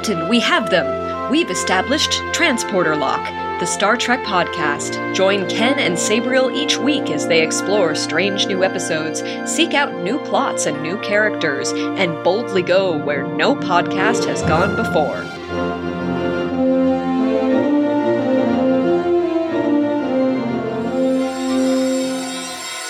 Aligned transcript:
Captain, 0.00 0.28
we 0.30 0.40
have 0.40 0.70
them! 0.70 1.30
We've 1.30 1.50
established 1.50 2.22
Transporter 2.32 2.96
Lock, 2.96 3.22
the 3.60 3.66
Star 3.66 3.98
Trek 3.98 4.24
podcast. 4.24 5.14
Join 5.14 5.46
Ken 5.46 5.78
and 5.78 5.94
Sabriel 5.98 6.50
each 6.50 6.78
week 6.78 7.10
as 7.10 7.28
they 7.28 7.42
explore 7.42 7.94
strange 7.94 8.46
new 8.46 8.64
episodes, 8.64 9.22
seek 9.44 9.74
out 9.74 10.02
new 10.02 10.18
plots 10.20 10.64
and 10.64 10.82
new 10.82 10.98
characters, 11.02 11.72
and 11.72 12.24
boldly 12.24 12.62
go 12.62 12.96
where 12.96 13.26
no 13.26 13.54
podcast 13.54 14.24
has 14.24 14.40
gone 14.44 14.74
before. 14.74 15.22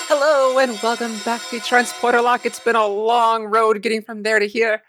Hello 0.06 0.58
and 0.60 0.80
welcome 0.80 1.18
back 1.24 1.40
to 1.48 1.58
Transporter 1.58 2.22
Lock. 2.22 2.46
It's 2.46 2.60
been 2.60 2.76
a 2.76 2.86
long 2.86 3.46
road 3.46 3.82
getting 3.82 4.02
from 4.02 4.22
there 4.22 4.38
to 4.38 4.46
here. 4.46 4.82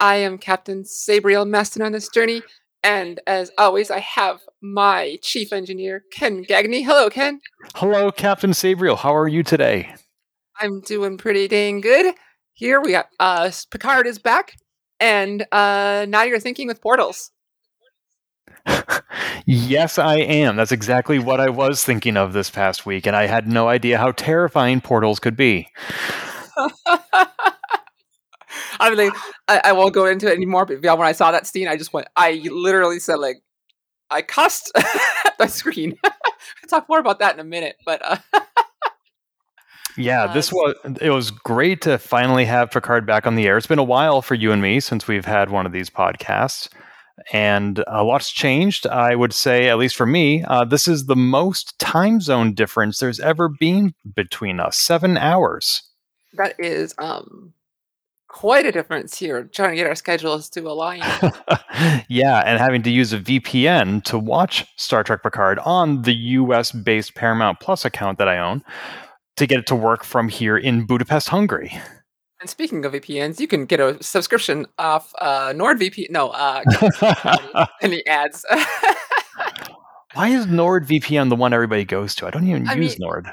I 0.00 0.16
am 0.16 0.38
Captain 0.38 0.84
Sabriel 0.84 1.46
Maston 1.46 1.82
on 1.82 1.92
this 1.92 2.08
journey, 2.08 2.42
and 2.84 3.18
as 3.26 3.50
always, 3.58 3.90
I 3.90 3.98
have 3.98 4.40
my 4.62 5.18
chief 5.22 5.52
engineer, 5.52 6.04
Ken 6.12 6.44
Gagney. 6.44 6.84
Hello, 6.84 7.10
Ken. 7.10 7.40
Hello, 7.74 8.12
Captain 8.12 8.52
Sabriel. 8.52 8.96
How 8.96 9.16
are 9.16 9.26
you 9.26 9.42
today? 9.42 9.94
I'm 10.60 10.80
doing 10.80 11.18
pretty 11.18 11.48
dang 11.48 11.80
good. 11.80 12.14
Here 12.52 12.80
we 12.80 12.92
got 12.92 13.08
uh 13.18 13.50
Picard 13.70 14.06
is 14.06 14.18
back, 14.18 14.54
and 15.00 15.46
uh 15.50 16.06
now 16.08 16.22
you're 16.22 16.40
thinking 16.40 16.68
with 16.68 16.80
portals. 16.80 17.32
yes, 19.46 19.98
I 19.98 20.16
am. 20.16 20.56
That's 20.56 20.72
exactly 20.72 21.18
what 21.18 21.40
I 21.40 21.48
was 21.48 21.84
thinking 21.84 22.16
of 22.16 22.32
this 22.32 22.50
past 22.50 22.86
week, 22.86 23.06
and 23.06 23.16
I 23.16 23.26
had 23.26 23.48
no 23.48 23.68
idea 23.68 23.98
how 23.98 24.12
terrifying 24.12 24.80
portals 24.80 25.18
could 25.18 25.36
be. 25.36 25.68
I 28.80 28.94
mean, 28.94 29.10
I, 29.48 29.60
I 29.64 29.72
won't 29.72 29.94
go 29.94 30.06
into 30.06 30.26
it 30.26 30.34
anymore. 30.34 30.66
But 30.66 30.82
yeah, 30.82 30.94
when 30.94 31.06
I 31.06 31.12
saw 31.12 31.32
that 31.32 31.46
scene, 31.46 31.68
I 31.68 31.76
just 31.76 31.92
went. 31.92 32.08
I 32.16 32.42
literally 32.50 33.00
said 33.00 33.16
like, 33.16 33.42
I 34.10 34.22
cussed 34.22 34.72
the 35.38 35.46
screen. 35.48 35.98
I'll 36.04 36.68
talk 36.68 36.88
more 36.88 36.98
about 36.98 37.18
that 37.20 37.34
in 37.34 37.40
a 37.40 37.44
minute, 37.44 37.76
but. 37.84 38.00
Uh, 38.04 38.16
yeah, 39.96 40.24
uh, 40.24 40.32
this 40.32 40.52
was 40.52 40.76
it 41.00 41.10
was 41.10 41.30
great 41.30 41.82
to 41.82 41.98
finally 41.98 42.44
have 42.44 42.70
Picard 42.70 43.06
back 43.06 43.26
on 43.26 43.34
the 43.34 43.46
air. 43.46 43.56
It's 43.56 43.66
been 43.66 43.78
a 43.78 43.84
while 43.84 44.22
for 44.22 44.34
you 44.34 44.52
and 44.52 44.62
me 44.62 44.80
since 44.80 45.08
we've 45.08 45.24
had 45.24 45.50
one 45.50 45.66
of 45.66 45.72
these 45.72 45.90
podcasts, 45.90 46.68
and 47.32 47.82
a 47.88 48.04
lot's 48.04 48.30
changed. 48.30 48.86
I 48.86 49.14
would 49.14 49.32
say, 49.32 49.68
at 49.68 49.78
least 49.78 49.96
for 49.96 50.06
me, 50.06 50.44
uh, 50.44 50.64
this 50.64 50.86
is 50.86 51.06
the 51.06 51.16
most 51.16 51.78
time 51.78 52.20
zone 52.20 52.54
difference 52.54 52.98
there's 52.98 53.20
ever 53.20 53.48
been 53.48 53.94
between 54.14 54.60
us. 54.60 54.78
Seven 54.78 55.16
hours. 55.16 55.82
That 56.34 56.54
is 56.58 56.94
um 56.98 57.52
quite 58.28 58.66
a 58.66 58.72
difference 58.72 59.18
here 59.18 59.44
trying 59.44 59.70
to 59.70 59.76
get 59.76 59.86
our 59.86 59.94
schedules 59.94 60.48
to 60.50 60.60
align. 60.60 61.00
yeah, 62.08 62.42
and 62.46 62.58
having 62.58 62.82
to 62.82 62.90
use 62.90 63.12
a 63.12 63.18
VPN 63.18 64.04
to 64.04 64.18
watch 64.18 64.66
Star 64.76 65.02
Trek 65.02 65.22
Picard 65.22 65.58
on 65.60 66.02
the 66.02 66.14
US 66.14 66.70
based 66.70 67.14
Paramount 67.14 67.60
Plus 67.60 67.84
account 67.84 68.18
that 68.18 68.28
I 68.28 68.38
own 68.38 68.62
to 69.36 69.46
get 69.46 69.58
it 69.58 69.66
to 69.68 69.74
work 69.74 70.04
from 70.04 70.28
here 70.28 70.56
in 70.56 70.86
Budapest, 70.86 71.28
Hungary. 71.28 71.72
And 72.40 72.48
speaking 72.48 72.84
of 72.84 72.92
VPNs, 72.92 73.40
you 73.40 73.48
can 73.48 73.66
get 73.66 73.80
a 73.80 74.00
subscription 74.02 74.66
off 74.78 75.12
uh, 75.20 75.48
NordVPN. 75.48 76.10
No, 76.10 76.28
uh, 76.28 77.66
any 77.82 78.06
ads. 78.06 78.44
Why 80.14 80.28
is 80.28 80.46
NordVPN 80.46 81.30
the 81.30 81.36
one 81.36 81.52
everybody 81.52 81.84
goes 81.84 82.14
to? 82.16 82.26
I 82.26 82.30
don't 82.30 82.46
even 82.46 82.68
I 82.68 82.74
use 82.74 82.98
mean, 82.98 83.08
Nord. 83.08 83.28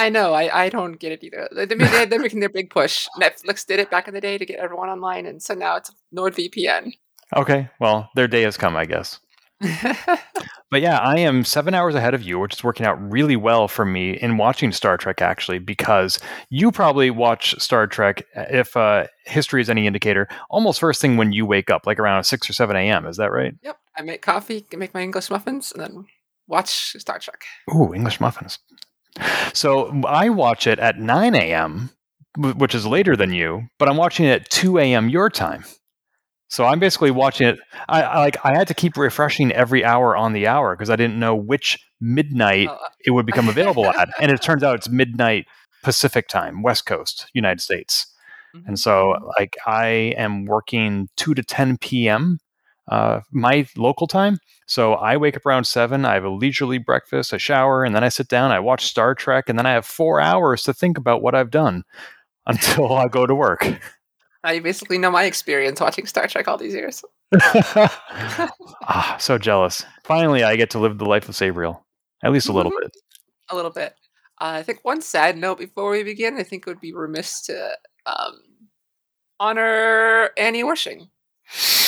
I 0.00 0.08
know. 0.08 0.32
I, 0.32 0.64
I 0.64 0.68
don't 0.70 0.98
get 0.98 1.12
it 1.12 1.22
either. 1.22 1.46
They, 1.54 1.66
they, 1.66 2.06
they're 2.06 2.18
making 2.18 2.40
their 2.40 2.48
big 2.48 2.70
push. 2.70 3.06
Netflix 3.20 3.66
did 3.66 3.78
it 3.80 3.90
back 3.90 4.08
in 4.08 4.14
the 4.14 4.20
day 4.20 4.38
to 4.38 4.46
get 4.46 4.58
everyone 4.58 4.88
online, 4.88 5.26
and 5.26 5.42
so 5.42 5.52
now 5.52 5.76
it's 5.76 5.92
NordVPN. 6.16 6.94
Okay, 7.36 7.68
well, 7.80 8.08
their 8.14 8.26
day 8.26 8.42
has 8.42 8.56
come, 8.56 8.76
I 8.76 8.86
guess. 8.86 9.20
but 10.70 10.80
yeah, 10.80 10.98
I 10.98 11.18
am 11.18 11.44
seven 11.44 11.74
hours 11.74 11.94
ahead 11.94 12.14
of 12.14 12.22
you, 12.22 12.38
which 12.38 12.54
is 12.54 12.64
working 12.64 12.86
out 12.86 13.12
really 13.12 13.36
well 13.36 13.68
for 13.68 13.84
me 13.84 14.12
in 14.12 14.38
watching 14.38 14.72
Star 14.72 14.96
Trek, 14.96 15.20
actually, 15.20 15.58
because 15.58 16.18
you 16.48 16.72
probably 16.72 17.10
watch 17.10 17.54
Star 17.60 17.86
Trek, 17.86 18.24
if 18.34 18.74
uh, 18.78 19.06
history 19.26 19.60
is 19.60 19.68
any 19.68 19.86
indicator, 19.86 20.28
almost 20.48 20.80
first 20.80 21.02
thing 21.02 21.18
when 21.18 21.32
you 21.32 21.44
wake 21.44 21.68
up, 21.68 21.86
like 21.86 21.98
around 21.98 22.24
6 22.24 22.48
or 22.48 22.52
7 22.54 22.74
a.m. 22.74 23.06
Is 23.06 23.18
that 23.18 23.30
right? 23.30 23.54
Yep. 23.62 23.76
I 23.98 24.02
make 24.02 24.22
coffee, 24.22 24.64
make 24.72 24.94
my 24.94 25.02
English 25.02 25.28
muffins, 25.28 25.72
and 25.72 25.82
then 25.82 26.06
watch 26.46 26.96
Star 26.98 27.18
Trek. 27.18 27.42
Ooh, 27.74 27.92
English 27.92 28.18
muffins. 28.18 28.58
So 29.52 30.02
I 30.06 30.28
watch 30.28 30.66
it 30.66 30.78
at 30.78 30.98
9 30.98 31.34
a.m., 31.34 31.90
which 32.36 32.74
is 32.74 32.86
later 32.86 33.16
than 33.16 33.32
you, 33.32 33.68
but 33.78 33.88
I'm 33.88 33.96
watching 33.96 34.26
it 34.26 34.42
at 34.42 34.50
2 34.50 34.78
a.m. 34.78 35.08
your 35.08 35.28
time. 35.28 35.64
So 36.48 36.64
I'm 36.64 36.80
basically 36.80 37.10
watching 37.12 37.46
it. 37.46 37.58
I, 37.88 38.02
I 38.02 38.18
like 38.18 38.36
I 38.44 38.56
had 38.56 38.66
to 38.68 38.74
keep 38.74 38.96
refreshing 38.96 39.52
every 39.52 39.84
hour 39.84 40.16
on 40.16 40.32
the 40.32 40.48
hour 40.48 40.74
because 40.74 40.90
I 40.90 40.96
didn't 40.96 41.18
know 41.18 41.34
which 41.34 41.78
midnight 42.00 42.68
oh. 42.68 42.74
Uh, 42.74 42.88
it 43.04 43.10
would 43.12 43.26
become 43.26 43.48
available 43.48 43.86
at, 43.86 44.08
and 44.20 44.32
it 44.32 44.42
turns 44.42 44.62
out 44.62 44.74
it's 44.74 44.88
midnight 44.88 45.46
Pacific 45.82 46.26
time, 46.28 46.62
West 46.62 46.86
Coast, 46.86 47.30
United 47.34 47.60
States. 47.60 48.06
Mm-hmm. 48.54 48.68
And 48.68 48.78
so, 48.78 49.16
like, 49.38 49.56
I 49.64 50.14
am 50.16 50.44
working 50.44 51.08
2 51.16 51.34
to 51.34 51.42
10 51.42 51.78
p.m 51.78 52.40
uh, 52.90 53.20
my 53.30 53.66
local 53.76 54.06
time. 54.06 54.38
So 54.66 54.94
I 54.94 55.16
wake 55.16 55.36
up 55.36 55.46
around 55.46 55.64
seven. 55.64 56.04
I 56.04 56.14
have 56.14 56.24
a 56.24 56.28
leisurely 56.28 56.78
breakfast, 56.78 57.32
a 57.32 57.38
shower, 57.38 57.84
and 57.84 57.94
then 57.94 58.04
I 58.04 58.08
sit 58.08 58.28
down. 58.28 58.50
I 58.50 58.60
watch 58.60 58.84
Star 58.84 59.14
Trek, 59.14 59.48
and 59.48 59.58
then 59.58 59.66
I 59.66 59.72
have 59.72 59.86
four 59.86 60.20
hours 60.20 60.64
to 60.64 60.74
think 60.74 60.98
about 60.98 61.22
what 61.22 61.34
I've 61.34 61.50
done 61.50 61.84
until 62.46 62.92
I 62.92 63.08
go 63.08 63.26
to 63.26 63.34
work. 63.34 63.66
Now 64.42 64.50
you 64.50 64.60
basically 64.60 64.98
know 64.98 65.10
my 65.10 65.24
experience 65.24 65.80
watching 65.80 66.06
Star 66.06 66.26
Trek 66.26 66.48
all 66.48 66.56
these 66.56 66.74
years. 66.74 67.04
ah, 67.34 69.16
so 69.20 69.38
jealous. 69.38 69.84
Finally, 70.04 70.42
I 70.42 70.56
get 70.56 70.70
to 70.70 70.78
live 70.78 70.98
the 70.98 71.04
life 71.04 71.28
of 71.28 71.34
Sabriel, 71.34 71.82
at 72.24 72.32
least 72.32 72.48
a 72.48 72.52
little 72.52 72.72
mm-hmm. 72.72 72.86
bit. 72.86 72.92
A 73.50 73.56
little 73.56 73.70
bit. 73.70 73.94
Uh, 74.40 74.56
I 74.56 74.62
think 74.62 74.80
one 74.82 75.02
sad 75.02 75.36
note 75.36 75.58
before 75.58 75.90
we 75.90 76.02
begin. 76.02 76.38
I 76.38 76.42
think 76.42 76.66
it 76.66 76.70
would 76.70 76.80
be 76.80 76.94
remiss 76.94 77.42
to 77.42 77.76
um, 78.06 78.40
honor 79.38 80.30
Annie 80.38 80.64
Wersching. 80.64 81.08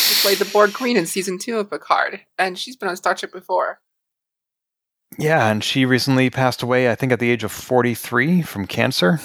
She 0.03 0.27
played 0.27 0.39
the 0.39 0.51
Borg 0.53 0.73
Queen 0.73 0.97
in 0.97 1.07
season 1.07 1.39
two 1.39 1.59
of 1.59 1.71
Picard, 1.71 2.21
and 2.39 2.59
she's 2.59 2.77
been 2.77 2.89
on 2.89 2.97
Star 2.97 3.15
Trek 3.15 3.33
before. 3.33 3.81
Yeah, 5.19 5.49
and 5.49 5.63
she 5.63 5.85
recently 5.85 6.31
passed 6.31 6.63
away, 6.63 6.91
I 6.91 6.95
think, 6.95 7.13
at 7.13 7.21
the 7.21 7.31
age 7.31 7.45
of 7.45 7.53
43 7.53 8.43
from 8.43 8.67
cancer. 8.67 9.21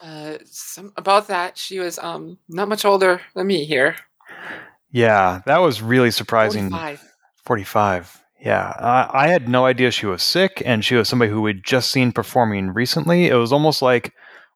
Uh, 0.00 0.38
some, 0.44 0.92
about 0.96 1.28
that, 1.28 1.56
she 1.56 1.78
was 1.78 1.98
um 1.98 2.38
not 2.48 2.68
much 2.68 2.84
older 2.84 3.20
than 3.34 3.46
me 3.46 3.64
here. 3.64 3.96
Yeah, 4.90 5.40
that 5.46 5.58
was 5.58 5.80
really 5.80 6.10
surprising. 6.10 6.70
45. 6.70 7.12
45. 7.44 8.22
Yeah, 8.40 8.72
I, 8.78 9.24
I 9.24 9.28
had 9.28 9.48
no 9.48 9.64
idea 9.64 9.92
she 9.92 10.06
was 10.06 10.22
sick, 10.22 10.60
and 10.66 10.84
she 10.84 10.96
was 10.96 11.08
somebody 11.08 11.30
who 11.30 11.40
we'd 11.40 11.64
just 11.64 11.92
seen 11.92 12.10
performing 12.10 12.70
recently. 12.74 13.28
It 13.28 13.34
was 13.34 13.52
almost 13.52 13.80
like 13.80 14.12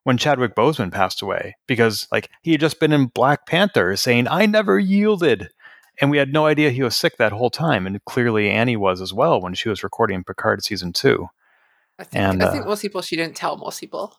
when 0.07 0.17
Chadwick 0.17 0.55
Boseman 0.55 0.89
passed 0.89 1.21
away 1.21 1.57
because 1.67 2.07
like 2.13 2.29
he 2.41 2.51
had 2.51 2.61
just 2.61 2.79
been 2.79 2.93
in 2.93 3.07
Black 3.07 3.45
Panther 3.45 3.97
saying 3.97 4.25
I 4.29 4.45
never 4.45 4.79
yielded 4.79 5.49
and 5.99 6.09
we 6.09 6.17
had 6.17 6.31
no 6.31 6.45
idea 6.45 6.69
he 6.69 6.81
was 6.81 6.95
sick 6.95 7.17
that 7.17 7.33
whole 7.33 7.49
time 7.49 7.85
and 7.85 7.99
clearly 8.05 8.49
Annie 8.49 8.77
was 8.77 9.01
as 9.01 9.13
well 9.13 9.41
when 9.41 9.53
she 9.53 9.67
was 9.67 9.83
recording 9.83 10.23
Picard 10.23 10.63
season 10.63 10.93
2. 10.93 11.27
I 11.99 12.05
think 12.05 12.23
and, 12.23 12.41
I 12.41 12.51
think 12.53 12.63
uh, 12.63 12.69
most 12.69 12.83
people 12.83 13.01
she 13.01 13.17
didn't 13.17 13.35
tell 13.35 13.57
most 13.57 13.81
people. 13.81 14.15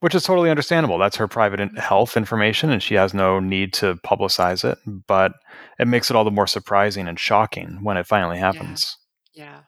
Which 0.00 0.14
is 0.14 0.24
totally 0.24 0.50
understandable. 0.50 0.98
That's 0.98 1.16
her 1.16 1.26
private 1.26 1.78
health 1.78 2.14
information 2.14 2.68
and 2.68 2.82
she 2.82 2.94
has 2.96 3.14
no 3.14 3.40
need 3.40 3.72
to 3.74 3.94
publicize 4.06 4.62
it, 4.62 4.76
but 4.84 5.32
it 5.78 5.88
makes 5.88 6.10
it 6.10 6.16
all 6.16 6.24
the 6.24 6.30
more 6.30 6.46
surprising 6.46 7.08
and 7.08 7.18
shocking 7.18 7.78
when 7.82 7.96
it 7.96 8.06
finally 8.06 8.36
happens. 8.36 8.98
Yeah. 9.32 9.44
yeah. 9.44 9.58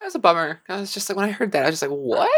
It 0.00 0.04
was 0.04 0.14
a 0.14 0.20
bummer. 0.20 0.62
I 0.68 0.78
was 0.78 0.94
just 0.94 1.08
like 1.08 1.16
when 1.16 1.28
I 1.28 1.32
heard 1.32 1.50
that 1.50 1.64
I 1.64 1.70
was 1.70 1.80
just 1.80 1.90
like 1.90 1.98
what? 1.98 2.30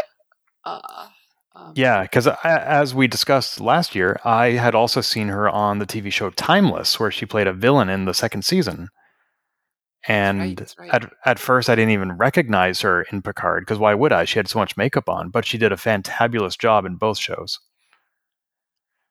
Uh 0.65 1.09
um, 1.57 1.73
yeah, 1.75 2.03
because 2.03 2.27
as 2.43 2.93
we 2.93 3.07
discussed 3.07 3.59
last 3.59 3.95
year, 3.95 4.19
I 4.23 4.51
had 4.51 4.75
also 4.75 5.01
seen 5.01 5.29
her 5.29 5.49
on 5.49 5.79
the 5.79 5.87
TV 5.87 6.11
show 6.11 6.29
Timeless, 6.29 6.99
where 6.99 7.09
she 7.09 7.25
played 7.25 7.47
a 7.47 7.53
villain 7.53 7.89
in 7.89 8.05
the 8.05 8.13
second 8.13 8.45
season. 8.45 8.89
And 10.07 10.39
right, 10.39 10.75
right. 10.79 10.93
At, 10.93 11.11
at 11.25 11.39
first, 11.39 11.69
I 11.69 11.75
didn't 11.75 11.91
even 11.91 12.13
recognize 12.13 12.81
her 12.81 13.01
in 13.11 13.21
Picard 13.21 13.63
because 13.63 13.79
why 13.79 13.93
would 13.93 14.13
I? 14.13 14.25
She 14.25 14.39
had 14.39 14.47
so 14.47 14.59
much 14.59 14.77
makeup 14.77 15.09
on, 15.09 15.29
but 15.29 15.45
she 15.45 15.57
did 15.57 15.71
a 15.71 15.77
fantabulous 15.77 16.57
job 16.57 16.85
in 16.85 16.95
both 16.95 17.17
shows. 17.17 17.59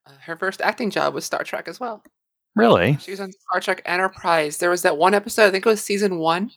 Uh, 0.07 0.13
her 0.23 0.37
first 0.37 0.63
acting 0.63 0.91
job 0.91 1.13
was 1.13 1.25
Star 1.25 1.43
Trek 1.43 1.69
as 1.69 1.81
well. 1.81 2.03
Really? 2.55 2.97
She 3.01 3.11
was 3.11 3.21
on 3.21 3.33
Star 3.33 3.61
Trek 3.61 3.83
Enterprise. 3.85 4.59
There 4.59 4.71
was 4.71 4.83
that 4.83 4.97
one 4.97 5.13
episode, 5.13 5.49
I 5.49 5.51
think 5.51 5.67
it 5.67 5.69
was 5.69 5.83
season 5.83 6.19
one, 6.19 6.53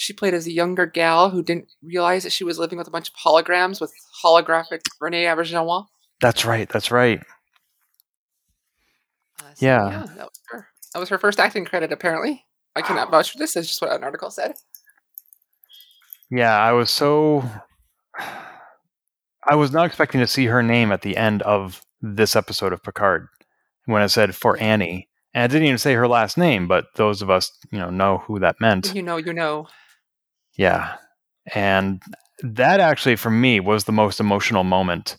she 0.00 0.14
played 0.14 0.32
as 0.32 0.46
a 0.46 0.50
younger 0.50 0.86
gal 0.86 1.28
who 1.28 1.42
didn't 1.42 1.66
realize 1.82 2.22
that 2.22 2.32
she 2.32 2.42
was 2.42 2.58
living 2.58 2.78
with 2.78 2.88
a 2.88 2.90
bunch 2.90 3.10
of 3.10 3.14
holograms 3.16 3.82
with 3.82 3.92
holographic 4.24 4.80
Rene 4.98 5.24
Auberjonois. 5.24 5.84
That's 6.22 6.46
right. 6.46 6.66
That's 6.70 6.90
right. 6.90 7.20
Uh, 9.38 9.54
so, 9.54 9.66
yeah. 9.66 9.90
yeah. 9.90 10.06
that 10.16 10.24
was 10.24 10.40
her. 10.48 10.68
That 10.94 11.00
was 11.00 11.08
her 11.10 11.18
first 11.18 11.38
acting 11.38 11.66
credit, 11.66 11.92
apparently. 11.92 12.46
I 12.74 12.80
cannot 12.80 13.10
vouch 13.10 13.30
for 13.30 13.36
this. 13.36 13.52
That's 13.52 13.66
just 13.66 13.82
what 13.82 13.92
an 13.92 14.02
article 14.02 14.30
said. 14.30 14.54
Yeah, 16.30 16.58
I 16.58 16.72
was 16.72 16.90
so. 16.90 17.44
I 18.18 19.54
was 19.54 19.72
not 19.72 19.84
expecting 19.84 20.20
to 20.20 20.26
see 20.26 20.46
her 20.46 20.62
name 20.62 20.92
at 20.92 21.02
the 21.02 21.18
end 21.18 21.42
of 21.42 21.82
this 22.00 22.34
episode 22.34 22.72
of 22.72 22.82
Picard 22.82 23.28
when 23.84 24.00
it 24.00 24.08
said 24.08 24.34
for 24.34 24.56
Annie. 24.56 25.08
And 25.34 25.44
I 25.44 25.46
didn't 25.46 25.66
even 25.66 25.78
say 25.78 25.92
her 25.92 26.08
last 26.08 26.38
name, 26.38 26.68
but 26.68 26.86
those 26.96 27.20
of 27.20 27.28
us, 27.28 27.52
you 27.70 27.78
know, 27.78 27.90
know 27.90 28.18
who 28.18 28.38
that 28.38 28.56
meant. 28.60 28.94
You 28.94 29.02
know, 29.02 29.18
you 29.18 29.34
know. 29.34 29.68
Yeah. 30.56 30.96
And 31.54 32.02
that 32.42 32.80
actually, 32.80 33.16
for 33.16 33.30
me, 33.30 33.60
was 33.60 33.84
the 33.84 33.92
most 33.92 34.20
emotional 34.20 34.64
moment 34.64 35.16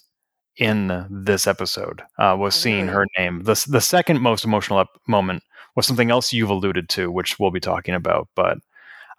in 0.58 1.06
this 1.10 1.48
episode. 1.48 2.02
Uh, 2.20 2.36
was 2.40 2.56
Oh, 2.56 2.60
seeing 2.60 2.88
her 2.88 3.06
name. 3.18 3.44
the 3.44 3.64
The 3.70 3.82
second 3.82 4.22
most 4.22 4.44
emotional 4.46 4.80
ep- 4.82 4.88
moment 5.08 5.44
was 5.76 5.86
something 5.88 6.12
else 6.12 6.34
you've 6.34 6.50
alluded 6.50 6.90
to, 6.90 7.12
which 7.12 7.40
we'll 7.40 7.52
be 7.52 7.60
talking 7.60 7.96
about. 7.96 8.28
But 8.36 8.58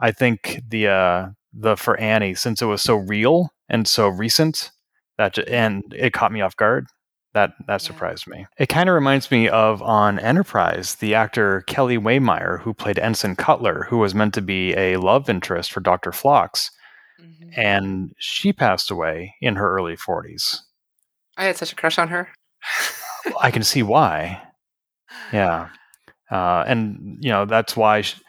I 0.01 0.13
think 0.13 0.61
the 0.69 0.89
uh, 0.89 1.29
the 1.53 1.77
for 1.77 1.99
Annie, 1.99 2.35
since 2.35 2.63
it 2.63 2.67
was 2.67 2.83
so 2.83 2.97
real 2.97 3.51
and 3.69 3.87
so 3.89 4.09
recent, 4.09 4.71
that 5.19 5.39
and 5.49 5.83
it 5.97 6.13
caught 6.13 6.33
me 6.33 6.41
off 6.43 6.57
guard. 6.57 6.87
That 7.35 7.53
that 7.67 7.75
Yeah. 7.75 7.77
surprised 7.79 8.27
me. 8.27 8.47
It 8.59 8.69
kind 8.69 8.89
of 8.89 8.95
reminds 8.95 9.31
me 9.31 9.49
of 9.49 9.81
on 9.83 10.19
Enterprise, 10.19 10.97
the 10.97 11.15
actor 11.15 11.63
Kellie 11.67 11.97
Waymire, 11.99 12.61
who 12.61 12.75
played 12.75 12.99
Ensign 12.99 13.37
Cutler, 13.37 13.87
who 13.89 13.99
was 13.99 14.15
meant 14.15 14.35
to 14.35 14.43
be 14.43 14.75
a 14.77 14.97
love 14.99 15.31
interest 15.31 15.73
for 15.73 15.81
Doctor 15.81 16.13
Phlox, 16.13 16.71
Mhm. 17.21 17.53
and 17.57 18.13
she 18.19 18.53
passed 18.53 18.91
away 18.91 19.35
in 19.41 19.57
her 19.57 19.75
early 19.75 19.97
forties. 19.97 20.63
I 21.39 21.45
had 21.45 21.57
such 21.57 21.73
a 21.73 21.77
crush 21.77 21.99
on 21.99 22.09
her. 22.09 22.29
I 23.41 23.51
can 23.51 23.63
see 23.63 23.83
why. 23.83 24.43
Yeah. 25.33 25.69
Uh, 26.31 26.65
and 26.67 27.17
you 27.21 27.31
know 27.31 27.45
that's 27.47 27.77
why 27.77 28.03
sh- 28.03 28.21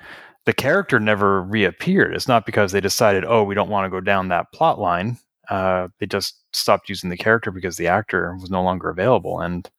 the 0.46 0.54
character 0.54 1.00
never 1.00 1.42
reappeared. 1.42 2.14
It's 2.16 2.28
not 2.28 2.46
because 2.46 2.72
they 2.72 2.82
decided, 2.82 3.24
oh, 3.26 3.44
we 3.44 3.56
don't 3.56 3.70
want 3.70 3.86
to 3.86 3.90
go 3.90 4.02
down 4.02 4.28
that 4.30 4.52
plot 4.54 4.80
line. 4.80 5.18
Uh, 5.50 5.90
they 6.00 6.06
just 6.06 6.36
stopped 6.54 6.90
using 6.90 7.10
the 7.10 7.18
character 7.18 7.52
because 7.52 7.78
the 7.78 7.88
actor 7.88 8.36
was 8.40 8.50
no 8.50 8.64
longer 8.64 8.90
available, 8.90 9.40
and 9.40 9.70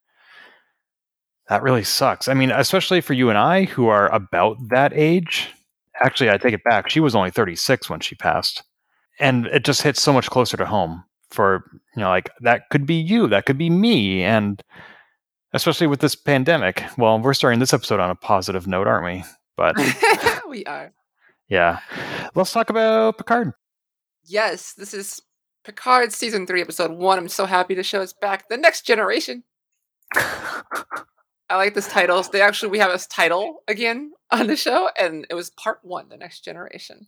that 1.48 1.62
really 1.62 1.84
sucks. 1.84 2.28
I 2.28 2.34
mean, 2.34 2.50
especially 2.50 3.00
for 3.00 3.12
you 3.12 3.28
and 3.28 3.38
I, 3.38 3.64
who 3.64 3.88
are 3.88 4.12
about 4.12 4.56
that 4.70 4.92
age. 4.94 5.50
Actually, 6.02 6.30
I 6.30 6.38
take 6.38 6.54
it 6.54 6.64
back. 6.64 6.90
She 6.90 7.00
was 7.00 7.14
only 7.14 7.30
36 7.30 7.88
when 7.88 8.00
she 8.00 8.14
passed, 8.16 8.62
and 9.20 9.46
it 9.46 9.64
just 9.64 9.82
hits 9.82 10.02
so 10.02 10.12
much 10.12 10.28
closer 10.30 10.56
to 10.56 10.66
home. 10.66 11.04
For 11.30 11.64
you 11.96 12.00
know, 12.00 12.08
like 12.08 12.30
that 12.40 12.68
could 12.70 12.86
be 12.86 12.94
you, 12.94 13.26
that 13.28 13.46
could 13.46 13.58
be 13.58 13.70
me, 13.70 14.22
and 14.22 14.62
especially 15.52 15.86
with 15.86 16.00
this 16.00 16.14
pandemic. 16.14 16.82
Well, 16.98 17.18
we're 17.18 17.34
starting 17.34 17.60
this 17.60 17.72
episode 17.72 18.00
on 18.00 18.10
a 18.10 18.14
positive 18.14 18.66
note, 18.66 18.86
aren't 18.86 19.04
we? 19.04 19.24
But 19.56 19.76
we 20.48 20.64
are. 20.66 20.92
yeah, 21.48 21.80
let's 22.34 22.52
talk 22.52 22.70
about 22.70 23.18
Picard. 23.18 23.52
Yes, 24.24 24.74
this 24.74 24.94
is 24.94 25.20
Picard 25.64 26.12
season 26.12 26.46
three, 26.46 26.60
episode 26.60 26.90
one. 26.92 27.18
I'm 27.18 27.28
so 27.28 27.46
happy 27.46 27.74
to 27.74 27.82
show 27.82 28.00
us 28.02 28.12
back 28.12 28.48
the 28.48 28.56
next 28.56 28.82
generation. 28.86 29.44
I 30.14 31.56
like 31.56 31.74
this 31.74 31.88
title. 31.88 32.22
They 32.22 32.40
actually 32.40 32.70
we 32.70 32.78
have 32.78 32.92
this 32.92 33.06
title 33.06 33.62
again 33.68 34.12
on 34.30 34.46
the 34.46 34.56
show, 34.56 34.88
and 34.98 35.26
it 35.30 35.34
was 35.34 35.50
part 35.50 35.78
one, 35.82 36.08
the 36.08 36.16
next 36.16 36.44
generation. 36.44 37.06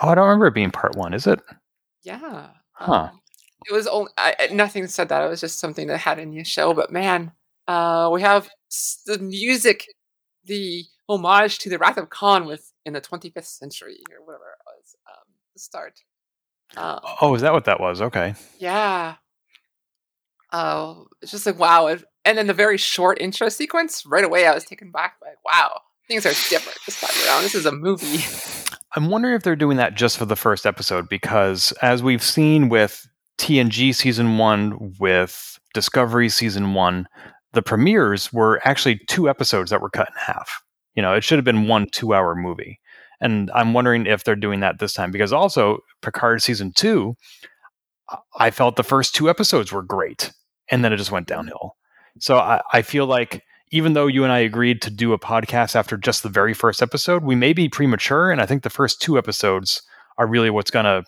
Oh, 0.00 0.08
I 0.08 0.14
don't 0.14 0.24
remember 0.24 0.46
it 0.46 0.54
being 0.54 0.70
part 0.70 0.96
one. 0.96 1.12
Is 1.14 1.26
it? 1.26 1.40
Yeah. 2.02 2.48
Huh. 2.72 2.92
um, 3.12 3.20
it 3.68 3.72
was 3.72 3.86
only 3.86 4.10
I, 4.16 4.34
I- 4.38 4.54
nothing 4.54 4.86
said 4.86 5.08
that. 5.10 5.22
It 5.22 5.28
was 5.28 5.40
just 5.40 5.58
something 5.58 5.88
that 5.88 5.98
had 5.98 6.18
in 6.18 6.30
the 6.30 6.44
show. 6.44 6.72
But 6.72 6.90
man, 6.92 7.32
uh, 7.66 8.08
we 8.12 8.22
have 8.22 8.48
the 9.06 9.18
music, 9.18 9.84
the 10.44 10.84
homage 11.08 11.58
to 11.58 11.68
the 11.68 11.78
Wrath 11.78 11.96
of 11.98 12.08
Khan 12.08 12.46
with 12.46 12.72
in 12.86 12.92
the 12.92 13.00
25th 13.00 13.44
century 13.46 13.98
or 14.18 14.24
whatever 14.24 14.44
it 14.44 14.64
was. 14.64 14.96
Um, 15.10 15.34
the 15.54 15.60
start. 15.60 16.00
Um, 16.76 17.00
Oh, 17.20 17.34
is 17.34 17.42
that 17.42 17.52
what 17.52 17.64
that 17.64 17.80
was? 17.80 18.00
Okay. 18.02 18.34
yeah. 18.58 19.14
Oh, 20.52 21.06
it's 21.20 21.30
just 21.30 21.46
like 21.46 21.58
wow. 21.58 21.86
And 22.24 22.38
then 22.38 22.46
the 22.46 22.54
very 22.54 22.76
short 22.76 23.20
intro 23.20 23.48
sequence, 23.48 24.04
right 24.06 24.24
away 24.24 24.46
I 24.46 24.54
was 24.54 24.64
taken 24.64 24.90
back. 24.90 25.14
Like, 25.22 25.36
wow, 25.44 25.80
things 26.08 26.24
are 26.26 26.30
different 26.50 26.78
this 26.86 27.00
time 27.00 27.10
around. 27.26 27.42
This 27.42 27.54
is 27.54 27.66
a 27.66 27.72
movie. 27.72 28.24
I'm 28.96 29.10
wondering 29.10 29.34
if 29.34 29.42
they're 29.42 29.56
doing 29.56 29.76
that 29.76 29.94
just 29.94 30.16
for 30.16 30.24
the 30.24 30.36
first 30.36 30.64
episode 30.66 31.08
because, 31.08 31.72
as 31.82 32.02
we've 32.02 32.22
seen 32.22 32.68
with 32.68 33.06
TNG 33.38 33.94
season 33.94 34.38
one, 34.38 34.94
with 34.98 35.58
Discovery 35.74 36.28
season 36.30 36.72
one, 36.74 37.06
the 37.52 37.62
premieres 37.62 38.32
were 38.32 38.60
actually 38.64 39.00
two 39.06 39.28
episodes 39.28 39.70
that 39.70 39.80
were 39.82 39.90
cut 39.90 40.08
in 40.08 40.14
half. 40.18 40.62
You 40.94 41.02
know, 41.02 41.12
it 41.14 41.22
should 41.24 41.38
have 41.38 41.44
been 41.44 41.68
one 41.68 41.86
two 41.92 42.14
hour 42.14 42.34
movie. 42.34 42.80
And 43.20 43.50
I'm 43.52 43.72
wondering 43.72 44.06
if 44.06 44.24
they're 44.24 44.36
doing 44.36 44.60
that 44.60 44.78
this 44.78 44.92
time 44.92 45.10
because 45.10 45.32
also 45.32 45.78
Picard 46.02 46.42
season 46.42 46.72
two, 46.72 47.16
I 48.38 48.50
felt 48.50 48.76
the 48.76 48.82
first 48.82 49.14
two 49.14 49.28
episodes 49.28 49.72
were 49.72 49.82
great 49.82 50.32
and 50.70 50.84
then 50.84 50.92
it 50.92 50.96
just 50.96 51.12
went 51.12 51.26
downhill. 51.26 51.76
So 52.20 52.38
I, 52.38 52.62
I 52.72 52.82
feel 52.82 53.06
like 53.06 53.42
even 53.70 53.92
though 53.92 54.06
you 54.06 54.24
and 54.24 54.32
I 54.32 54.38
agreed 54.38 54.80
to 54.82 54.90
do 54.90 55.12
a 55.12 55.18
podcast 55.18 55.76
after 55.76 55.96
just 55.96 56.22
the 56.22 56.28
very 56.28 56.54
first 56.54 56.82
episode, 56.82 57.22
we 57.22 57.34
may 57.34 57.52
be 57.52 57.68
premature. 57.68 58.30
And 58.30 58.40
I 58.40 58.46
think 58.46 58.62
the 58.62 58.70
first 58.70 59.02
two 59.02 59.18
episodes 59.18 59.82
are 60.16 60.26
really 60.26 60.50
what's 60.50 60.70
going 60.70 60.84
to 60.84 61.04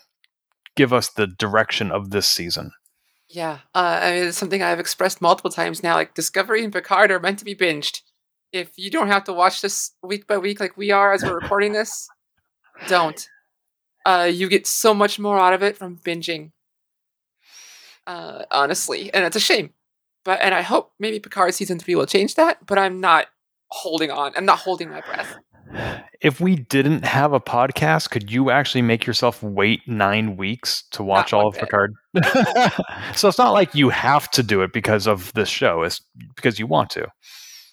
give 0.75 0.93
us 0.93 1.09
the 1.09 1.27
direction 1.27 1.91
of 1.91 2.11
this 2.11 2.27
season. 2.27 2.71
Yeah, 3.27 3.59
uh, 3.73 3.99
I 4.01 4.11
mean, 4.11 4.27
it's 4.27 4.37
something 4.37 4.61
I've 4.61 4.79
expressed 4.79 5.21
multiple 5.21 5.51
times 5.51 5.81
now. 5.81 5.95
Like 5.95 6.13
Discovery 6.13 6.63
and 6.63 6.73
Picard 6.73 7.11
are 7.11 7.19
meant 7.19 7.39
to 7.39 7.45
be 7.45 7.55
binged. 7.55 8.01
If 8.51 8.77
you 8.77 8.89
don't 8.89 9.07
have 9.07 9.23
to 9.25 9.33
watch 9.33 9.61
this 9.61 9.91
week 10.03 10.27
by 10.27 10.37
week 10.37 10.59
like 10.59 10.77
we 10.77 10.91
are 10.91 11.13
as 11.13 11.23
we're 11.23 11.35
recording 11.41 11.73
this, 11.73 12.07
don't. 12.87 13.27
Uh, 14.05 14.29
you 14.31 14.49
get 14.49 14.65
so 14.65 14.93
much 14.93 15.19
more 15.19 15.39
out 15.39 15.53
of 15.53 15.63
it 15.63 15.77
from 15.77 15.97
binging. 15.97 16.51
Uh, 18.07 18.43
honestly, 18.51 19.13
and 19.13 19.23
it's 19.23 19.35
a 19.35 19.39
shame. 19.39 19.71
But 20.23 20.41
and 20.41 20.53
I 20.53 20.61
hope 20.61 20.91
maybe 20.99 21.19
Picard 21.19 21.53
season 21.53 21.79
three 21.79 21.95
will 21.95 22.05
change 22.05 22.35
that. 22.35 22.65
But 22.65 22.77
I'm 22.77 22.99
not 22.99 23.27
holding 23.67 24.11
on. 24.11 24.33
I'm 24.35 24.45
not 24.45 24.59
holding 24.59 24.89
my 24.89 25.01
breath. 25.01 25.37
If 26.21 26.39
we 26.39 26.55
didn't 26.55 27.05
have 27.05 27.33
a 27.33 27.39
podcast, 27.39 28.09
could 28.09 28.31
you 28.31 28.51
actually 28.51 28.81
make 28.81 29.05
yourself 29.05 29.41
wait 29.41 29.81
nine 29.87 30.35
weeks 30.35 30.83
to 30.91 31.03
watch 31.03 31.31
Not 31.31 31.37
all 31.39 31.47
of 31.47 31.53
bit. 31.55 31.63
Picard? 31.63 31.93
so 33.15 33.27
it's 33.27 33.37
not 33.37 33.51
like 33.51 33.73
you 33.73 33.89
have 33.89 34.29
to 34.31 34.43
do 34.43 34.61
it 34.61 34.73
because 34.73 35.07
of 35.07 35.31
this 35.33 35.49
show. 35.49 35.83
It's 35.83 36.01
because 36.35 36.59
you 36.59 36.67
want 36.67 36.89
to. 36.91 37.07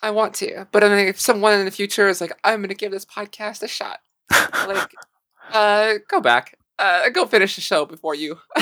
I 0.03 0.11
want 0.11 0.35
to, 0.35 0.67
but 0.71 0.85
I 0.85 0.89
mean, 0.89 1.09
if 1.09 1.21
someone 1.21 1.59
in 1.59 1.65
the 1.65 1.71
future 1.71 2.09
is 2.09 2.21
like, 2.21 2.33
I'm 2.45 2.61
going 2.61 2.69
to 2.69 2.75
give 2.75 2.93
this 2.93 3.05
podcast 3.05 3.63
a 3.63 3.69
shot, 3.69 3.99
like, 4.31 4.93
uh, 5.53 5.95
go 6.09 6.21
back, 6.21 6.57
uh, 6.79 7.09
go 7.11 7.27
finish 7.27 7.57
the 7.57 7.63
show 7.63 7.85
before 7.85 8.15
you, 8.15 8.39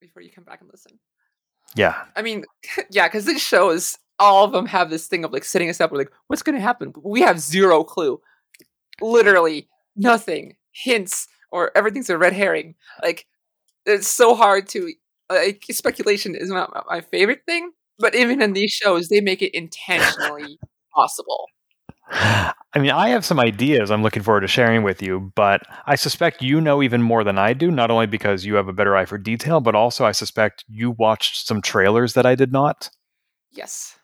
before 0.00 0.22
you 0.22 0.30
come 0.30 0.44
back 0.44 0.60
and 0.60 0.70
listen. 0.70 0.98
Yeah. 1.74 2.02
I 2.16 2.22
mean, 2.22 2.44
yeah, 2.90 3.08
because 3.08 3.26
this 3.26 3.42
show 3.42 3.70
is 3.70 3.98
all 4.18 4.44
of 4.44 4.52
them 4.52 4.66
have 4.66 4.90
this 4.90 5.06
thing 5.06 5.24
of 5.24 5.32
like 5.32 5.44
setting 5.44 5.68
us 5.68 5.80
up. 5.80 5.92
We're 5.92 5.98
like, 5.98 6.12
what's 6.26 6.42
going 6.42 6.56
to 6.56 6.62
happen? 6.62 6.92
We 7.02 7.20
have 7.22 7.40
zero 7.40 7.84
clue, 7.84 8.20
literally 9.00 9.68
nothing, 9.96 10.56
hints, 10.72 11.28
or 11.50 11.72
everything's 11.76 12.10
a 12.10 12.18
red 12.18 12.32
herring. 12.32 12.74
Like, 13.02 13.26
it's 13.86 14.08
so 14.08 14.34
hard 14.34 14.68
to 14.70 14.92
like 15.30 15.64
speculation 15.70 16.34
is 16.34 16.50
not 16.50 16.84
my 16.88 17.00
favorite 17.00 17.42
thing, 17.46 17.70
but 18.00 18.14
even 18.14 18.42
in 18.42 18.54
these 18.54 18.70
shows, 18.70 19.08
they 19.08 19.20
make 19.20 19.42
it 19.42 19.54
intentionally 19.54 20.58
possible. 20.94 21.46
I 22.12 22.78
mean, 22.78 22.90
I 22.90 23.08
have 23.10 23.24
some 23.24 23.38
ideas 23.38 23.90
I'm 23.90 24.02
looking 24.02 24.22
forward 24.22 24.40
to 24.40 24.48
sharing 24.48 24.82
with 24.82 25.02
you, 25.02 25.32
but 25.36 25.62
I 25.86 25.94
suspect 25.94 26.42
you 26.42 26.60
know 26.60 26.82
even 26.82 27.02
more 27.02 27.22
than 27.22 27.38
I 27.38 27.52
do, 27.52 27.70
not 27.70 27.90
only 27.90 28.06
because 28.06 28.44
you 28.44 28.54
have 28.54 28.68
a 28.68 28.72
better 28.72 28.96
eye 28.96 29.04
for 29.04 29.18
detail, 29.18 29.60
but 29.60 29.74
also 29.74 30.04
I 30.04 30.12
suspect 30.12 30.64
you 30.68 30.92
watched 30.92 31.46
some 31.46 31.62
trailers 31.62 32.14
that 32.14 32.26
I 32.26 32.34
did 32.34 32.52
not. 32.52 32.90
Yes, 33.52 33.96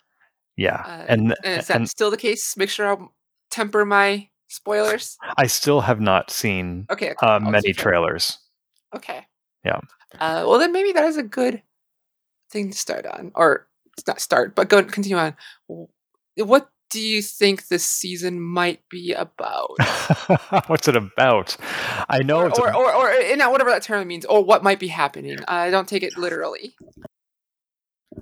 Yeah. 0.55 0.83
uh, 0.85 1.05
and 1.07 1.35
and 1.43 1.61
is 1.61 1.67
that 1.67 1.77
and 1.77 1.89
still 1.89 2.11
the 2.11 2.17
case? 2.17 2.55
Make 2.57 2.69
sure 2.69 2.87
I 2.87 2.97
temper 3.49 3.85
my 3.85 4.29
spoilers. 4.47 5.17
I 5.37 5.47
still 5.47 5.81
have 5.81 5.99
not 5.99 6.31
seen 6.31 6.85
Okay, 6.89 7.11
okay, 7.11 7.27
uh, 7.27 7.39
many 7.39 7.73
trailers. 7.73 8.37
Okay. 8.95 9.25
Yeah. 9.65 9.79
Uh, 10.19 10.45
well, 10.47 10.59
then 10.59 10.71
maybe 10.71 10.91
that 10.93 11.05
is 11.05 11.17
a 11.17 11.23
good 11.23 11.61
thing 12.51 12.71
to 12.71 12.77
start 12.77 13.05
on, 13.05 13.31
or 13.35 13.67
not 14.05 14.19
start, 14.21 14.53
but 14.55 14.69
go 14.69 14.83
continue 14.83 15.17
on. 15.17 15.35
What 16.35 16.69
do 16.89 16.99
you 17.01 17.21
think 17.21 17.67
this 17.67 17.83
season 17.85 18.39
might 18.41 18.81
be 18.89 19.13
about? 19.13 19.71
What's 20.67 20.87
it 20.87 20.95
about? 20.95 21.57
I 22.09 22.19
know 22.23 22.41
or, 22.41 22.47
it's 22.47 22.59
or, 22.59 22.73
or, 22.75 22.93
or, 22.93 23.11
you 23.11 23.35
know, 23.37 23.49
whatever 23.49 23.69
that 23.71 23.81
term 23.83 24.07
means, 24.07 24.25
or 24.25 24.43
what 24.43 24.63
might 24.63 24.79
be 24.79 24.87
happening. 24.87 25.39
I 25.47 25.69
don't 25.69 25.87
take 25.87 26.03
it 26.03 26.17
literally. 26.17 26.75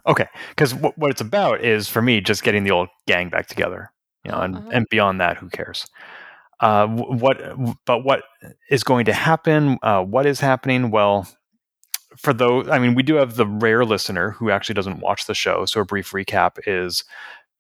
okay 0.08 0.28
because 0.50 0.74
what, 0.74 0.98
what 0.98 1.12
it's 1.12 1.22
about 1.22 1.62
is 1.64 1.88
for 1.88 2.02
me 2.02 2.22
just 2.22 2.44
getting 2.44 2.64
the 2.64 2.72
old 2.72 2.90
gang 3.08 3.30
back 3.30 3.48
together 3.48 3.92
you 4.24 4.32
know 4.32 4.40
and, 4.40 4.56
Uh-huh. 4.58 4.70
and 4.74 4.86
beyond 4.90 5.22
that 5.22 5.38
who 5.38 5.50
cares 5.50 5.88
uh, 6.60 6.88
what 6.88 7.38
but 7.86 8.04
what 8.04 8.24
is 8.70 8.84
going 8.84 9.06
to 9.06 9.14
happen 9.14 9.78
uh, 9.84 10.02
what 10.04 10.26
is 10.26 10.40
happening 10.40 10.92
well 10.92 11.28
for 12.18 12.34
those 12.34 12.68
i 12.70 12.80
mean 12.80 12.96
we 12.96 13.04
do 13.04 13.16
have 13.16 13.36
the 13.36 13.48
rare 13.48 13.86
listener 13.86 14.32
who 14.32 14.50
actually 14.50 14.76
doesn't 14.76 15.00
watch 15.00 15.26
the 15.26 15.34
show 15.34 15.66
so 15.66 15.82
a 15.82 15.86
brief 15.86 16.12
recap 16.12 16.58
is 16.66 17.04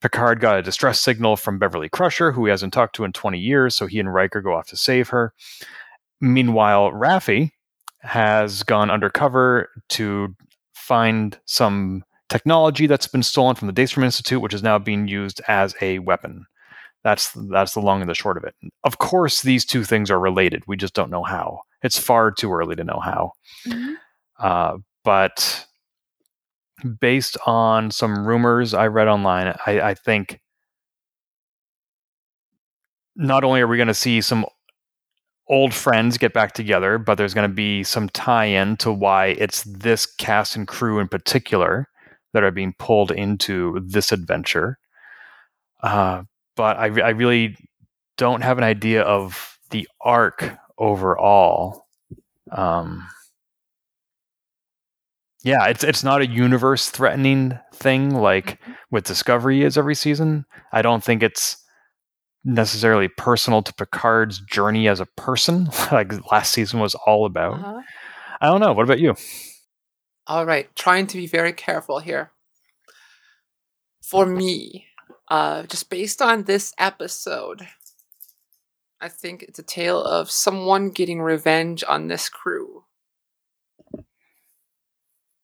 picard 0.02 0.40
got 0.40 0.58
a 0.58 0.62
distress 0.62 1.00
signal 1.00 1.36
from 1.36 1.60
beverly 1.60 1.90
crusher 1.90 2.32
who 2.32 2.46
he 2.46 2.50
hasn't 2.50 2.74
talked 2.74 2.96
to 2.96 3.04
in 3.04 3.12
20 3.12 3.40
years 3.40 3.76
so 3.76 3.88
he 3.88 4.00
and 4.00 4.14
riker 4.14 4.42
go 4.42 4.54
off 4.54 4.68
to 4.68 4.78
save 4.78 5.10
her 5.10 5.34
meanwhile 6.22 6.92
raffi 6.92 7.52
has 8.02 8.64
gone 8.64 8.92
undercover 8.92 9.70
to 9.90 10.36
find 10.74 11.40
some 11.46 12.04
technology 12.30 12.88
that's 12.88 13.08
been 13.08 13.24
stolen 13.24 13.56
from 13.56 13.68
the 13.68 13.74
Daystrom 13.74 14.04
Institute, 14.04 14.42
which 14.42 14.54
is 14.54 14.64
now 14.64 14.78
being 14.78 15.08
used 15.08 15.42
as 15.48 15.76
a 15.82 16.00
weapon. 16.00 16.46
That's 17.04 17.32
that's 17.50 17.74
the 17.74 17.82
long 17.82 18.02
and 18.02 18.10
the 18.10 18.16
short 18.16 18.38
of 18.38 18.44
it. 18.44 18.56
Of 18.84 18.98
course, 18.98 19.42
these 19.42 19.64
two 19.64 19.84
things 19.84 20.10
are 20.10 20.20
related. 20.20 20.64
We 20.68 20.76
just 20.76 20.96
don't 20.96 21.12
know 21.12 21.24
how. 21.24 21.62
It's 21.84 22.00
far 22.00 22.32
too 22.32 22.52
early 22.52 22.76
to 22.76 22.84
know 22.84 23.00
how. 23.04 23.34
Mm-hmm. 23.68 23.94
Uh, 24.40 24.78
but 25.04 25.66
based 27.00 27.38
on 27.46 27.92
some 27.92 28.28
rumors 28.28 28.74
I 28.74 28.88
read 28.88 29.08
online, 29.08 29.56
I, 29.66 29.82
I 29.82 29.94
think 29.94 30.40
not 33.16 33.44
only 33.44 33.62
are 33.62 33.68
we 33.68 33.78
going 33.78 33.88
to 33.88 33.94
see 33.94 34.22
some 34.22 34.46
old 35.48 35.74
friends 35.74 36.18
get 36.18 36.34
back 36.34 36.54
together, 36.54 36.98
but 36.98 37.16
there's 37.16 37.34
going 37.34 37.50
to 37.50 37.56
be 37.56 37.84
some 37.84 38.10
tie 38.10 38.46
in 38.46 38.78
to 38.78 38.92
why 38.92 39.28
it's 39.28 39.64
this 39.64 40.06
cast 40.06 40.56
and 40.56 40.68
crew 40.68 41.00
in 41.00 41.08
particular 41.08 41.88
that 42.34 42.44
are 42.44 42.52
being 42.52 42.74
pulled 42.78 43.12
into 43.12 43.80
this 43.86 44.12
adventure. 44.12 44.78
Uh, 45.82 46.24
but 46.56 46.78
I, 46.78 46.86
I 46.86 47.10
really 47.10 47.56
don't 48.18 48.42
have 48.42 48.58
an 48.58 48.64
idea 48.64 49.04
of 49.04 49.60
the 49.70 49.88
arc 50.02 50.58
overall. 50.78 51.86
Um, 52.52 53.08
yeah, 55.46 55.68
it's 55.68 55.84
it's 55.84 56.04
not 56.04 56.22
a 56.22 56.28
universe 56.28 56.90
threatening 56.90 57.60
thing 57.72 58.16
like 58.16 58.60
with 58.90 59.04
Discovery 59.04 59.62
is 59.62 59.78
every 59.78 59.94
season. 59.94 60.46
I 60.74 60.82
don't 60.82 61.04
think 61.04 61.22
it's 61.22 61.64
necessarily 62.44 63.10
personal 63.10 63.62
to 63.62 63.74
Picard's 63.76 64.40
journey 64.40 64.88
as 64.88 65.00
a 65.00 65.06
person, 65.06 65.70
like 65.92 66.32
last 66.32 66.52
season 66.52 66.80
was 66.80 66.96
all 67.06 67.28
about. 67.28 67.60
Uh-huh. 67.60 67.82
I 68.42 68.48
don't 68.48 68.60
know. 68.60 68.74
What 68.74 68.86
about 68.86 69.00
you? 69.00 69.16
All 70.26 70.48
right, 70.48 70.76
trying 70.76 71.06
to 71.08 71.18
be 71.18 71.28
very 71.28 71.54
careful 71.54 72.00
here. 72.00 72.32
For 74.02 74.26
me, 74.26 74.88
uh, 75.28 75.64
just 75.64 75.92
based 75.92 76.24
on 76.24 76.44
this 76.44 76.74
episode, 76.80 77.68
I 79.00 79.10
think 79.10 79.44
it's 79.44 79.60
a 79.60 79.64
tale 79.64 80.04
of 80.04 80.32
someone 80.32 80.90
getting 80.90 81.22
revenge 81.22 81.84
on 81.88 82.08
this 82.08 82.30
crew. 82.30 82.85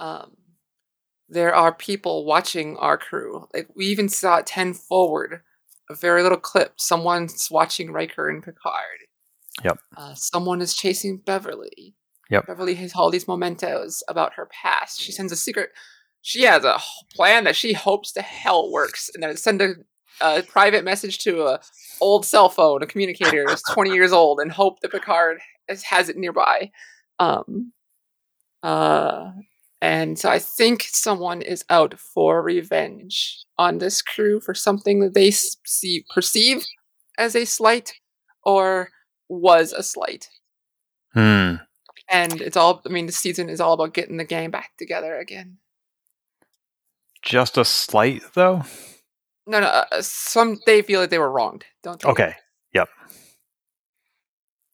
Um, 0.01 0.31
there 1.29 1.55
are 1.55 1.73
people 1.73 2.25
watching 2.25 2.75
our 2.77 2.97
crew. 2.97 3.47
Like 3.53 3.69
we 3.73 3.85
even 3.85 4.09
saw 4.09 4.39
at 4.39 4.47
ten 4.47 4.73
forward, 4.73 5.41
a 5.89 5.95
very 5.95 6.23
little 6.23 6.39
clip. 6.39 6.73
Someone's 6.81 7.49
watching 7.49 7.93
Riker 7.93 8.27
and 8.27 8.43
Picard. 8.43 9.05
Yep. 9.63 9.77
Uh, 9.95 10.13
someone 10.15 10.59
is 10.59 10.73
chasing 10.73 11.17
Beverly. 11.17 11.95
Yep. 12.29 12.47
Beverly 12.47 12.75
has 12.75 12.95
all 12.95 13.11
these 13.11 13.27
mementos 13.27 14.03
about 14.07 14.33
her 14.33 14.47
past. 14.47 14.99
She 14.99 15.11
sends 15.11 15.31
a 15.31 15.35
secret. 15.35 15.69
She 16.21 16.43
has 16.43 16.63
a 16.65 16.79
plan 17.13 17.43
that 17.43 17.55
she 17.55 17.73
hopes 17.73 18.11
to 18.13 18.21
hell 18.21 18.71
works, 18.71 19.09
and 19.13 19.21
then 19.21 19.37
send 19.37 19.61
a, 19.61 19.73
a 20.19 20.41
private 20.43 20.83
message 20.83 21.19
to 21.19 21.43
a 21.43 21.59
old 21.99 22.25
cell 22.25 22.49
phone, 22.49 22.81
a 22.81 22.87
communicator 22.87 23.45
that's 23.47 23.63
twenty 23.71 23.91
years 23.93 24.11
old, 24.11 24.39
and 24.39 24.51
hope 24.51 24.79
that 24.81 24.91
Picard 24.91 25.39
has, 25.69 25.83
has 25.83 26.09
it 26.09 26.17
nearby. 26.17 26.71
Um, 27.19 27.73
uh, 28.63 29.31
and 29.81 30.17
so 30.19 30.29
I 30.29 30.39
think 30.39 30.83
someone 30.83 31.41
is 31.41 31.65
out 31.69 31.97
for 31.99 32.41
revenge 32.41 33.43
on 33.57 33.79
this 33.79 34.01
crew 34.01 34.39
for 34.39 34.53
something 34.53 34.99
that 34.99 35.13
they 35.13 35.31
see 35.31 36.05
perceive 36.13 36.65
as 37.17 37.35
a 37.35 37.45
slight 37.45 37.93
or 38.43 38.89
was 39.29 39.73
a 39.73 39.83
slight. 39.83 40.27
Hmm. 41.13 41.55
And 42.09 42.41
it's 42.41 42.57
all 42.57 42.81
I 42.85 42.89
mean 42.89 43.05
the 43.05 43.11
season 43.11 43.49
is 43.49 43.59
all 43.61 43.73
about 43.73 43.93
getting 43.93 44.17
the 44.17 44.23
gang 44.25 44.51
back 44.51 44.71
together 44.77 45.17
again. 45.17 45.57
Just 47.21 47.57
a 47.57 47.65
slight 47.65 48.21
though. 48.33 48.63
No, 49.47 49.59
no, 49.59 49.67
uh, 49.67 50.01
some 50.01 50.59
they 50.65 50.81
feel 50.81 51.01
like 51.01 51.09
they 51.09 51.19
were 51.19 51.31
wronged. 51.31 51.65
Don't 51.83 51.99
they? 52.01 52.09
Okay. 52.09 52.35
Yep. 52.73 52.89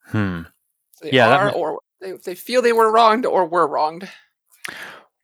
Hmm. 0.07 0.41
They 1.01 1.11
Yeah, 1.11 1.35
are, 1.35 1.45
ma- 1.45 1.51
or 1.51 1.81
they, 2.01 2.13
they 2.13 2.35
feel 2.35 2.61
they 2.61 2.73
were 2.73 2.91
wronged 2.91 3.25
or 3.25 3.45
were 3.45 3.67
wronged. 3.67 4.09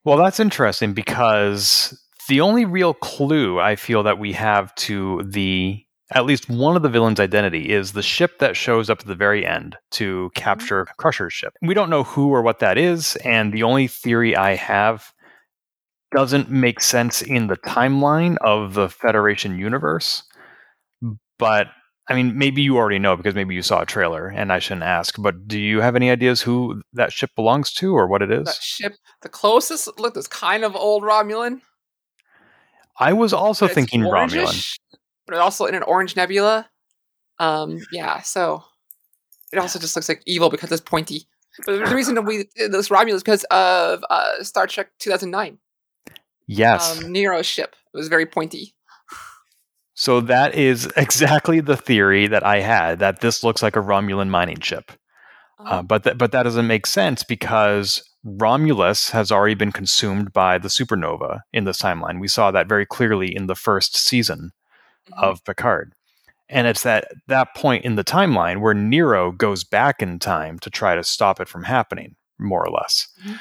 Well, 0.05 0.17
that's 0.17 0.39
interesting 0.39 0.93
because 0.93 1.97
the 2.27 2.41
only 2.41 2.65
real 2.65 2.93
clue 2.93 3.59
I 3.59 3.75
feel 3.75 4.03
that 4.03 4.19
we 4.19 4.33
have 4.33 4.73
to 4.75 5.23
the 5.23 5.83
at 6.11 6.25
least 6.25 6.49
one 6.49 6.75
of 6.75 6.83
the 6.83 6.89
villain's 6.89 7.19
identity 7.19 7.71
is 7.71 7.93
the 7.93 8.03
ship 8.03 8.37
that 8.39 8.55
shows 8.55 8.89
up 8.89 8.99
at 8.99 9.07
the 9.07 9.15
very 9.15 9.45
end 9.45 9.75
to 9.91 10.27
mm-hmm. 10.27 10.39
capture 10.39 10.85
Crusher's 10.97 11.33
ship. 11.33 11.53
We 11.61 11.73
don't 11.73 11.89
know 11.89 12.03
who 12.03 12.29
or 12.29 12.41
what 12.41 12.59
that 12.59 12.77
is, 12.77 13.15
and 13.17 13.53
the 13.53 13.63
only 13.63 13.87
theory 13.87 14.35
I 14.35 14.55
have 14.55 15.11
doesn't 16.15 16.49
make 16.51 16.81
sense 16.81 17.21
in 17.21 17.47
the 17.47 17.57
timeline 17.57 18.37
of 18.41 18.75
the 18.75 18.89
Federation 18.89 19.57
universe. 19.57 20.23
But 21.39 21.67
I 22.09 22.15
mean, 22.15 22.37
maybe 22.37 22.61
you 22.61 22.77
already 22.77 22.99
know 22.99 23.15
because 23.15 23.33
maybe 23.33 23.55
you 23.55 23.61
saw 23.61 23.81
a 23.81 23.85
trailer, 23.85 24.27
and 24.27 24.51
I 24.51 24.59
shouldn't 24.59 24.83
ask. 24.83 25.15
But 25.17 25.47
do 25.47 25.57
you 25.57 25.79
have 25.79 25.95
any 25.95 26.11
ideas 26.11 26.41
who 26.41 26.81
that 26.93 27.13
ship 27.13 27.31
belongs 27.35 27.71
to 27.75 27.95
or 27.95 28.07
what 28.07 28.21
it 28.21 28.31
is? 28.31 28.45
That 28.45 28.61
ship, 28.61 28.95
the 29.21 29.29
closest 29.29 29.99
look, 29.99 30.17
is 30.17 30.27
kind 30.27 30.65
of 30.65 30.75
old 30.75 31.03
Romulan. 31.03 31.61
I 32.99 33.13
was 33.13 33.33
also 33.33 33.67
but 33.67 33.75
thinking 33.75 34.01
Romulan. 34.01 34.77
but 35.27 35.37
also 35.37 35.65
in 35.65 35.75
an 35.75 35.83
orange 35.83 36.15
nebula. 36.15 36.69
Um, 37.39 37.79
yeah, 37.91 38.21
so 38.21 38.63
it 39.53 39.59
also 39.59 39.79
just 39.79 39.95
looks 39.95 40.09
like 40.09 40.21
evil 40.25 40.49
because 40.49 40.71
it's 40.71 40.81
pointy. 40.81 41.23
But 41.65 41.85
the 41.85 41.95
reason 41.95 42.15
that 42.15 42.23
we 42.23 42.49
this 42.55 42.89
Romulan 42.89 43.13
is 43.13 43.23
because 43.23 43.45
of 43.45 44.03
uh, 44.09 44.43
Star 44.43 44.67
Trek 44.67 44.89
2009. 44.99 45.57
Yes. 46.47 47.01
Um, 47.01 47.13
Nero's 47.13 47.45
ship. 47.45 47.75
It 47.93 47.97
was 47.97 48.09
very 48.09 48.25
pointy. 48.25 48.75
So 49.93 50.21
that 50.21 50.55
is 50.55 50.91
exactly 50.97 51.59
the 51.59 51.77
theory 51.77 52.27
that 52.27 52.45
I 52.45 52.59
had 52.59 52.99
that 52.99 53.21
this 53.21 53.43
looks 53.43 53.61
like 53.61 53.75
a 53.75 53.81
Romulan 53.81 54.29
mining 54.29 54.59
ship. 54.59 54.91
Uh, 55.59 55.79
Um, 55.79 55.85
but 55.87 56.03
th- 56.03 56.17
but 56.17 56.31
that 56.31 56.43
doesn't 56.43 56.67
make 56.67 56.85
sense 56.87 57.23
because 57.23 58.03
Romulus 58.23 59.09
has 59.11 59.31
already 59.31 59.53
been 59.55 59.71
consumed 59.71 60.33
by 60.33 60.57
the 60.57 60.69
supernova 60.69 61.41
in 61.51 61.65
this 61.65 61.81
timeline. 61.81 62.19
We 62.19 62.27
saw 62.27 62.51
that 62.51 62.67
very 62.67 62.85
clearly 62.85 63.35
in 63.35 63.47
the 63.47 63.55
first 63.55 63.95
season 63.97 64.51
mhm. 65.11 65.23
of 65.23 65.43
Picard. 65.45 65.93
And 66.49 66.67
it's 66.67 66.83
that 66.83 67.07
that 67.27 67.55
point 67.55 67.85
in 67.85 67.95
the 67.95 68.03
timeline 68.03 68.61
where 68.61 68.73
Nero 68.73 69.31
goes 69.31 69.63
back 69.63 70.01
in 70.01 70.19
time 70.19 70.59
to 70.59 70.69
try 70.69 70.95
to 70.95 71.03
stop 71.03 71.39
it 71.39 71.47
from 71.47 71.63
happening, 71.63 72.15
more 72.39 72.65
or 72.65 72.71
less. 72.71 73.07
Mhm. 73.25 73.39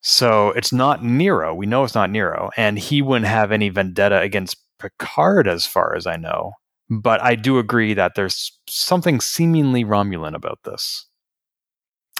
So 0.00 0.50
it's 0.50 0.72
not 0.72 1.02
Nero. 1.04 1.54
We 1.54 1.66
know 1.66 1.84
it's 1.84 1.94
not 1.94 2.10
Nero, 2.10 2.50
and 2.56 2.78
he 2.78 3.02
wouldn't 3.02 3.26
have 3.26 3.50
any 3.52 3.68
vendetta 3.68 4.20
against 4.20 4.56
Picard, 4.78 5.46
as 5.48 5.66
far 5.66 5.94
as 5.94 6.06
I 6.06 6.16
know. 6.16 6.52
But 6.90 7.22
I 7.22 7.34
do 7.34 7.58
agree 7.58 7.92
that 7.94 8.14
there's 8.14 8.52
something 8.68 9.20
seemingly 9.20 9.84
Romulan 9.84 10.34
about 10.34 10.60
this. 10.64 11.06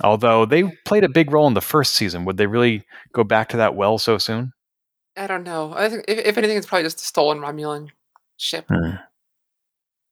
Although 0.03 0.45
they 0.47 0.65
played 0.85 1.05
a 1.05 1.09
big 1.09 1.33
role 1.33 1.47
in 1.49 1.55
the 1.55 1.61
first 1.61 1.95
season, 1.95 2.25
would 2.25 2.37
they 2.37 2.47
really 2.47 2.85
go 3.13 3.25
back 3.25 3.49
to 3.49 3.57
that 3.57 3.75
well 3.75 3.99
so 3.99 4.19
soon? 4.19 4.53
I 5.17 5.27
don't 5.27 5.43
know. 5.43 5.73
I 5.75 5.89
think 5.89 6.05
if, 6.07 6.19
if 6.19 6.39
anything, 6.39 6.57
it's 6.57 6.67
probably 6.67 6.85
just 6.85 7.01
a 7.01 7.05
stolen 7.05 7.39
Romulan 7.39 7.89
ship. 8.37 8.67
Hmm. 8.69 8.97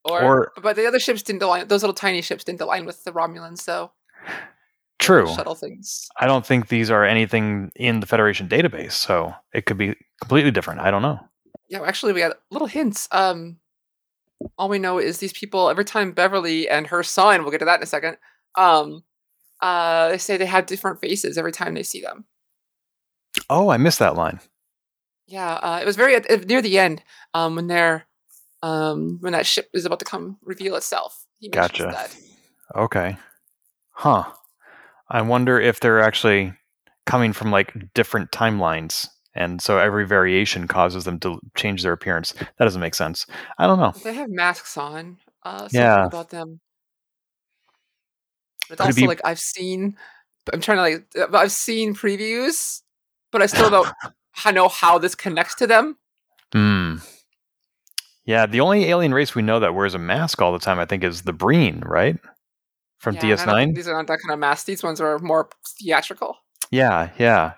Or, 0.04 0.22
Or- 0.22 0.52
but 0.62 0.76
the 0.76 0.86
other 0.86 0.98
ships 1.00 1.22
didn't 1.22 1.42
align. 1.42 1.68
Those 1.68 1.82
little 1.82 1.94
tiny 1.94 2.22
ships 2.22 2.44
didn't 2.44 2.60
align 2.60 2.86
with 2.86 3.04
the 3.04 3.12
Romulans, 3.12 3.58
so 3.58 3.92
True. 4.98 5.26
shuttle 5.34 5.54
things. 5.54 6.08
I 6.18 6.26
don't 6.26 6.46
think 6.46 6.68
these 6.68 6.90
are 6.90 7.04
anything 7.04 7.70
in 7.76 8.00
the 8.00 8.06
Federation 8.06 8.48
database, 8.48 8.92
so 8.92 9.34
it 9.52 9.66
could 9.66 9.76
be 9.78 9.94
completely 10.20 10.50
different. 10.50 10.80
I 10.80 10.90
don't 10.90 11.02
know. 11.02 11.18
Yeah, 11.68 11.82
actually, 11.82 12.12
we 12.12 12.20
got 12.20 12.36
little 12.50 12.68
hints. 12.68 13.08
Um, 13.10 13.58
all 14.58 14.68
we 14.68 14.78
know 14.78 14.98
is 14.98 15.18
these 15.18 15.32
people. 15.32 15.68
Every 15.70 15.84
time 15.84 16.12
Beverly 16.12 16.68
and 16.68 16.86
her 16.88 17.02
son, 17.02 17.42
we'll 17.42 17.50
get 17.50 17.58
to 17.58 17.64
that 17.64 17.78
in 17.80 17.82
a 17.82 17.86
second. 17.86 18.18
Um, 18.56 19.02
uh, 19.60 20.10
they 20.10 20.18
say 20.18 20.36
they 20.36 20.46
have 20.46 20.66
different 20.66 21.00
faces 21.00 21.38
every 21.38 21.52
time 21.52 21.74
they 21.74 21.82
see 21.82 22.00
them. 22.00 22.26
Oh, 23.48 23.68
I 23.68 23.76
missed 23.76 23.98
that 23.98 24.16
line. 24.16 24.40
Yeah, 25.26 25.54
uh, 25.54 25.78
it 25.82 25.86
was 25.86 25.96
very 25.96 26.14
at- 26.14 26.46
near 26.46 26.62
the 26.62 26.78
end. 26.78 27.02
Um, 27.34 27.56
when 27.56 27.66
they're, 27.66 28.06
um, 28.62 29.18
when 29.20 29.32
that 29.32 29.46
ship 29.46 29.68
is 29.74 29.84
about 29.84 29.98
to 29.98 30.04
come 30.04 30.38
reveal 30.42 30.76
itself. 30.76 31.26
Gotcha. 31.50 31.84
that. 31.84 32.16
Okay. 32.74 33.16
Huh. 33.90 34.24
I 35.08 35.22
wonder 35.22 35.60
if 35.60 35.80
they're 35.80 36.00
actually 36.00 36.52
coming 37.04 37.32
from 37.32 37.50
like 37.50 37.92
different 37.94 38.30
timelines. 38.30 39.08
And 39.36 39.60
so 39.60 39.78
every 39.78 40.06
variation 40.06 40.66
causes 40.66 41.04
them 41.04 41.20
to 41.20 41.38
change 41.56 41.82
their 41.82 41.92
appearance. 41.92 42.32
That 42.32 42.64
doesn't 42.64 42.80
make 42.80 42.94
sense. 42.94 43.26
I 43.58 43.66
don't 43.66 43.78
know. 43.78 43.92
They 44.02 44.14
have 44.14 44.30
masks 44.30 44.76
on. 44.76 45.18
Uh, 45.44 45.68
Yeah. 45.70 46.06
about 46.06 46.30
them. 46.30 46.60
But 48.68 48.78
Could 48.78 48.84
it 48.84 48.86
also, 48.88 49.00
be- 49.02 49.06
like 49.06 49.20
I've 49.24 49.38
seen, 49.38 49.96
I'm 50.52 50.60
trying 50.60 50.78
to 50.78 50.82
like, 50.82 51.06
uh, 51.32 51.36
I've 51.36 51.52
seen 51.52 51.94
previews, 51.94 52.82
but 53.30 53.42
I 53.42 53.46
still 53.46 53.70
don't 53.70 53.88
I 54.44 54.50
know 54.52 54.68
how 54.68 54.98
this 54.98 55.14
connects 55.14 55.54
to 55.56 55.66
them. 55.66 55.96
Hmm. 56.52 56.96
Yeah, 58.24 58.46
the 58.46 58.60
only 58.60 58.86
alien 58.86 59.14
race 59.14 59.34
we 59.34 59.42
know 59.42 59.60
that 59.60 59.74
wears 59.74 59.94
a 59.94 59.98
mask 59.98 60.42
all 60.42 60.52
the 60.52 60.58
time, 60.58 60.78
I 60.80 60.84
think, 60.84 61.04
is 61.04 61.22
the 61.22 61.32
Breen, 61.32 61.80
right? 61.86 62.16
From 62.98 63.14
Yeah, 63.14 63.20
and 63.20 63.32
I 63.32 63.36
don't- 63.36 63.70
DS9? 63.70 63.74
These 63.76 63.88
are 63.88 63.96
not 63.96 64.08
that 64.08 64.18
kind 64.26 64.32
of 64.32 64.38
mask. 64.40 64.66
These 64.66 64.82
ones 64.82 65.00
are 65.00 65.18
more 65.20 65.48
theatrical. 65.80 66.36
Yeah, 66.72 67.10
yeah. 67.18 67.52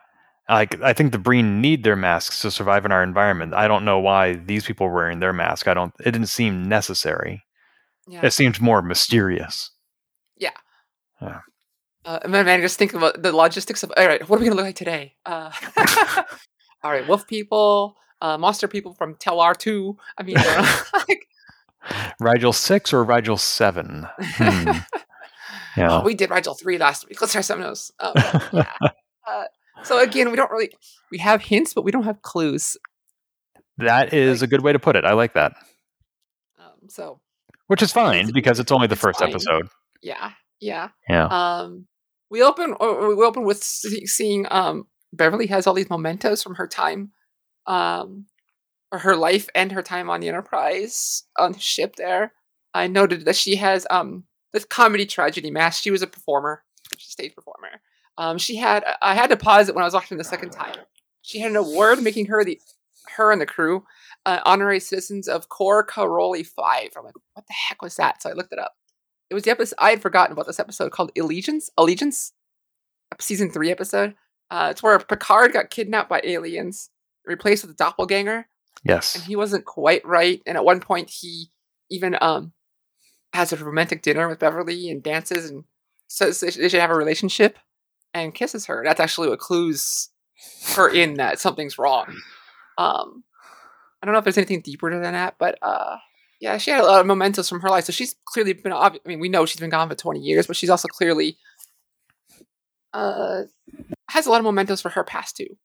Like 0.49 0.81
I 0.83 0.93
think 0.95 1.13
the 1.13 1.19
Breen 1.19 1.61
need 1.61 1.85
their 1.85 1.97
masks 1.97 2.41
to 2.41 2.51
survive 2.51 2.85
in 2.85 2.93
our 2.93 3.03
environment. 3.03 3.53
I 3.53 3.69
don't 3.69 3.85
know 3.85 3.99
why 3.99 4.35
these 4.35 4.65
people 4.65 4.87
were 4.87 4.95
wearing 4.95 5.21
their 5.21 5.33
mask. 5.35 5.69
I 5.69 5.75
don't. 5.75 5.93
It 6.01 6.13
didn't 6.13 6.29
seem 6.29 6.69
necessary. 6.69 7.45
Yeah. 8.07 8.25
It 8.25 8.33
seemed 8.33 8.61
more 8.61 8.81
mysterious. 8.81 9.71
Yeah. 10.37 10.51
Yeah. 11.21 11.41
Uh, 12.05 12.21
man, 12.27 12.47
man, 12.47 12.63
just 12.63 12.79
think 12.79 12.95
about 12.95 13.23
the 13.23 13.33
logistics 13.33 13.83
of 13.83 13.93
all 13.95 14.07
right. 14.07 14.27
What 14.27 14.37
are 14.37 14.41
we 14.41 14.47
gonna 14.47 14.57
look 14.57 14.65
like 14.65 14.77
today? 14.77 15.15
Uh, 15.27 15.53
all 16.83 16.91
right, 16.91 17.07
wolf 17.07 17.27
people, 17.27 17.97
uh, 18.23 18.39
monster 18.39 18.67
people 18.67 18.95
from 18.95 19.17
Tellar 19.17 19.55
Two. 19.55 19.99
I 20.17 20.23
mean, 20.23 20.37
like, 21.09 21.27
Rigel 22.19 22.55
six 22.55 22.95
or 22.95 23.05
Rigel 23.05 23.37
seven? 23.37 24.07
Hmm. 24.19 24.71
Yeah. 25.77 25.99
oh, 25.99 26.03
we 26.03 26.15
did 26.15 26.31
Rigel 26.31 26.55
Three 26.55 26.79
last 26.79 27.07
week. 27.07 27.21
Let's 27.21 27.35
try 27.35 27.43
something 27.43 27.67
else. 27.67 27.93
Um, 28.01 28.13
yeah. 28.53 28.73
uh, 29.29 29.45
so 29.85 29.99
again, 30.01 30.31
we 30.31 30.37
don't 30.37 30.51
really 30.51 30.71
we 31.11 31.19
have 31.19 31.43
hints, 31.43 31.75
but 31.75 31.83
we 31.83 31.91
don't 31.91 32.05
have 32.05 32.23
clues. 32.23 32.77
that 33.79 34.13
is 34.13 34.43
a 34.43 34.47
good 34.47 34.63
way 34.63 34.73
to 34.73 34.79
put 34.79 34.97
it. 34.97 35.05
I 35.05 35.13
like 35.13 35.35
that. 35.35 35.53
Um, 36.59 36.89
so 36.89 37.21
Which 37.69 37.83
is 37.83 37.93
fine 37.93 38.33
because 38.33 38.59
it's 38.61 38.73
only 38.73 38.87
the 38.87 38.93
It's 38.95 39.03
first 39.03 39.21
fine. 39.21 39.31
episode. 39.31 39.69
yeah, 40.03 40.33
yeah. 40.61 40.89
Yeah. 41.09 41.27
Um, 41.27 41.87
we 42.31 42.43
open 42.43 42.75
or 42.81 43.15
we 43.17 43.25
open 43.25 43.45
with 43.45 43.63
seeing 43.63 44.47
um 44.51 44.87
Beverly 45.13 45.47
has 45.47 45.67
all 45.67 45.75
these 45.75 45.89
mementos 45.89 46.43
from 46.43 46.57
her 46.57 46.67
time, 46.69 47.13
um, 47.67 48.27
or 48.93 48.99
her 48.99 49.17
life 49.17 49.49
and 49.55 49.73
her 49.73 49.83
time 49.83 50.11
on 50.11 50.21
the 50.21 50.29
Enterprise 50.29 51.23
on 51.39 51.53
the 51.53 51.59
ship. 51.59 51.97
There, 51.97 52.33
I 52.75 52.87
noted 52.89 53.25
that 53.25 53.37
she 53.37 53.57
has 53.57 53.87
um 53.91 54.25
this 54.53 54.65
comedy 54.67 55.07
tragedy 55.07 55.51
mask. 55.51 55.83
She 55.83 55.91
was 55.91 56.03
a 56.03 56.07
performer. 56.07 56.63
She 56.99 57.11
stage 57.11 57.35
performer. 57.35 57.81
Um, 58.19 58.37
she 58.37 58.57
had 58.57 58.85
I 59.01 59.15
had 59.15 59.31
to 59.31 59.37
pause 59.37 59.69
it 59.69 59.75
when 59.75 59.83
I 59.83 59.87
was 59.87 59.95
watching 59.95 60.19
the 60.19 60.25
second 60.25 60.51
time. 60.51 60.75
She 61.23 61.39
had 61.39 61.51
an 61.51 61.57
award 61.57 62.03
making 62.03 62.27
her 62.27 62.45
the 62.45 62.61
her 63.17 63.33
and 63.33 63.41
the 63.41 63.47
crew 63.47 63.85
uh, 64.27 64.41
honorary 64.45 64.81
citizens 64.81 65.29
of 65.29 65.49
Cor 65.49 65.83
Caroli 65.83 66.43
Five. 66.43 66.91
I'm 66.97 67.05
like, 67.05 67.15
what 67.33 67.47
the 67.47 67.55
heck 67.69 67.81
was 67.81 67.97
that? 67.97 68.23
So 68.23 68.29
I 68.29 68.35
looked 68.35 68.53
it 68.53 68.59
up 68.59 68.75
it 69.31 69.35
was 69.35 69.45
the 69.45 69.51
episode 69.51 69.77
I 69.79 69.91
had 69.91 70.03
forgotten 70.03 70.33
about 70.33 70.47
this 70.47 70.61
episode 70.61 70.93
called 70.93 71.13
Allegiance. 71.19 71.71
Allegiance, 71.77 72.33
season 73.21 73.51
three 73.51 73.71
episode. 73.71 74.15
Uh, 74.51 74.69
it's 74.71 74.83
where 74.83 74.99
Picard 74.99 75.53
got 75.53 75.71
kidnapped 75.71 76.09
by 76.09 76.23
aliens, 76.25 76.91
replaced 77.27 77.65
with 77.65 77.73
a 77.73 77.77
doppelganger, 77.77 78.49
Yes, 78.83 79.15
and 79.15 79.25
he 79.25 79.37
wasn't 79.37 79.67
quite 79.67 80.05
right. 80.07 80.41
And 80.47 80.57
at 80.57 80.65
one 80.65 80.81
point, 80.81 81.11
he 81.11 81.51
even 81.91 82.17
um 82.21 82.53
has 83.35 83.53
a 83.53 83.57
romantic 83.57 84.03
dinner 84.03 84.29
with 84.29 84.39
Beverly 84.39 84.89
and 84.89 85.03
dances 85.03 85.51
and 85.51 85.65
says 86.07 86.41
they 86.41 86.51
should 86.51 86.81
have 86.81 86.91
a 86.91 86.95
relationship 86.95 87.59
and 88.15 88.35
kisses 88.35 88.67
her. 88.67 88.83
That's 88.85 89.01
actually 89.01 89.29
what 89.29 89.39
clues 89.39 90.11
her 90.75 90.89
in 90.89 91.15
that 91.15 91.39
something's 91.39 91.79
wrong. 91.79 92.07
Um, 92.77 93.25
I 94.03 94.07
don't 94.07 94.13
know 94.13 94.19
if 94.19 94.25
there's 94.25 94.39
anything 94.39 94.61
deeper 94.61 94.91
than 94.91 95.13
that, 95.13 95.37
but 95.39 95.59
uh, 95.63 95.97
yeah, 96.41 96.59
she 96.59 96.71
had 96.71 96.81
a 96.81 96.87
lot 96.87 97.01
of 97.01 97.07
mementos 97.07 97.49
from 97.49 97.61
her 97.61 97.69
life. 97.69 97.85
So 97.85 97.93
she's 97.93 98.15
clearly 98.25 98.53
been. 98.53 98.73
I 98.73 98.97
mean, 99.05 99.21
we 99.21 99.29
know 99.29 99.47
she's 99.47 99.61
been 99.61 99.71
gone 99.71 99.89
for 99.89 99.95
20 99.95 100.21
years, 100.21 100.47
but 100.47 100.57
she's 100.57 100.71
also 100.71 100.89
clearly 100.89 101.37
uh 102.95 103.43
has 104.09 104.27
a 104.27 104.31
lot 104.31 104.39
of 104.39 104.45
mementos 104.45 104.81
for 104.81 104.89
her 104.91 105.05
past 105.05 105.37
too. 105.37 105.59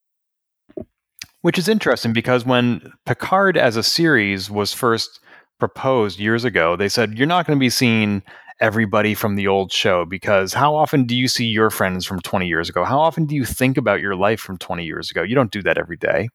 Which 1.42 1.58
is 1.58 1.68
interesting 1.68 2.14
because 2.14 2.46
when 2.46 2.92
Picard 3.06 3.58
as 3.58 3.76
a 3.78 3.84
series 3.84 4.50
was 4.50 4.74
first 4.74 5.20
proposed 5.60 6.20
years 6.20 6.44
ago, 6.44 6.76
they 6.76 6.90
said 6.90 7.18
you're 7.18 7.28
not 7.28 7.46
going 7.46 7.58
to 7.58 7.60
be 7.60 7.70
seeing 7.70 8.24
everybody 8.60 9.14
from 9.14 9.36
the 9.36 9.48
old 9.48 9.72
show 9.72 10.06
because 10.06 10.54
how 10.54 10.76
often 10.76 11.06
do 11.06 11.16
you 11.16 11.28
see 11.28 11.46
your 11.46 11.70
friends 11.70 12.06
from 12.06 12.20
20 12.22 12.48
years 12.48 12.70
ago? 12.70 12.84
How 12.84 13.00
often 13.00 13.26
do 13.26 13.36
you 13.36 13.46
think 13.46 13.78
about 13.78 14.00
your 14.00 14.16
life 14.16 14.40
from 14.40 14.58
20 14.58 14.86
years 14.86 15.10
ago? 15.12 15.24
You 15.24 15.36
don't 15.36 15.52
do 15.52 15.62
that 15.64 15.78
every 15.78 15.98
day. 15.98 16.30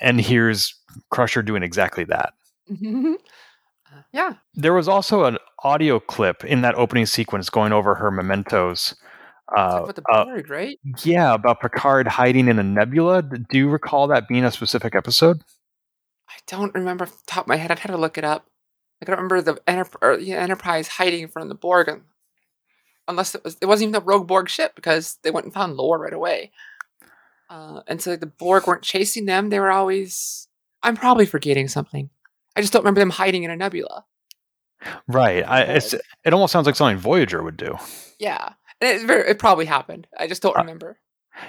And 0.00 0.20
here's 0.20 0.74
Crusher 1.10 1.42
doing 1.42 1.62
exactly 1.62 2.04
that. 2.04 2.34
Uh, 2.70 4.02
yeah, 4.12 4.34
There 4.54 4.74
was 4.74 4.88
also 4.88 5.24
an 5.24 5.38
audio 5.64 5.98
clip 5.98 6.44
in 6.44 6.60
that 6.60 6.74
opening 6.74 7.06
sequence 7.06 7.48
going 7.48 7.72
over 7.72 7.94
her 7.94 8.10
mementos. 8.10 8.94
Uh, 9.56 9.84
with 9.86 9.96
the 9.96 10.02
uh, 10.12 10.26
right? 10.48 10.78
yeah, 11.04 11.32
about 11.32 11.60
Picard 11.60 12.06
hiding 12.06 12.48
in 12.48 12.58
a 12.58 12.62
nebula. 12.62 13.22
Do 13.22 13.56
you 13.56 13.68
recall 13.68 14.06
that 14.08 14.28
being 14.28 14.44
a 14.44 14.50
specific 14.50 14.94
episode? 14.94 15.42
I 16.28 16.34
don't 16.46 16.74
remember 16.74 17.04
off 17.04 17.12
the 17.12 17.22
top 17.26 17.44
of 17.44 17.48
my 17.48 17.56
head. 17.56 17.70
I'd 17.70 17.78
have 17.78 17.92
to 17.92 17.96
look 17.96 18.18
it 18.18 18.24
up. 18.24 18.46
I 19.00 19.04
can 19.04 19.12
remember 19.14 19.40
the 19.40 19.60
Enter- 19.66 20.18
yeah, 20.20 20.36
Enterprise 20.36 20.88
hiding 20.88 21.28
from 21.28 21.48
the 21.48 21.54
Borg, 21.54 21.88
and- 21.88 22.02
unless 23.06 23.34
it 23.34 23.44
was 23.44 23.56
it 23.60 23.66
wasn't 23.66 23.84
even 23.88 23.92
the 23.92 24.00
Rogue 24.00 24.26
Borg 24.26 24.48
ship 24.48 24.74
because 24.74 25.18
they 25.22 25.30
went 25.30 25.44
and 25.44 25.54
found 25.54 25.76
Lore 25.76 25.98
right 25.98 26.12
away. 26.12 26.50
Uh, 27.50 27.80
and 27.86 28.02
so 28.02 28.10
like, 28.10 28.20
the 28.20 28.26
Borg 28.26 28.66
weren't 28.66 28.82
chasing 28.82 29.24
them; 29.26 29.50
they 29.50 29.60
were 29.60 29.70
always. 29.70 30.48
I'm 30.82 30.96
probably 30.96 31.26
forgetting 31.26 31.68
something. 31.68 32.10
I 32.56 32.60
just 32.60 32.72
don't 32.72 32.82
remember 32.82 33.00
them 33.00 33.10
hiding 33.10 33.42
in 33.44 33.50
a 33.50 33.56
nebula. 33.56 34.04
Right. 35.08 35.42
I, 35.42 35.62
it's, 35.62 35.92
it 35.92 36.32
almost 36.32 36.52
sounds 36.52 36.66
like 36.66 36.76
something 36.76 36.98
Voyager 36.98 37.42
would 37.42 37.56
do. 37.56 37.76
Yeah, 38.20 38.52
and 38.80 38.90
it, 39.00 39.06
very, 39.06 39.28
it 39.30 39.38
probably 39.40 39.64
happened. 39.64 40.06
I 40.18 40.26
just 40.28 40.40
don't 40.42 40.56
Uh, 40.56 40.60
remember. 40.60 40.98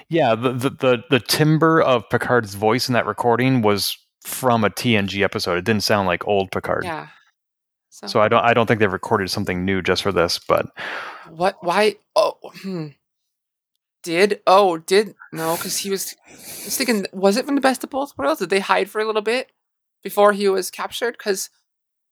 Yeah, 0.07 0.35
the, 0.35 0.51
the 0.53 0.69
the 0.69 1.03
the 1.09 1.19
timbre 1.19 1.81
of 1.81 2.07
Picard's 2.09 2.53
voice 2.55 2.87
in 2.89 2.93
that 2.93 3.05
recording 3.07 3.61
was 3.61 3.97
from 4.23 4.63
a 4.63 4.69
TNG 4.69 5.23
episode. 5.23 5.57
It 5.57 5.65
didn't 5.65 5.83
sound 5.83 6.07
like 6.07 6.27
old 6.27 6.51
Picard. 6.51 6.83
Yeah. 6.85 7.07
So, 7.89 8.07
So 8.07 8.21
I 8.21 8.27
don't 8.27 8.43
I 8.43 8.53
don't 8.53 8.67
think 8.67 8.79
they've 8.79 8.91
recorded 8.91 9.29
something 9.29 9.65
new 9.65 9.81
just 9.81 10.03
for 10.03 10.11
this, 10.11 10.39
but 10.39 10.67
what? 11.29 11.57
Why? 11.61 11.95
Oh, 12.15 12.37
hmm. 12.61 12.87
Did 14.03 14.41
oh 14.47 14.77
did 14.77 15.15
no? 15.33 15.55
Because 15.55 15.79
he 15.79 15.89
was. 15.89 16.15
I 16.25 16.31
was 16.65 16.77
thinking, 16.77 17.05
was 17.11 17.35
it 17.35 17.45
from 17.45 17.55
the 17.55 17.61
best 17.61 17.83
of 17.83 17.89
both 17.89 18.17
worlds? 18.17 18.39
Did 18.39 18.49
they 18.49 18.59
hide 18.59 18.89
for 18.89 19.01
a 19.01 19.05
little 19.05 19.21
bit 19.21 19.51
before 20.03 20.31
he 20.31 20.47
was 20.47 20.71
captured? 20.71 21.17
Because, 21.17 21.49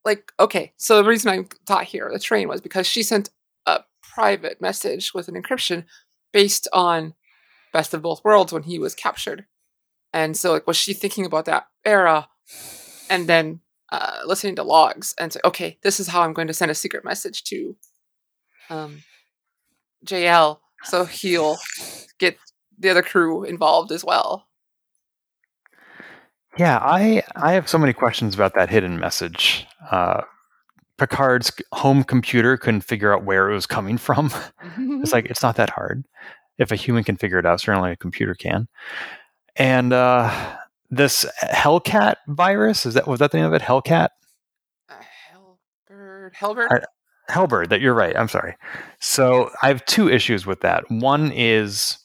like, 0.04 0.34
okay, 0.40 0.74
so 0.76 0.98
the 0.98 1.08
reason 1.08 1.32
I 1.32 1.46
thought 1.66 1.86
here 1.86 2.10
the 2.12 2.20
train 2.20 2.50
was 2.50 2.60
because 2.60 2.88
she 2.88 3.04
sent 3.04 3.30
a 3.66 3.82
private 4.02 4.60
message 4.60 5.14
with 5.14 5.30
an 5.30 5.42
encryption 5.42 5.86
based 6.34 6.68
on 6.74 7.14
best 7.72 7.94
of 7.94 8.02
both 8.02 8.24
worlds 8.24 8.52
when 8.52 8.64
he 8.64 8.80
was 8.80 8.94
captured, 8.94 9.46
and 10.12 10.36
so 10.36 10.52
like, 10.52 10.68
was 10.68 10.76
she 10.76 10.94
thinking 10.94 11.26
about 11.26 11.46
that 11.46 11.68
era, 11.86 12.28
and 13.10 13.28
then 13.28 13.62
uh, 13.92 14.20
listening 14.26 14.56
to 14.56 14.64
logs 14.64 15.14
and 15.20 15.32
say, 15.32 15.40
okay, 15.46 15.78
this 15.84 16.00
is 16.00 16.08
how 16.08 16.22
I'm 16.22 16.34
going 16.34 16.48
to 16.48 16.54
send 16.54 16.72
a 16.72 16.76
secret 16.76 17.06
message 17.06 17.44
to 17.46 17.76
um, 18.70 19.04
JL, 20.06 20.60
so 20.84 21.06
he'll 21.06 21.58
get 22.20 22.38
the 22.78 22.90
other 22.90 23.02
crew 23.02 23.44
involved 23.44 23.92
as 23.92 24.04
well. 24.04 24.48
yeah, 26.58 26.80
I 26.82 27.24
I 27.36 27.54
have 27.54 27.70
so 27.70 27.78
many 27.78 27.94
questions 27.94 28.36
about 28.36 28.54
that 28.56 28.70
hidden 28.70 29.00
message. 29.00 29.66
Uh, 29.92 30.22
Picard's 30.98 31.52
home 31.74 32.04
computer 32.04 32.58
couldn't 32.58 32.82
figure 32.82 33.14
out 33.14 33.24
where 33.24 33.50
it 33.50 33.54
was 33.54 33.66
coming 33.68 33.98
from. 33.98 34.32
It's 35.02 35.14
like 35.14 35.26
it's 35.30 35.44
not 35.44 35.56
that 35.58 35.70
hard. 35.70 36.04
If 36.58 36.72
a 36.72 36.76
human 36.76 37.04
can 37.04 37.18
figure 37.18 37.40
it 37.40 37.46
out, 37.46 37.62
certainly 37.62 37.92
a 37.92 37.96
computer 37.96 38.34
can. 38.34 38.68
And 39.56 39.94
uh, 39.94 40.58
this 40.90 41.26
Hellcat 41.44 42.16
virus 42.28 42.86
is 42.86 42.94
that 42.94 43.08
was 43.08 43.20
that 43.20 43.32
the 43.32 43.38
name 43.38 43.48
of 43.48 43.54
it? 43.54 43.62
Hellcat, 43.62 44.10
Uh, 44.90 44.96
Hellbird, 45.92 46.34
Hellbird. 46.34 46.68
I- 46.72 47.32
Hellbird. 47.34 47.70
That 47.70 47.82
you're 47.82 47.94
right. 47.94 48.16
I'm 48.18 48.30
sorry. 48.30 48.56
So 49.02 49.50
I 49.62 49.68
have 49.68 49.86
two 49.86 50.10
issues 50.10 50.46
with 50.46 50.62
that. 50.62 50.90
One 50.90 51.32
is 51.34 51.98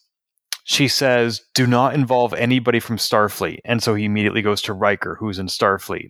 she 0.64 0.88
says, 0.88 1.40
"Do 1.54 1.66
not 1.66 1.94
involve 1.94 2.34
anybody 2.34 2.80
from 2.80 2.96
Starfleet," 2.96 3.58
and 3.64 3.80
so 3.82 3.94
he 3.94 4.04
immediately 4.04 4.42
goes 4.42 4.60
to 4.62 4.72
Riker, 4.72 5.16
who's 5.20 5.38
in 5.38 5.46
Starfleet. 5.46 6.08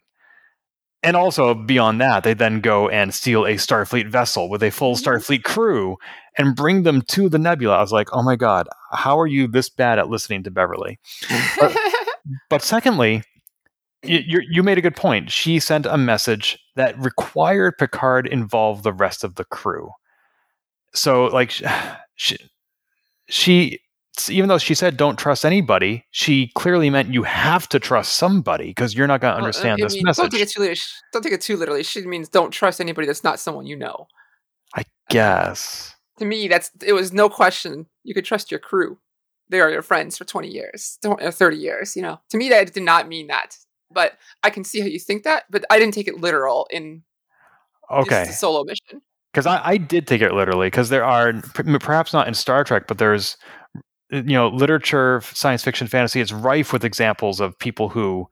And 1.05 1.17
also 1.17 1.53
beyond 1.55 2.01
that, 2.01 2.23
they 2.23 2.33
then 2.33 2.61
go 2.61 2.89
and 2.89 3.13
steal 3.13 3.45
a 3.45 3.55
Starfleet 3.57 4.09
vessel 4.09 4.49
with 4.49 4.63
a 4.63 4.71
full 4.71 4.95
Starfleet 4.95 5.43
crew 5.43 5.97
and 6.39 6.55
bring 6.55 6.85
them 6.85 7.03
to 7.09 7.29
the 7.29 7.39
nebula. 7.41 7.77
I 7.77 7.81
was 7.81 7.91
like, 7.93 8.09
oh 8.13 8.23
my 8.23 8.37
god, 8.37 8.69
how 8.93 9.19
are 9.19 9.27
you 9.27 9.49
this 9.49 9.69
bad 9.69 9.99
at 9.99 10.09
listening 10.09 10.45
to 10.45 10.51
Beverly? 10.53 11.01
But 11.59 11.77
secondly, 12.61 13.23
you, 14.03 14.41
you 14.51 14.63
made 14.63 14.79
a 14.79 14.83
good 14.83 14.97
point. 14.97 15.31
She 15.31 15.59
sent 15.59 15.87
a 15.87 15.97
message 15.97 16.59
that 16.77 16.99
required 16.99 17.79
Picard 17.79 18.27
involve 18.27 18.83
the 18.83 18.93
rest 18.93 19.25
of 19.25 19.37
the 19.37 19.45
crew. 19.45 19.91
So, 20.95 21.27
like, 21.27 21.53
she, 22.17 22.39
she 23.29 23.81
even 24.29 24.49
though 24.49 24.59
she 24.59 24.75
said 24.75 24.97
don't 24.97 25.19
trust 25.19 25.45
anybody, 25.45 26.05
she 26.11 26.49
clearly 26.55 26.91
meant 26.91 27.13
you 27.13 27.23
have 27.23 27.69
to 27.71 27.79
trust 27.79 28.15
somebody 28.15 28.67
because 28.67 28.95
you're 28.95 29.07
not 29.07 29.21
going 29.21 29.33
to 29.33 29.37
Well, 29.37 29.45
uh, 29.45 29.47
understand 29.47 29.81
I 29.81 29.87
this 29.87 29.95
mean, 29.95 30.05
message. 30.05 30.23
Don't 30.23 30.31
take 30.31 30.43
it 30.43 30.49
too 30.51 30.61
literally. 30.61 30.81
Don't 31.13 31.23
take 31.23 31.33
it 31.33 31.41
too 31.41 31.57
literally. 31.57 31.83
She 31.83 32.03
means 32.03 32.29
don't 32.29 32.51
trust 32.51 32.81
anybody 32.81 33.07
that's 33.07 33.25
not 33.25 33.41
someone 33.41 33.67
you 33.67 33.77
know. 33.77 34.07
I 34.75 34.85
guess. 35.09 35.95
To 36.19 36.25
me, 36.25 36.49
that's 36.49 36.71
it 36.85 36.93
was 36.93 37.13
no 37.13 37.29
question. 37.29 37.87
You 38.05 38.15
could 38.15 38.25
trust 38.25 38.51
your 38.51 38.61
crew. 38.61 38.99
They 39.53 39.61
are 39.61 39.71
your 39.71 39.83
friends 39.83 40.19
for 40.19 40.25
twenty 40.25 40.49
years, 40.49 40.99
or 41.05 41.31
thirty 41.31 41.59
years. 41.59 41.95
You 41.95 42.03
know, 42.03 42.21
to 42.31 42.37
me, 42.37 42.49
that 42.49 42.73
did 42.75 42.83
not 42.83 43.07
mean 43.07 43.29
that. 43.29 43.57
But 43.93 44.15
I 44.43 44.51
can 44.51 44.65
see 44.65 44.81
how 44.81 44.87
you 44.88 44.99
think 44.99 45.23
that. 45.25 45.45
But 45.51 45.65
I 45.71 45.79
didn't 45.79 45.95
take 45.95 46.09
it 46.09 46.21
literal 46.21 46.67
in 46.71 47.05
Okay. 47.91 48.25
solo 48.25 48.65
mission. 48.65 49.03
because 49.33 49.47
I, 49.47 49.61
I 49.65 49.77
did 49.77 50.07
take 50.07 50.23
it 50.23 50.33
literally 50.33 50.67
because 50.69 50.88
there 50.88 51.05
are 51.05 51.35
perhaps 51.81 52.12
not 52.12 52.27
in 52.29 52.35
Star 52.35 52.65
Trek, 52.65 52.85
but 52.88 52.99
there's 52.99 53.37
you 54.11 54.23
know, 54.23 54.49
literature, 54.49 55.23
science 55.33 55.62
fiction, 55.65 55.87
fantasy, 55.87 56.21
it's 56.21 56.33
rife 56.33 56.73
with 56.73 56.85
examples 56.85 57.41
of 57.41 57.59
people 57.59 57.88
who 57.88 58.29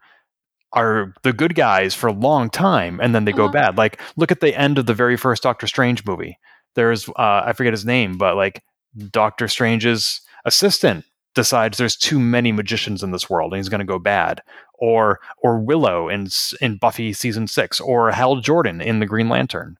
are 0.72 1.14
the 1.22 1.32
good 1.32 1.54
guys 1.54 1.94
for 1.94 2.08
a 2.08 2.12
long 2.12 2.50
time 2.50 3.00
and 3.02 3.14
then 3.14 3.24
they 3.24 3.32
go 3.32 3.44
Uh-huh. 3.44 3.52
bad. 3.52 3.78
Like, 3.78 4.00
look 4.16 4.30
at 4.30 4.40
the 4.40 4.54
end 4.58 4.78
of 4.78 4.86
the 4.86 4.94
very 4.94 5.16
first 5.16 5.42
Doctor 5.42 5.66
Strange 5.66 6.04
movie. 6.04 6.38
There's, 6.74 7.08
uh, 7.10 7.42
I 7.46 7.52
forget 7.54 7.72
his 7.72 7.84
name, 7.86 8.18
but 8.18 8.36
like 8.36 8.62
Doctor 9.10 9.48
Strange's 9.48 10.20
assistant 10.44 11.04
decides 11.34 11.78
there's 11.78 11.96
too 11.96 12.18
many 12.18 12.52
magicians 12.52 13.02
in 13.02 13.10
this 13.12 13.28
world 13.30 13.52
and 13.52 13.58
he's 13.58 13.68
going 13.68 13.80
to 13.80 13.84
go 13.84 13.98
bad. 13.98 14.42
Or, 14.82 15.20
or 15.42 15.58
Willow 15.60 16.08
in 16.08 16.28
in 16.62 16.78
Buffy 16.78 17.12
season 17.12 17.46
six, 17.46 17.80
or 17.80 18.10
Hal 18.12 18.36
Jordan 18.36 18.80
in 18.80 18.98
the 19.00 19.04
Green 19.06 19.28
Lantern. 19.28 19.76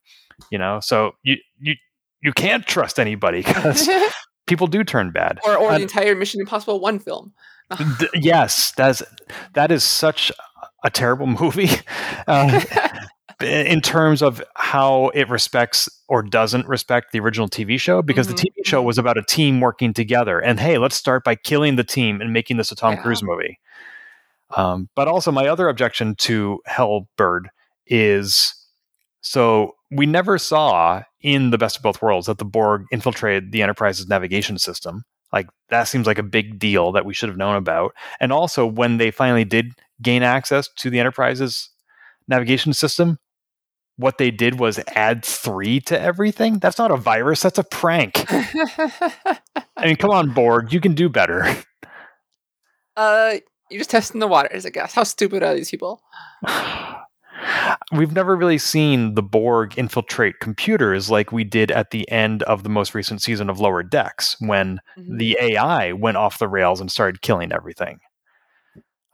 You 0.51 0.59
know, 0.59 0.81
so 0.81 1.13
you 1.23 1.37
you 1.59 1.75
you 2.23 2.33
can't 2.35 2.67
trust 2.67 3.01
anybody 3.01 3.39
because 3.47 3.89
people 4.47 4.67
do 4.67 4.85
turn 4.85 5.11
bad. 5.11 5.41
or 5.43 5.57
or 5.57 5.69
the 5.69 5.75
And- 5.77 5.83
entire 5.85 6.15
Mission 6.15 6.41
Impossible 6.41 6.81
one 6.81 6.99
film. 6.99 7.33
Th- 7.99 8.11
yes, 8.15 8.73
that's 8.77 9.03
that 9.55 9.71
is 9.73 9.85
such 9.85 10.31
a 10.85 10.91
terrible 10.91 11.27
movie 11.41 11.71
uh, 12.27 12.61
in 13.43 13.81
terms 13.81 14.23
of 14.23 14.43
how 14.57 15.09
it 15.15 15.29
respects 15.29 15.89
or 16.09 16.23
doesn't 16.23 16.67
respect 16.67 17.13
the 17.13 17.21
original 17.21 17.49
TV 17.49 17.79
show. 17.79 18.03
Because 18.03 18.27
Mhm, 18.27 18.37
the 18.37 18.43
TV 18.49 18.65
show 18.65 18.83
was 18.83 18.99
about 18.99 19.17
a 19.19 19.23
team 19.23 19.61
working 19.61 19.93
together, 19.95 20.39
and 20.41 20.61
hey, 20.61 20.79
let's 20.79 20.97
start 20.97 21.25
by 21.25 21.35
killing 21.35 21.77
the 21.77 21.85
team 21.85 22.21
and 22.21 22.33
making 22.33 22.57
this 22.57 22.71
a 22.73 22.77
Tom 22.77 22.95
Yeah. 22.95 23.03
Cruise 23.03 23.23
movie. 23.23 23.59
Um, 24.57 24.89
but 24.97 25.07
also, 25.09 25.31
my 25.31 25.47
other 25.47 25.69
objection 25.69 26.15
to 26.17 26.61
Hellbird 26.69 27.47
is 27.87 28.55
so 29.23 29.75
we 29.91 30.07
never 30.07 30.39
saw 30.39 31.03
in 31.21 31.51
the 31.51 31.59
best 31.59 31.77
of 31.77 31.83
both 31.83 32.01
worlds 32.01 32.27
that 32.27 32.39
the 32.39 32.45
Borg 32.45 32.85
infiltrated 32.91 33.53
the 33.53 33.63
Enterprise's 33.63 34.09
navigation 34.09 34.59
system. 34.59 35.05
Like 35.33 35.47
that 35.69 35.85
seems 35.85 36.07
like 36.07 36.19
a 36.19 36.23
big 36.25 36.59
deal 36.59 36.91
that 36.93 37.05
we 37.05 37.15
should 37.15 37.29
have 37.29 37.39
known 37.39 37.55
about. 37.57 37.93
And 38.19 38.33
also, 38.33 38.67
when 38.67 38.97
they 38.97 39.11
finally 39.11 39.45
did 39.45 39.73
gain 40.03 40.23
access 40.23 40.69
to 40.77 40.91
the 40.91 40.99
Enterprise's 40.99 41.71
navigation 42.29 42.73
system, 42.73 43.19
what 44.01 44.19
they 44.19 44.31
did 44.31 44.59
was 44.59 44.81
add 44.95 45.25
three 45.25 45.81
to 45.83 46.01
everything. 46.01 46.59
That's 46.59 46.79
not 46.79 46.91
a 46.91 46.97
virus. 46.97 47.43
That's 47.43 47.59
a 47.59 47.65
prank. 47.65 48.25
I 48.29 49.39
mean, 49.85 49.97
come 49.97 50.11
on, 50.11 50.31
Borg, 50.35 50.73
you 50.73 50.81
can 50.81 50.95
do 50.95 51.09
better. 51.09 51.45
uh, 52.97 53.35
you're 53.71 53.79
just 53.81 53.91
testing 53.91 54.21
the 54.21 54.27
waters, 54.29 54.67
I 54.67 54.71
guess. 54.71 54.95
How 54.95 55.05
stupid 55.05 55.43
are 55.43 55.55
these 55.55 55.71
people? 55.71 56.03
We've 57.93 58.13
never 58.13 58.37
really 58.37 58.59
seen 58.59 59.15
the 59.15 59.23
Borg 59.23 59.77
infiltrate 59.79 60.41
computers 60.41 61.11
like 61.11 61.33
we 61.33 61.43
did 61.45 61.71
at 61.71 61.91
the 61.91 62.09
end 62.11 62.43
of 62.45 62.63
the 62.63 62.69
most 62.69 62.95
recent 62.95 63.23
season 63.23 63.49
of 63.49 63.59
Lower 63.61 63.83
Decks 63.83 64.37
when 64.41 64.81
Mhm. 64.99 65.19
the 65.19 65.39
AI 65.41 65.93
went 65.93 66.17
off 66.17 66.39
the 66.39 66.49
rails 66.49 66.81
and 66.81 66.91
started 66.91 67.23
killing 67.23 67.53
everything. 67.53 68.01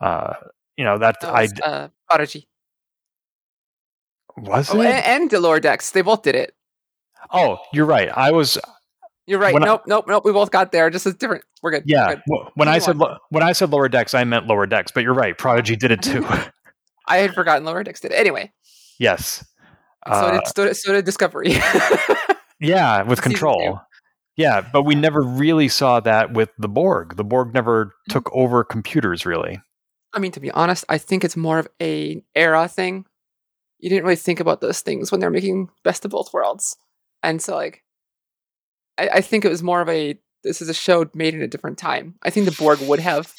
Uh, 0.01 0.35
you 0.77 0.85
know 0.85 0.99
that 0.99 1.21
That 1.21 1.35
I 1.35 1.49
uh, 1.65 1.89
Prodigy. 2.09 2.49
Was 4.37 4.75
Oh, 4.75 4.81
it. 4.81 4.87
and, 4.87 5.05
and 5.23 5.31
the 5.31 5.41
lower 5.41 5.61
decks. 5.61 5.91
They 5.91 6.03
both 6.03 6.23
did 6.23 6.35
it. 6.35 6.55
oh, 7.33 7.59
you're 7.73 7.87
right. 7.87 8.09
I 8.15 8.31
was 8.33 8.59
You're 9.27 9.39
right. 9.41 9.53
When 9.55 9.63
I- 9.63 9.67
nope, 9.67 9.83
nope, 9.87 10.05
nope. 10.09 10.25
We 10.25 10.33
both 10.33 10.51
got 10.51 10.73
there. 10.73 10.89
Just 10.91 11.07
as 11.07 11.15
different. 11.15 11.45
We're 11.63 11.73
good. 11.73 11.83
We're 11.87 11.97
yeah. 11.97 12.15
good. 12.15 12.23
wh- 12.29 12.57
When 12.57 12.69
I 12.69 12.79
said 12.79 12.97
lo- 12.99 13.17
when 13.31 13.43
I 13.43 13.53
said 13.53 13.71
Lower 13.71 13.89
Decks, 13.89 14.15
I 14.15 14.23
meant 14.25 14.47
Lower 14.47 14.67
Decks. 14.67 14.93
But 14.93 15.03
you're 15.03 15.15
right. 15.15 15.37
Prodigy 15.37 15.75
did 15.77 15.91
it 15.91 16.03
too. 16.03 16.25
I 17.09 17.19
had 17.19 17.35
forgotten 17.35 17.65
lower 17.65 17.83
decks 17.85 18.01
did 18.01 18.11
it. 18.13 18.17
Anyway, 18.17 18.53
yes. 18.99 19.45
so, 20.07 20.13
Uh, 20.13 20.31
did, 20.33 20.47
so, 20.49 20.65
did, 20.67 20.77
so 20.77 20.93
did 20.93 21.05
Discovery. 21.05 21.55
Yeah, 22.61 23.03
with 23.03 23.21
control. 23.23 23.81
Yeah, 24.37 24.61
but 24.73 24.83
we 24.83 24.95
never 24.95 25.23
really 25.23 25.69
saw 25.69 26.01
that 26.01 26.33
with 26.33 26.51
the 26.59 26.69
Borg. 26.69 27.17
The 27.17 27.25
Borg 27.25 27.53
never 27.55 27.87
Mm-hmm. 27.87 28.13
took 28.13 28.31
over 28.35 28.65
computers, 28.65 29.27
really. 29.27 29.61
I 30.15 30.19
mean, 30.21 30.33
to 30.33 30.41
be 30.41 30.51
honest, 30.53 30.85
I 30.89 30.97
think 30.99 31.23
it's 31.25 31.37
more 31.37 31.59
of 31.59 31.69
a 31.83 32.23
era 32.35 32.67
thing. 32.69 33.05
You 33.79 33.89
didn't 33.91 34.05
really 34.05 34.17
think 34.17 34.41
about 34.41 34.61
those 34.61 34.81
things 34.81 35.11
when 35.13 35.21
they're 35.21 35.31
making 35.31 35.69
Best 35.85 36.05
of 36.05 36.11
Both 36.11 36.33
Worlds, 36.33 36.77
and 37.23 37.41
so 37.43 37.55
like, 37.57 37.83
I, 38.99 39.09
I 39.15 39.21
think 39.21 39.45
it 39.45 39.51
was 39.51 39.63
more 39.63 39.81
of 39.81 39.89
a 39.89 40.19
this 40.45 40.63
is 40.63 40.69
a 40.69 40.75
show 40.75 41.07
made 41.15 41.35
in 41.35 41.43
a 41.43 41.49
different 41.49 41.77
time. 41.79 42.15
I 42.23 42.31
think 42.31 42.47
the 42.47 42.53
Borg 42.53 42.81
would 42.83 43.01
have, 43.01 43.33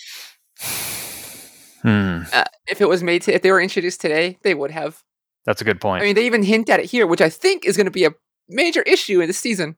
Hmm, 1.84 2.22
uh, 2.34 2.44
if 2.68 2.82
it 2.82 2.90
was 2.90 3.04
made 3.04 3.22
to, 3.24 3.34
if 3.34 3.42
they 3.44 3.52
were 3.52 3.62
introduced 3.62 4.02
today, 4.02 4.38
they 4.44 4.54
would 4.54 4.72
have. 4.72 5.04
that's 5.46 5.62
a 5.62 5.64
good 5.66 5.80
point. 5.80 6.02
I 6.02 6.06
mean, 6.06 6.16
they 6.16 6.26
even 6.26 6.44
hint 6.44 6.70
at 6.70 6.80
it 6.80 6.88
here, 6.88 7.06
which 7.08 7.22
I 7.22 7.30
think 7.30 7.66
is 7.66 7.78
going 7.78 7.86
to 7.86 7.92
be 7.92 8.06
a 8.06 8.12
major 8.50 8.82
issue 8.82 9.22
in 9.22 9.28
this 9.28 9.38
season. 9.40 9.78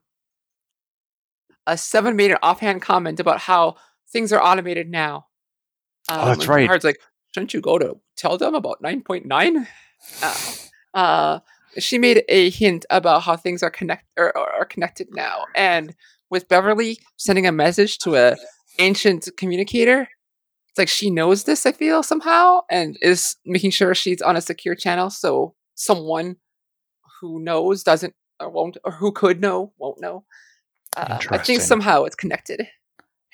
A 1.67 1.77
seven 1.77 2.15
made 2.15 2.31
an 2.31 2.37
offhand 2.41 2.81
comment 2.81 3.19
about 3.19 3.39
how 3.41 3.75
things 4.11 4.31
are 4.33 4.41
automated 4.41 4.89
now. 4.89 5.27
Um, 6.07 6.19
Oh, 6.21 6.25
that's 6.25 6.47
right. 6.47 6.61
Picard's 6.63 6.85
like, 6.85 6.99
shouldn't 7.33 7.53
you 7.53 7.61
go 7.61 7.77
to 7.77 7.99
tell 8.17 8.37
them 8.37 8.55
about 8.55 8.81
nine 8.81 9.01
point 9.03 9.25
nine? 9.25 9.67
Uh, 10.93 11.39
she 11.77 11.97
made 11.97 12.23
a 12.29 12.49
hint 12.49 12.85
about 12.89 13.23
how 13.23 13.35
things 13.35 13.61
are 13.61 13.69
connect 13.69 14.05
or, 14.17 14.35
or 14.37 14.49
are 14.49 14.65
connected 14.65 15.07
now, 15.11 15.45
and 15.55 15.95
with 16.29 16.47
Beverly 16.47 16.99
sending 17.17 17.47
a 17.47 17.51
message 17.51 17.97
to 17.99 18.15
a 18.15 18.35
ancient 18.79 19.29
communicator, 19.37 20.07
it's 20.69 20.77
like 20.77 20.87
she 20.87 21.09
knows 21.09 21.43
this. 21.43 21.65
I 21.65 21.71
feel 21.71 22.03
somehow, 22.03 22.61
and 22.69 22.97
is 23.01 23.35
making 23.45 23.71
sure 23.71 23.93
she's 23.95 24.21
on 24.21 24.35
a 24.35 24.41
secure 24.41 24.75
channel, 24.75 25.09
so 25.09 25.55
someone 25.75 26.37
who 27.19 27.39
knows 27.39 27.83
doesn't 27.83 28.13
or 28.39 28.49
won't 28.49 28.77
or 28.83 28.91
who 28.91 29.11
could 29.11 29.41
know 29.41 29.73
won't 29.77 30.01
know. 30.01 30.25
Uh, 30.97 31.19
I 31.29 31.37
think 31.37 31.61
somehow 31.61 32.03
it's 32.03 32.15
connected. 32.15 32.67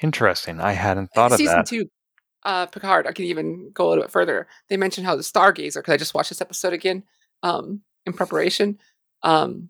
Interesting. 0.01 0.60
I 0.60 0.73
hadn't 0.73 1.12
thought 1.15 1.32
of 1.32 1.38
Season 1.38 1.58
that. 1.58 1.65
two, 1.65 1.89
uh, 2.45 2.67
Picard. 2.67 3.08
I 3.08 3.12
can 3.12 3.25
even 3.25 3.71
go 3.73 3.88
a 3.88 3.89
little 3.89 4.03
bit 4.03 4.12
further. 4.12 4.47
They 4.69 4.77
mentioned 4.77 5.05
how 5.05 5.15
the 5.15 5.23
Stargazer, 5.23 5.75
because 5.75 5.93
I 5.93 5.97
just 5.97 6.13
watched 6.13 6.29
this 6.29 6.41
episode 6.41 6.73
again 6.73 7.03
um, 7.43 7.81
in 8.05 8.13
preparation. 8.13 8.77
Um, 9.23 9.69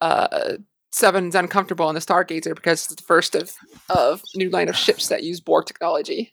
uh, 0.00 0.58
Seven's 0.92 1.34
uncomfortable 1.34 1.86
on 1.86 1.94
the 1.94 2.00
Stargazer 2.00 2.54
because 2.54 2.86
it's 2.86 2.94
the 2.94 3.02
first 3.02 3.34
of 3.34 3.54
of 3.90 4.22
new 4.34 4.50
line 4.50 4.68
of 4.68 4.76
ships 4.76 5.08
that 5.08 5.22
use 5.22 5.40
Borg 5.40 5.66
technology. 5.66 6.32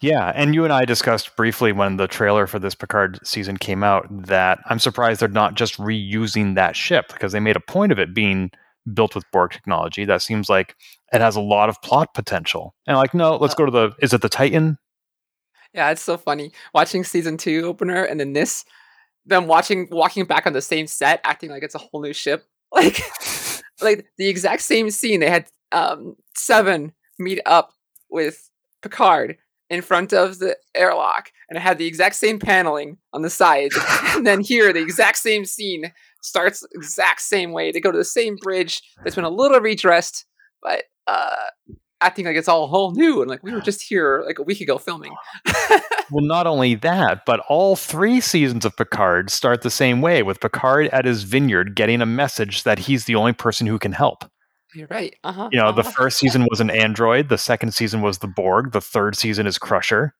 Yeah, 0.00 0.32
and 0.34 0.54
you 0.54 0.64
and 0.64 0.72
I 0.72 0.84
discussed 0.84 1.34
briefly 1.36 1.72
when 1.72 1.96
the 1.96 2.08
trailer 2.08 2.46
for 2.46 2.58
this 2.58 2.74
Picard 2.74 3.18
season 3.26 3.56
came 3.56 3.82
out 3.82 4.06
that 4.26 4.58
I'm 4.66 4.78
surprised 4.78 5.20
they're 5.20 5.28
not 5.28 5.54
just 5.54 5.78
reusing 5.78 6.56
that 6.56 6.76
ship 6.76 7.08
because 7.08 7.32
they 7.32 7.40
made 7.40 7.56
a 7.56 7.60
point 7.60 7.92
of 7.92 7.98
it 7.98 8.12
being 8.12 8.50
built 8.92 9.14
with 9.14 9.24
Borg 9.32 9.52
technology. 9.52 10.04
That 10.04 10.22
seems 10.22 10.48
like 10.48 10.76
it 11.12 11.20
has 11.20 11.36
a 11.36 11.40
lot 11.40 11.68
of 11.68 11.80
plot 11.82 12.14
potential. 12.14 12.74
And 12.86 12.96
like, 12.96 13.14
no, 13.14 13.36
let's 13.36 13.54
go 13.54 13.64
to 13.64 13.70
the 13.70 13.92
is 14.00 14.12
it 14.12 14.20
the 14.20 14.28
Titan? 14.28 14.78
Yeah, 15.72 15.90
it's 15.90 16.02
so 16.02 16.16
funny 16.16 16.52
watching 16.72 17.02
season 17.04 17.36
two 17.36 17.64
opener 17.66 18.04
and 18.04 18.20
then 18.20 18.32
this, 18.32 18.64
them 19.26 19.46
watching 19.46 19.88
walking 19.90 20.24
back 20.24 20.46
on 20.46 20.52
the 20.52 20.62
same 20.62 20.86
set, 20.86 21.20
acting 21.24 21.50
like 21.50 21.62
it's 21.62 21.74
a 21.74 21.78
whole 21.78 22.02
new 22.02 22.12
ship. 22.12 22.44
Like, 22.74 23.02
like 23.80 24.06
the 24.18 24.26
exact 24.28 24.62
same 24.62 24.90
scene. 24.90 25.20
They 25.20 25.30
had 25.30 25.46
um 25.70 26.16
Seven 26.34 26.92
meet 27.20 27.40
up 27.46 27.72
with 28.10 28.50
Picard 28.82 29.36
in 29.70 29.82
front 29.82 30.12
of 30.12 30.38
the 30.38 30.56
airlock, 30.74 31.30
and 31.48 31.56
it 31.56 31.60
had 31.60 31.78
the 31.78 31.86
exact 31.86 32.16
same 32.16 32.38
paneling 32.38 32.98
on 33.12 33.22
the 33.22 33.30
sides. 33.30 33.78
and 34.08 34.26
then 34.26 34.40
here, 34.40 34.72
the 34.72 34.82
exact 34.82 35.18
same 35.18 35.44
scene 35.44 35.92
starts 36.24 36.66
exact 36.72 37.20
same 37.20 37.52
way. 37.52 37.70
They 37.70 37.80
go 37.80 37.92
to 37.92 37.98
the 37.98 38.04
same 38.04 38.36
bridge. 38.36 38.82
That's 39.02 39.14
been 39.14 39.24
a 39.24 39.30
little 39.30 39.60
redressed, 39.60 40.24
but 40.62 40.84
uh 41.06 41.36
acting 42.00 42.26
like 42.26 42.36
it's 42.36 42.48
all 42.48 42.66
whole 42.66 42.92
new 42.92 43.22
and 43.22 43.30
like 43.30 43.42
we 43.42 43.52
were 43.52 43.60
just 43.60 43.80
here 43.80 44.22
like 44.26 44.38
a 44.38 44.42
week 44.42 44.60
ago 44.60 44.78
filming. 44.78 45.14
Well, 46.10 46.24
not 46.24 46.46
only 46.46 46.74
that, 46.76 47.24
but 47.24 47.40
all 47.48 47.76
three 47.76 48.20
seasons 48.20 48.64
of 48.64 48.76
Picard 48.76 49.30
start 49.30 49.62
the 49.62 49.70
same 49.70 50.00
way 50.00 50.22
with 50.22 50.40
Picard 50.40 50.88
at 50.88 51.04
his 51.04 51.22
vineyard 51.22 51.74
getting 51.74 52.02
a 52.02 52.06
message 52.06 52.64
that 52.64 52.78
he's 52.78 53.06
the 53.06 53.14
only 53.14 53.32
person 53.32 53.66
who 53.66 53.78
can 53.78 53.92
help. 53.92 54.24
You're 54.74 54.88
right. 54.90 55.14
Uh-huh. 55.24 55.48
You 55.52 55.60
know, 55.60 55.72
the 55.72 55.80
uh-huh. 55.80 55.90
first 55.92 56.18
season 56.18 56.46
was 56.50 56.60
an 56.60 56.70
android, 56.70 57.28
the 57.28 57.38
second 57.38 57.72
season 57.72 58.02
was 58.02 58.18
the 58.18 58.26
Borg, 58.26 58.72
the 58.72 58.80
third 58.80 59.16
season 59.16 59.46
is 59.46 59.56
Crusher. 59.56 60.14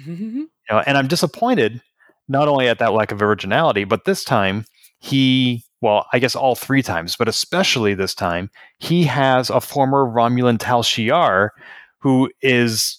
Mhm. 0.00 0.34
You 0.34 0.48
know, 0.70 0.82
and 0.86 0.96
I'm 0.96 1.08
disappointed 1.08 1.82
not 2.28 2.48
only 2.48 2.68
at 2.68 2.78
that 2.78 2.92
lack 2.92 3.12
of 3.12 3.22
originality, 3.22 3.84
but 3.84 4.04
this 4.04 4.24
time 4.24 4.64
he, 4.98 5.64
well, 5.80 6.06
I 6.12 6.18
guess 6.18 6.34
all 6.36 6.54
three 6.54 6.82
times, 6.82 7.16
but 7.16 7.28
especially 7.28 7.94
this 7.94 8.14
time, 8.14 8.50
he 8.78 9.04
has 9.04 9.50
a 9.50 9.60
former 9.60 10.04
Romulan 10.04 10.58
Tal 10.58 10.82
Shiar 10.82 11.50
who 12.00 12.30
is 12.42 12.98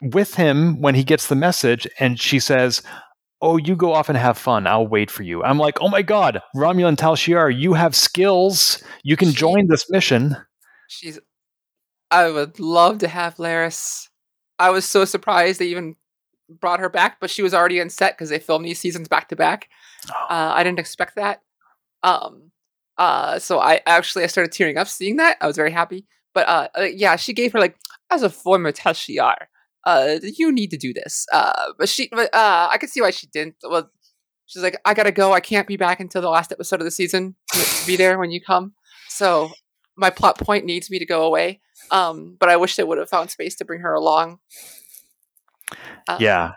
with 0.00 0.34
him 0.34 0.80
when 0.80 0.94
he 0.94 1.04
gets 1.04 1.28
the 1.28 1.34
message, 1.34 1.86
and 2.00 2.18
she 2.20 2.38
says, 2.38 2.82
Oh, 3.44 3.56
you 3.56 3.74
go 3.74 3.92
off 3.92 4.08
and 4.08 4.16
have 4.16 4.38
fun. 4.38 4.68
I'll 4.68 4.86
wait 4.86 5.10
for 5.10 5.24
you. 5.24 5.42
I'm 5.42 5.58
like, 5.58 5.80
oh 5.80 5.88
my 5.88 6.02
god, 6.02 6.40
Romulan 6.54 6.96
Tal 6.96 7.16
Shiar, 7.16 7.50
you 7.56 7.72
have 7.72 7.96
skills. 7.96 8.80
You 9.02 9.16
can 9.16 9.30
She- 9.30 9.36
join 9.36 9.66
this 9.68 9.90
mission. 9.90 10.36
She's. 10.88 11.18
I 12.10 12.28
would 12.30 12.60
love 12.60 12.98
to 12.98 13.08
have 13.08 13.36
Laris. 13.36 14.08
I 14.58 14.70
was 14.70 14.84
so 14.84 15.04
surprised 15.04 15.58
they 15.58 15.66
even 15.66 15.96
brought 16.60 16.78
her 16.78 16.90
back, 16.90 17.18
but 17.20 17.30
she 17.30 17.42
was 17.42 17.54
already 17.54 17.80
on 17.80 17.88
set 17.90 18.14
because 18.16 18.28
they 18.28 18.38
filmed 18.38 18.64
these 18.66 18.78
seasons 18.78 19.08
back 19.08 19.28
to 19.30 19.36
back. 19.36 19.68
Oh. 20.10 20.26
Uh, 20.34 20.52
I 20.54 20.62
didn't 20.64 20.78
expect 20.78 21.16
that. 21.16 21.42
Um. 22.02 22.50
Uh. 22.98 23.38
So 23.38 23.58
I 23.58 23.80
actually 23.86 24.24
I 24.24 24.28
started 24.28 24.52
tearing 24.52 24.78
up 24.78 24.88
seeing 24.88 25.16
that. 25.16 25.36
I 25.40 25.46
was 25.46 25.56
very 25.56 25.70
happy. 25.70 26.06
But 26.34 26.48
uh, 26.48 26.68
uh, 26.78 26.82
yeah, 26.82 27.16
she 27.16 27.32
gave 27.32 27.52
her 27.52 27.60
like 27.60 27.76
as 28.10 28.22
a 28.22 28.30
former 28.30 28.72
Tal 28.72 28.94
Shiar, 28.94 29.36
uh, 29.84 30.16
you 30.22 30.52
need 30.52 30.70
to 30.70 30.76
do 30.76 30.92
this. 30.92 31.26
Uh, 31.32 31.72
but 31.78 31.88
she, 31.88 32.08
but 32.10 32.34
uh, 32.34 32.68
I 32.70 32.78
could 32.78 32.90
see 32.90 33.00
why 33.00 33.10
she 33.10 33.26
didn't. 33.26 33.56
Well, 33.62 33.90
she's 34.46 34.62
like, 34.62 34.80
I 34.84 34.94
gotta 34.94 35.12
go. 35.12 35.32
I 35.32 35.40
can't 35.40 35.66
be 35.66 35.76
back 35.76 36.00
until 36.00 36.22
the 36.22 36.30
last 36.30 36.52
episode 36.52 36.80
of 36.80 36.84
the 36.84 36.90
season 36.90 37.36
to 37.52 37.86
be 37.86 37.96
there 37.96 38.18
when 38.18 38.30
you 38.30 38.40
come. 38.40 38.74
So 39.08 39.50
my 39.96 40.10
plot 40.10 40.38
point 40.38 40.64
needs 40.64 40.90
me 40.90 40.98
to 40.98 41.06
go 41.06 41.24
away. 41.26 41.60
Um, 41.90 42.36
but 42.38 42.48
I 42.48 42.56
wish 42.56 42.76
they 42.76 42.84
would 42.84 42.98
have 42.98 43.10
found 43.10 43.30
space 43.30 43.56
to 43.56 43.64
bring 43.64 43.80
her 43.80 43.92
along. 43.92 44.38
Uh, 46.08 46.18
yeah, 46.20 46.52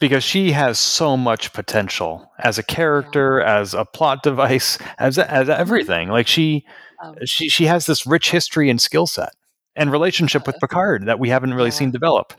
because 0.00 0.22
she 0.22 0.52
has 0.52 0.78
so 0.78 1.16
much 1.16 1.52
potential 1.52 2.30
as 2.38 2.58
a 2.58 2.62
character, 2.62 3.40
yeah. 3.40 3.58
as 3.58 3.74
a 3.74 3.84
plot 3.84 4.22
device, 4.22 4.78
as 4.98 5.18
as 5.18 5.48
mm-hmm. 5.48 5.60
everything. 5.60 6.08
Like 6.08 6.26
she, 6.26 6.64
um, 7.02 7.16
she 7.24 7.48
she 7.48 7.64
has 7.64 7.86
this 7.86 8.06
rich 8.06 8.30
history 8.30 8.70
and 8.70 8.80
skill 8.80 9.06
set 9.06 9.34
and 9.76 9.92
relationship 9.92 10.46
with 10.46 10.58
Picard 10.60 11.06
that 11.06 11.18
we 11.18 11.28
haven't 11.28 11.54
really 11.54 11.68
yeah. 11.68 11.74
seen 11.74 11.90
develop. 11.90 12.34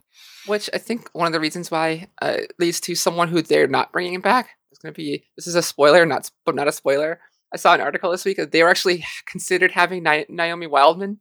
Which 0.46 0.70
I 0.74 0.78
think 0.78 1.10
one 1.14 1.28
of 1.28 1.34
the 1.34 1.40
reasons 1.40 1.70
why 1.70 2.08
uh, 2.22 2.38
leads 2.60 2.80
to 2.82 2.96
someone 2.96 3.28
who 3.28 3.42
they're 3.42 3.68
not 3.68 3.92
bringing 3.92 4.22
back. 4.22 4.50
It's 4.72 4.80
going 4.80 4.94
to 4.94 4.98
be 4.98 5.26
this 5.36 5.48
is 5.48 5.56
a 5.56 5.62
spoiler, 5.64 6.06
not 6.06 6.30
but 6.46 6.56
not 6.56 6.68
a 6.68 6.72
spoiler. 6.72 7.20
I 7.54 7.58
saw 7.58 7.74
an 7.74 7.82
article 7.82 8.12
this 8.12 8.26
week 8.26 8.38
that 8.38 8.52
they 8.52 8.64
were 8.64 8.70
actually 8.70 9.04
considered 9.26 9.72
having 9.72 10.04
Ni- 10.04 10.26
Naomi 10.30 10.68
Wildman 10.68 11.20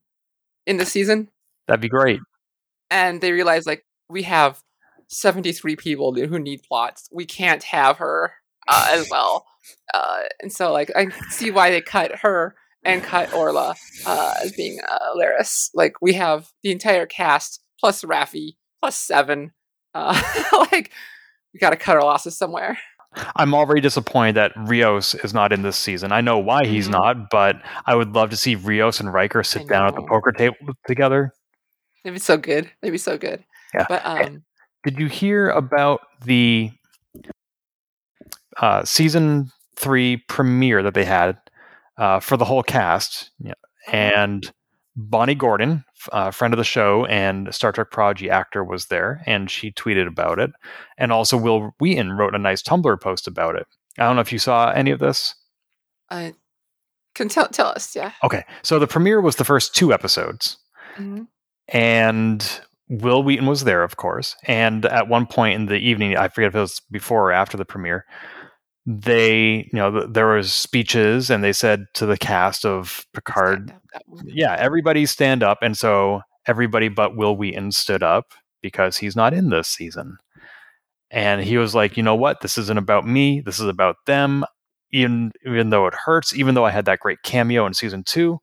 in 0.67 0.77
the 0.77 0.87
season. 0.87 1.29
That'd 1.67 1.81
be 1.81 1.89
great. 1.89 2.21
And 2.91 3.21
they 3.21 3.33
realized 3.33 3.67
like 3.67 3.85
we 4.09 4.23
have 4.23 4.63
73 5.09 5.77
people 5.77 6.15
who 6.15 6.39
need 6.39 6.63
plots. 6.63 7.09
We 7.13 7.27
can't 7.27 7.63
have 7.65 7.99
her 7.99 8.33
uh, 8.67 8.89
as 8.93 9.09
well. 9.11 9.47
Uh, 9.93 10.21
and 10.41 10.51
so 10.51 10.73
like 10.73 10.91
I 10.97 11.09
see 11.29 11.51
why 11.51 11.71
they 11.71 11.83
cut 11.83 12.21
her 12.21 12.55
and 12.85 13.03
cut 13.03 13.35
Orla 13.35 13.75
uh, 14.07 14.35
as 14.43 14.53
being 14.53 14.81
uh, 14.89 15.15
Laris. 15.15 15.69
Like 15.75 16.01
we 16.01 16.15
have 16.15 16.49
the 16.63 16.71
entire 16.71 17.05
cast 17.05 17.61
plus 17.79 18.03
Raffi 18.03 18.57
plus 18.81 18.97
seven. 18.97 19.53
Uh, 19.95 20.19
like 20.73 20.91
we 21.53 21.61
got 21.61 21.71
to 21.71 21.77
cut 21.77 21.97
our 21.97 22.03
losses 22.03 22.39
somewhere. 22.39 22.79
I'm 23.37 23.55
already 23.55 23.81
disappointed 23.81 24.37
that 24.37 24.53
Rios 24.57 25.15
is 25.17 25.35
not 25.35 25.53
in 25.53 25.63
this 25.63 25.77
season. 25.77 26.13
I 26.13 26.21
know 26.21 26.39
why 26.39 26.67
he's 26.67 26.85
mm-hmm. 26.85 26.93
not, 26.93 27.31
but 27.31 27.57
I 27.87 27.95
would 27.95 28.15
love 28.15 28.31
to 28.31 28.37
see 28.37 28.55
Rios 28.55 29.01
and 29.01 29.13
Riker 29.13 29.43
sit 29.43 29.67
down 29.69 29.87
at 29.87 29.95
the 29.95 30.03
poker 30.03 30.33
table 30.33 30.57
together. 30.87 31.33
It'd 32.05 32.15
be 32.15 32.21
so 32.21 32.37
good. 32.37 32.71
It'd 32.83 32.93
be 32.93 32.99
so 32.99 33.19
good. 33.19 33.45
Yeah. 33.75 33.87
But 33.89 34.03
um, 34.05 34.45
did 34.85 34.99
you 34.99 35.07
hear 35.07 35.51
about 35.51 36.01
the 36.25 36.71
uh, 38.59 38.85
season 38.85 39.51
three 39.77 40.19
premiere 40.29 40.83
that 40.83 40.95
they 40.95 41.05
had 41.05 41.39
uh, 41.97 42.21
for 42.21 42.37
the 42.37 42.45
whole 42.45 42.63
cast? 42.63 43.31
Yeah. 43.39 43.55
And 43.91 44.51
Bonnie 44.97 45.35
Gordon, 45.35 45.85
a 46.13 46.33
friend 46.33 46.53
of 46.53 46.59
the 46.59 46.65
show 46.65 47.05
and 47.07 47.55
Star 47.55 47.73
Trek 47.73 47.91
Prodigy 47.91 48.29
actor, 48.31 48.65
was 48.65 48.87
there, 48.87 49.23
and 49.27 49.51
she 49.51 49.71
tweeted 49.71 50.09
about 50.09 50.39
it. 50.39 50.51
And 50.97 51.13
also, 51.13 51.37
Wil 51.37 51.73
Wheaton 51.79 52.13
wrote 52.13 52.35
a 52.35 52.39
nice 52.39 52.63
Tumblr 52.63 53.01
post 53.01 53.27
about 53.27 53.55
it. 53.55 53.67
I 53.99 54.05
don't 54.05 54.17
know 54.17 54.21
if 54.21 54.33
you 54.33 54.39
saw 54.39 54.71
any 54.71 54.91
of 54.91 54.99
this. 54.99 55.35
I 56.11 56.35
can 57.15 57.29
tell 57.29 57.49
tell 57.49 57.69
us, 57.69 57.95
yeah. 57.95 58.13
Okay, 58.25 58.45
so 58.63 58.79
the 58.79 58.87
premiere 58.87 59.21
was 59.21 59.37
the 59.37 59.45
first 59.45 59.75
two 59.75 59.93
episodes, 59.93 60.57
mm-hmm. 60.97 61.25
and 61.69 62.61
Wil 62.89 63.23
Wheaton 63.23 63.47
was 63.47 63.65
there, 63.65 63.83
of 63.83 63.97
course. 63.97 64.37
And 64.45 64.87
at 64.87 65.09
one 65.09 65.27
point 65.27 65.55
in 65.55 65.67
the 65.67 65.79
evening, 65.79 66.17
I 66.17 66.29
forget 66.29 66.49
if 66.49 66.55
it 66.55 66.61
was 66.61 66.81
before 66.91 67.29
or 67.29 67.33
after 67.33 67.57
the 67.57 67.65
premiere, 67.65 68.05
they, 68.87 69.69
you 69.71 69.79
know, 69.79 70.07
there 70.07 70.29
was 70.29 70.53
speeches, 70.53 71.29
and 71.29 71.45
they 71.45 71.53
said 71.53 71.85
to 71.95 72.07
the 72.07 72.17
cast 72.17 72.65
of 72.65 73.05
Picard, 73.13 73.75
yeah, 74.25 74.57
everybody 74.59 75.05
stand 75.05 75.43
up. 75.43 75.59
And 75.61 75.77
so 75.77 76.23
everybody 76.47 76.89
but 76.89 77.15
Wil 77.15 77.37
Wheaton 77.37 77.73
stood 77.73 78.03
up 78.03 78.33
because 78.63 78.97
he's 78.97 79.15
not 79.15 79.35
in 79.35 79.51
this 79.51 79.69
season. 79.69 80.17
And 81.11 81.43
he 81.43 81.59
was 81.59 81.75
like, 81.75 81.97
you 81.97 82.03
know 82.03 82.15
what? 82.15 82.41
This 82.41 82.57
isn't 82.59 82.79
about 82.79 83.07
me. 83.07 83.41
This 83.41 83.61
is 83.61 83.67
about 83.67 83.97
them. 84.07 84.45
Even 84.91 85.33
even 85.45 85.69
though 85.69 85.87
it 85.87 85.93
hurts, 85.93 86.35
even 86.35 86.55
though 86.55 86.65
I 86.65 86.71
had 86.71 86.87
that 86.87 87.01
great 87.01 87.19
cameo 87.23 87.67
in 87.67 87.75
season 87.75 88.05
two, 88.05 88.39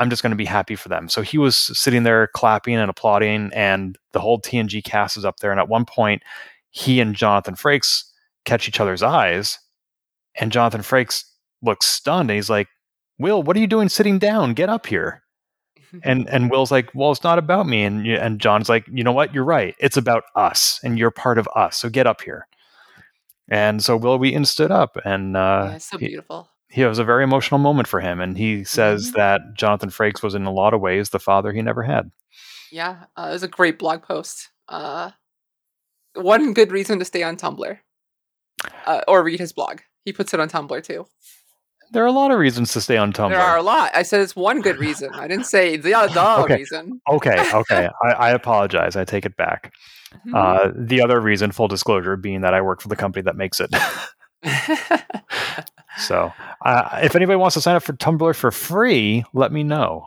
I'm 0.00 0.08
just 0.08 0.22
going 0.22 0.30
to 0.30 0.36
be 0.36 0.46
happy 0.46 0.76
for 0.76 0.88
them. 0.88 1.08
So 1.08 1.20
he 1.20 1.36
was 1.36 1.56
sitting 1.56 2.04
there 2.04 2.26
clapping 2.28 2.74
and 2.74 2.90
applauding, 2.90 3.50
and 3.54 3.98
the 4.12 4.20
whole 4.20 4.40
TNG 4.40 4.82
cast 4.82 5.18
is 5.18 5.26
up 5.26 5.40
there. 5.40 5.50
And 5.50 5.60
at 5.60 5.68
one 5.68 5.84
point, 5.84 6.22
he 6.70 7.00
and 7.00 7.14
Jonathan 7.14 7.54
Frakes 7.54 8.04
catch 8.46 8.66
each 8.66 8.80
other's 8.80 9.02
eyes, 9.02 9.58
and 10.36 10.50
Jonathan 10.50 10.80
Frakes 10.80 11.24
looks 11.62 11.86
stunned, 11.86 12.30
and 12.30 12.36
he's 12.36 12.48
like, 12.48 12.68
"Will, 13.18 13.42
what 13.42 13.56
are 13.56 13.60
you 13.60 13.66
doing 13.66 13.90
sitting 13.90 14.18
down? 14.18 14.54
Get 14.54 14.70
up 14.70 14.86
here." 14.86 15.22
and 16.02 16.28
and 16.30 16.50
Wil's 16.50 16.70
like, 16.70 16.88
"Well, 16.94 17.12
it's 17.12 17.22
not 17.22 17.38
about 17.38 17.66
me," 17.66 17.84
and 17.84 18.06
and 18.06 18.40
John's 18.40 18.70
like, 18.70 18.86
"You 18.90 19.04
know 19.04 19.12
what? 19.12 19.34
You're 19.34 19.44
right. 19.44 19.74
It's 19.78 19.98
about 19.98 20.24
us, 20.34 20.80
and 20.82 20.98
you're 20.98 21.10
part 21.10 21.36
of 21.36 21.46
us. 21.54 21.76
So 21.76 21.90
get 21.90 22.06
up 22.06 22.22
here." 22.22 22.46
And 23.48 23.84
so 23.84 23.96
Wil 23.96 24.18
Wheaton 24.18 24.46
stood 24.46 24.70
up, 24.70 24.96
and 25.04 25.36
uh, 25.36 25.68
yeah, 25.72 25.78
so 25.78 25.98
beautiful 25.98 26.48
it 26.74 26.86
was 26.86 26.98
a 26.98 27.04
very 27.04 27.24
emotional 27.24 27.58
moment 27.58 27.88
for 27.88 28.00
him, 28.00 28.20
and 28.20 28.36
he 28.36 28.64
says 28.64 29.08
mm-hmm. 29.08 29.18
that 29.18 29.40
Jonathan 29.54 29.90
Frakes 29.90 30.22
was 30.22 30.34
in 30.34 30.44
a 30.44 30.52
lot 30.52 30.74
of 30.74 30.80
ways 30.80 31.10
the 31.10 31.18
father 31.18 31.52
he 31.52 31.62
never 31.62 31.82
had. 31.82 32.10
Yeah, 32.70 33.04
uh, 33.16 33.26
it 33.30 33.32
was 33.32 33.42
a 33.42 33.48
great 33.48 33.78
blog 33.78 34.02
post. 34.02 34.50
Uh, 34.68 35.10
one 36.14 36.52
good 36.52 36.70
reason 36.70 36.98
to 36.98 37.04
stay 37.04 37.22
on 37.22 37.36
Tumblr 37.36 37.78
uh, 38.86 39.00
or 39.08 39.22
read 39.22 39.40
his 39.40 39.52
blog. 39.52 39.80
He 40.04 40.12
puts 40.12 40.32
it 40.32 40.40
on 40.40 40.48
Tumblr 40.48 40.82
too. 40.84 41.06
There 41.92 42.04
are 42.04 42.06
a 42.06 42.12
lot 42.12 42.30
of 42.30 42.38
reasons 42.38 42.72
to 42.74 42.80
stay 42.80 42.96
on 42.96 43.12
Tumblr. 43.12 43.30
There 43.30 43.40
are 43.40 43.56
a 43.56 43.62
lot. 43.62 43.90
I 43.94 44.02
said 44.02 44.20
it's 44.20 44.36
one 44.36 44.60
good 44.60 44.78
reason. 44.78 45.12
I 45.12 45.26
didn't 45.26 45.46
say 45.46 45.76
the 45.76 45.94
other 45.94 46.20
okay. 46.44 46.56
reason. 46.56 47.00
okay, 47.10 47.44
okay. 47.54 47.88
I, 48.04 48.08
I, 48.10 48.30
apologize. 48.30 48.94
I 48.94 49.04
take 49.04 49.26
it 49.26 49.36
back. 49.36 49.72
Mm-hmm. 50.14 50.34
Uh, 50.34 50.70
the 50.76 51.02
other 51.02 51.20
reason, 51.20 51.50
full 51.50 51.68
disclosure, 51.68 52.16
being 52.16 52.42
that 52.42 52.54
I 52.54 52.60
work 52.60 52.80
for 52.80 52.88
the 52.88 52.96
company 52.96 53.22
that 53.24 53.36
makes 53.36 53.60
it. 53.60 53.74
So, 55.98 56.32
uh, 56.64 57.00
if 57.02 57.16
anybody 57.16 57.36
wants 57.36 57.54
to 57.54 57.60
sign 57.60 57.76
up 57.76 57.82
for 57.82 57.92
Tumblr 57.92 58.34
for 58.36 58.50
free, 58.50 59.24
let 59.32 59.52
me 59.52 59.62
know. 59.62 60.06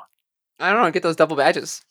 I 0.59 0.71
don't 0.71 0.81
know. 0.81 0.91
Get 0.91 1.03
those 1.03 1.15
double 1.15 1.35
badges. 1.35 1.81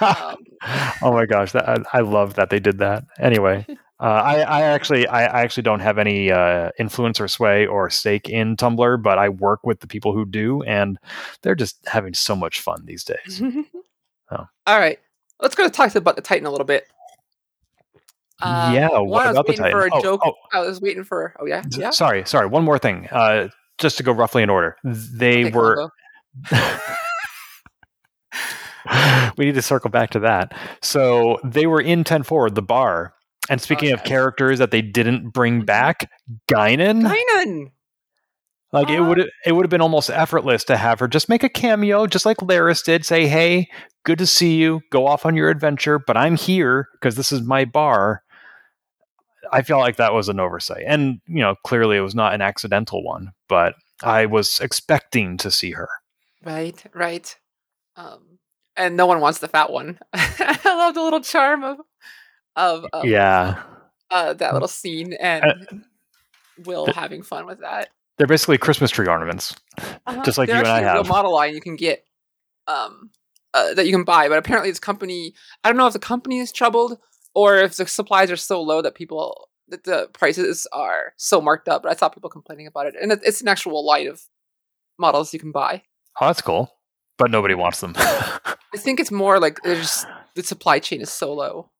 um. 0.00 0.36
oh 1.02 1.12
my 1.12 1.26
gosh, 1.26 1.52
that, 1.52 1.68
I, 1.68 1.76
I, 1.92 2.00
love 2.00 2.34
that 2.34 2.50
they 2.50 2.60
did 2.60 2.78
that. 2.78 3.04
Anyway, 3.18 3.64
uh, 4.00 4.04
I, 4.04 4.40
I, 4.40 4.62
actually, 4.62 5.06
I, 5.06 5.24
I, 5.24 5.42
actually 5.42 5.62
don't 5.62 5.80
have 5.80 5.98
any 5.98 6.30
uh, 6.30 6.70
influence 6.78 7.20
or 7.20 7.28
sway 7.28 7.66
or 7.66 7.88
stake 7.90 8.28
in 8.28 8.56
Tumblr, 8.56 9.02
but 9.02 9.18
I 9.18 9.28
work 9.28 9.60
with 9.64 9.80
the 9.80 9.86
people 9.86 10.12
who 10.12 10.24
do, 10.24 10.62
and 10.62 10.98
they're 11.42 11.54
just 11.54 11.78
having 11.86 12.14
so 12.14 12.34
much 12.34 12.60
fun 12.60 12.84
these 12.84 13.04
days. 13.04 13.42
oh. 14.30 14.46
All 14.66 14.78
right, 14.78 14.98
let's 15.40 15.54
go 15.54 15.64
to 15.64 15.70
talk 15.70 15.94
about 15.94 16.16
the 16.16 16.22
Titan 16.22 16.46
a 16.46 16.50
little 16.50 16.66
bit. 16.66 16.86
Uh, 18.42 18.72
yeah, 18.74 18.98
what 18.98 19.30
about 19.30 19.46
the 19.46 19.54
Titan? 19.54 19.90
oh, 19.92 20.02
joke. 20.02 20.20
Oh. 20.24 20.34
I 20.52 20.60
was 20.60 20.80
waiting 20.80 21.04
for. 21.04 21.34
Oh 21.38 21.46
yeah, 21.46 21.62
yeah. 21.70 21.90
Sorry, 21.90 22.24
sorry. 22.26 22.48
One 22.48 22.64
more 22.64 22.78
thing. 22.78 23.06
Uh, 23.10 23.48
just 23.78 23.96
to 23.98 24.02
go 24.02 24.12
roughly 24.12 24.42
in 24.42 24.50
order, 24.50 24.76
they 24.84 25.44
okay, 25.44 25.52
were. 25.52 25.90
we 29.36 29.44
need 29.44 29.54
to 29.54 29.62
circle 29.62 29.90
back 29.90 30.10
to 30.10 30.18
that. 30.20 30.52
So 30.82 31.38
they 31.44 31.66
were 31.66 31.80
in 31.80 32.04
ten 32.04 32.22
forward, 32.24 32.54
the 32.56 32.62
bar. 32.62 33.14
And 33.48 33.60
speaking 33.60 33.92
of 33.92 34.04
characters 34.04 34.58
that 34.58 34.70
they 34.70 34.82
didn't 34.82 35.30
bring 35.30 35.58
mm-hmm. 35.58 35.66
back, 35.66 36.10
Guinan. 36.50 37.02
Guinan. 37.02 37.70
Like 38.72 38.88
uh, 38.88 38.94
it 38.94 39.00
would 39.00 39.30
it 39.46 39.52
would 39.52 39.64
have 39.64 39.70
been 39.70 39.82
almost 39.82 40.10
effortless 40.10 40.64
to 40.64 40.76
have 40.76 40.98
her 41.00 41.08
just 41.08 41.28
make 41.28 41.44
a 41.44 41.48
cameo, 41.48 42.06
just 42.06 42.24
like 42.24 42.38
Laris 42.38 42.82
did. 42.84 43.04
Say, 43.04 43.26
"Hey, 43.26 43.68
good 44.04 44.18
to 44.18 44.26
see 44.26 44.56
you. 44.56 44.80
Go 44.90 45.06
off 45.06 45.26
on 45.26 45.36
your 45.36 45.50
adventure, 45.50 45.98
but 45.98 46.16
I'm 46.16 46.36
here 46.36 46.88
because 46.94 47.14
this 47.14 47.30
is 47.32 47.42
my 47.42 47.64
bar." 47.64 48.22
I 49.52 49.62
feel 49.62 49.78
like 49.78 49.96
that 49.96 50.14
was 50.14 50.28
an 50.28 50.40
oversight. 50.40 50.84
And, 50.86 51.20
you 51.26 51.40
know, 51.40 51.54
clearly 51.64 51.98
it 51.98 52.00
was 52.00 52.14
not 52.14 52.34
an 52.34 52.40
accidental 52.40 53.04
one, 53.04 53.32
but 53.48 53.74
I 54.02 54.26
was 54.26 54.58
expecting 54.60 55.36
to 55.38 55.50
see 55.50 55.72
her. 55.72 55.88
Right, 56.42 56.82
right. 56.94 57.36
Um, 57.96 58.38
and 58.76 58.96
no 58.96 59.06
one 59.06 59.20
wants 59.20 59.40
the 59.40 59.48
fat 59.48 59.70
one. 59.70 59.98
I 60.14 60.58
love 60.64 60.94
the 60.94 61.02
little 61.02 61.20
charm 61.20 61.62
of, 61.62 61.78
of, 62.56 62.86
of 62.92 63.04
yeah, 63.04 63.62
uh, 64.10 64.32
that 64.34 64.54
little 64.54 64.68
scene 64.68 65.12
and 65.14 65.44
uh, 65.44 65.76
Wil 66.64 66.86
the, 66.86 66.92
having 66.92 67.22
fun 67.22 67.46
with 67.46 67.60
that. 67.60 67.90
They're 68.16 68.26
basically 68.26 68.58
Christmas 68.58 68.90
tree 68.90 69.06
ornaments, 69.06 69.54
uh-huh. 69.78 70.22
just 70.24 70.38
like 70.38 70.48
They're 70.48 70.56
you 70.56 70.62
and 70.62 70.68
I 70.68 70.80
have. 70.80 71.04
A 71.04 71.08
model 71.08 71.32
line 71.32 71.54
you 71.54 71.60
can 71.60 71.76
get, 71.76 72.06
um, 72.66 73.10
uh, 73.54 73.74
that 73.74 73.86
you 73.86 73.92
can 73.92 74.04
buy, 74.04 74.28
but 74.28 74.38
apparently 74.38 74.70
this 74.70 74.80
company, 74.80 75.34
I 75.62 75.68
don't 75.68 75.76
know 75.76 75.86
if 75.86 75.92
the 75.92 75.98
company 75.98 76.38
is 76.38 76.52
troubled 76.52 76.98
or 77.34 77.58
if 77.58 77.76
the 77.76 77.86
supplies 77.86 78.30
are 78.30 78.36
so 78.36 78.60
low 78.62 78.82
that 78.82 78.94
people 78.94 79.48
that 79.68 79.84
the 79.84 80.08
prices 80.12 80.66
are 80.72 81.14
so 81.16 81.40
marked 81.40 81.68
up. 81.68 81.82
But 81.82 81.92
I 81.92 81.94
saw 81.96 82.08
people 82.08 82.28
complaining 82.30 82.66
about 82.66 82.86
it, 82.86 82.94
and 83.00 83.12
it's 83.12 83.40
an 83.40 83.48
actual 83.48 83.84
line 83.86 84.08
of 84.08 84.22
models 84.98 85.32
you 85.32 85.40
can 85.40 85.52
buy. 85.52 85.82
Oh, 86.20 86.26
that's 86.26 86.42
cool, 86.42 86.70
but 87.18 87.30
nobody 87.30 87.54
wants 87.54 87.80
them. 87.80 87.94
I 87.96 88.76
think 88.76 89.00
it's 89.00 89.10
more 89.10 89.40
like 89.40 89.62
there's 89.62 90.04
the 90.34 90.42
supply 90.42 90.78
chain 90.78 91.00
is 91.00 91.10
so 91.10 91.32
low. 91.32 91.70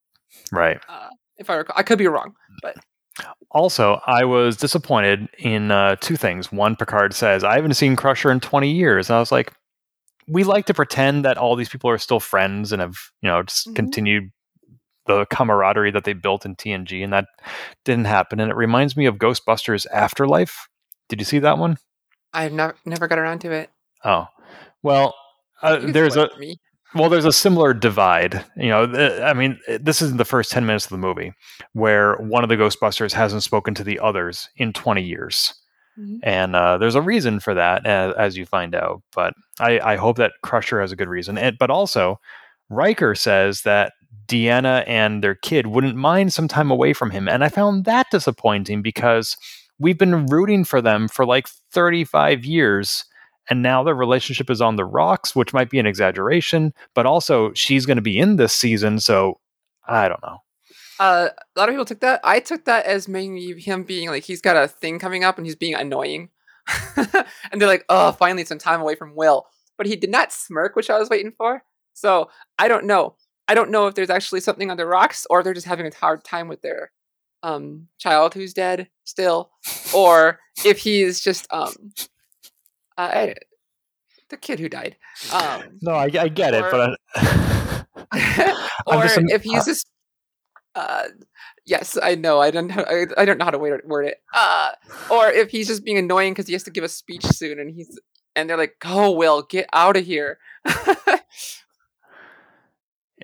Right. 0.50 0.78
Uh, 0.88 1.08
if 1.36 1.50
I 1.50 1.56
recall, 1.56 1.74
I 1.78 1.82
could 1.82 1.98
be 1.98 2.06
wrong, 2.06 2.34
but. 2.62 2.76
Also, 3.50 4.00
I 4.06 4.24
was 4.24 4.56
disappointed 4.56 5.28
in 5.38 5.70
uh, 5.70 5.96
two 5.96 6.16
things. 6.16 6.50
One, 6.50 6.74
Picard 6.76 7.12
says, 7.12 7.44
"I 7.44 7.56
haven't 7.56 7.74
seen 7.74 7.94
Crusher 7.94 8.30
in 8.30 8.40
20 8.40 8.70
years," 8.70 9.10
and 9.10 9.16
I 9.16 9.20
was 9.20 9.30
like, 9.30 9.52
we 10.26 10.44
like 10.44 10.64
to 10.66 10.74
pretend 10.74 11.22
that 11.26 11.36
all 11.36 11.54
these 11.54 11.68
people 11.68 11.90
are 11.90 11.98
still 11.98 12.20
friends 12.20 12.72
and 12.72 12.80
have 12.80 12.96
you 13.20 13.28
know 13.28 13.42
just 13.42 13.68
Mhm. 13.68 13.76
continued 13.76 14.30
the 15.06 15.26
camaraderie 15.26 15.90
that 15.90 16.04
they 16.04 16.12
built 16.12 16.44
in 16.46 16.54
TNG, 16.56 17.02
and 17.02 17.12
that 17.12 17.26
didn't 17.84 18.04
happen. 18.06 18.40
And 18.40 18.50
it 18.50 18.56
reminds 18.56 18.96
me 18.96 19.06
of 19.06 19.16
Ghostbusters 19.16 19.86
Afterlife. 19.92 20.68
Did 21.08 21.20
you 21.20 21.24
see 21.24 21.38
that 21.40 21.58
one? 21.58 21.76
I've 22.32 22.52
never 22.52 22.74
never 22.84 23.08
got 23.08 23.18
around 23.18 23.40
to 23.40 23.52
it. 23.52 23.70
Oh, 24.04 24.26
well, 24.82 25.14
uh, 25.62 25.78
there's 25.82 26.16
a 26.16 26.28
me. 26.38 26.58
well, 26.94 27.08
there's 27.10 27.24
a 27.26 27.32
similar 27.32 27.74
divide. 27.74 28.44
You 28.56 28.68
know, 28.70 28.86
th- 28.86 29.20
I 29.20 29.32
mean, 29.34 29.58
this 29.80 30.00
isn't 30.02 30.16
the 30.18 30.24
first 30.24 30.50
ten 30.50 30.64
minutes 30.66 30.86
of 30.86 30.90
the 30.90 30.98
movie 30.98 31.32
where 31.72 32.16
one 32.16 32.42
of 32.42 32.48
the 32.48 32.56
Ghostbusters 32.56 33.12
hasn't 33.12 33.42
spoken 33.42 33.74
to 33.74 33.84
the 33.84 33.98
others 33.98 34.48
in 34.56 34.72
20 34.72 35.02
years. 35.02 35.54
Mhm. 35.98 36.20
and 36.22 36.56
uh, 36.56 36.78
there's 36.78 36.94
a 36.94 37.02
reason 37.02 37.38
for 37.38 37.52
that 37.52 37.84
as, 37.84 38.14
as 38.16 38.34
you 38.38 38.46
find 38.46 38.74
out 38.74 39.02
but 39.14 39.34
I, 39.60 39.78
I 39.78 39.96
hope 39.96 40.16
that 40.16 40.32
crusher 40.42 40.80
has 40.80 40.90
a 40.90 40.96
good 40.96 41.10
reason 41.10 41.36
and, 41.36 41.58
but 41.58 41.68
also 41.68 42.18
Riker 42.70 43.14
says 43.14 43.60
that 43.64 43.92
deanna 44.32 44.82
and 44.86 45.22
their 45.22 45.34
kid 45.34 45.66
wouldn't 45.66 45.96
mind 45.96 46.32
some 46.32 46.48
time 46.48 46.70
away 46.70 46.92
from 46.92 47.10
him 47.10 47.28
and 47.28 47.44
i 47.44 47.48
found 47.48 47.84
that 47.84 48.06
disappointing 48.10 48.82
because 48.82 49.36
we've 49.78 49.98
been 49.98 50.26
rooting 50.26 50.64
for 50.64 50.80
them 50.80 51.08
for 51.08 51.24
like 51.26 51.46
35 51.72 52.44
years 52.44 53.04
and 53.50 53.62
now 53.62 53.82
their 53.82 53.94
relationship 53.94 54.48
is 54.48 54.60
on 54.60 54.76
the 54.76 54.84
rocks 54.84 55.36
which 55.36 55.52
might 55.52 55.70
be 55.70 55.78
an 55.78 55.86
exaggeration 55.86 56.72
but 56.94 57.06
also 57.06 57.52
she's 57.52 57.86
going 57.86 57.96
to 57.96 58.02
be 58.02 58.18
in 58.18 58.36
this 58.36 58.54
season 58.54 58.98
so 58.98 59.38
i 59.86 60.08
don't 60.08 60.22
know 60.22 60.38
Uh, 61.00 61.28
a 61.56 61.58
lot 61.58 61.68
of 61.68 61.72
people 61.72 61.84
took 61.84 62.00
that. 62.00 62.20
I 62.22 62.38
took 62.38 62.64
that 62.66 62.86
as 62.86 63.08
mainly 63.08 63.58
him 63.60 63.82
being 63.82 64.08
like 64.08 64.22
he's 64.24 64.40
got 64.40 64.62
a 64.62 64.68
thing 64.68 65.00
coming 65.00 65.24
up 65.24 65.36
and 65.36 65.44
he's 65.46 65.56
being 65.56 65.74
annoying, 65.74 66.28
and 66.96 67.58
they're 67.58 67.66
like, 67.74 67.84
"Oh, 67.88 68.12
finally 68.12 68.44
some 68.44 68.58
time 68.58 68.80
away 68.80 68.94
from 68.94 69.16
Will." 69.16 69.46
But 69.76 69.86
he 69.86 69.96
did 69.96 70.10
not 70.10 70.30
smirk, 70.32 70.76
which 70.76 70.90
I 70.90 70.98
was 71.00 71.10
waiting 71.10 71.32
for. 71.36 71.64
So 71.92 72.30
I 72.56 72.68
don't 72.68 72.86
know. 72.86 73.16
I 73.52 73.54
don't 73.54 73.70
know 73.70 73.86
if 73.86 73.94
there's 73.94 74.08
actually 74.08 74.40
something 74.40 74.70
on 74.70 74.78
the 74.78 74.86
rocks, 74.86 75.26
or 75.28 75.42
they're 75.42 75.52
just 75.52 75.66
having 75.66 75.86
a 75.86 75.94
hard 75.94 76.24
time 76.24 76.48
with 76.48 76.62
their 76.62 76.90
um 77.42 77.88
child 77.98 78.32
who's 78.32 78.54
dead 78.54 78.88
still, 79.04 79.50
or 79.94 80.38
if 80.64 80.78
he's 80.78 81.20
just 81.20 81.46
um 81.52 81.92
uh, 82.96 83.26
the 84.30 84.38
kid 84.38 84.58
who 84.58 84.70
died. 84.70 84.96
Um, 85.32 85.78
no 85.82 85.92
i, 85.92 86.04
I 86.04 86.28
get 86.28 86.54
it 86.54 86.64
but 86.70 86.98
I, 87.14 87.84
or 88.86 89.02
just 89.02 89.20
if 89.28 89.42
he's 89.42 89.66
just 89.66 89.86
uh 90.74 91.08
yes 91.66 91.98
i 92.02 92.14
know 92.14 92.40
i 92.40 92.50
don't 92.50 92.68
know 92.68 92.82
I, 92.88 93.06
I 93.18 93.26
don't 93.26 93.36
know 93.36 93.44
how 93.44 93.50
to 93.50 93.58
word, 93.58 93.82
word 93.84 94.06
it 94.06 94.22
uh 94.32 94.70
or 95.10 95.30
if 95.30 95.50
he's 95.50 95.68
just 95.68 95.84
being 95.84 95.98
annoying 95.98 96.32
because 96.32 96.46
he 96.46 96.54
has 96.54 96.62
to 96.62 96.70
give 96.70 96.82
a 96.82 96.88
speech 96.88 97.26
soon 97.26 97.60
and 97.60 97.70
he's 97.70 98.00
and 98.34 98.48
they're 98.48 98.56
like 98.56 98.76
go 98.80 99.12
will 99.12 99.42
get 99.42 99.68
out 99.74 99.98
of 99.98 100.06
here 100.06 100.38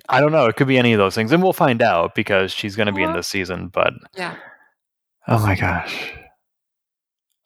I 0.08 0.20
don't 0.20 0.32
know. 0.32 0.46
It 0.46 0.56
could 0.56 0.68
be 0.68 0.78
any 0.78 0.92
of 0.94 0.98
those 0.98 1.14
things, 1.14 1.32
and 1.32 1.42
we'll 1.42 1.52
find 1.52 1.82
out 1.82 2.14
because 2.14 2.50
she's 2.52 2.76
going 2.76 2.86
to 2.86 2.92
be 2.92 3.02
in 3.02 3.08
Uh-huh. 3.10 3.18
this 3.18 3.28
season. 3.28 3.68
But 3.68 3.92
yeah 4.16 4.36
oh 5.28 5.38
my 5.44 5.54
gosh. 5.54 6.12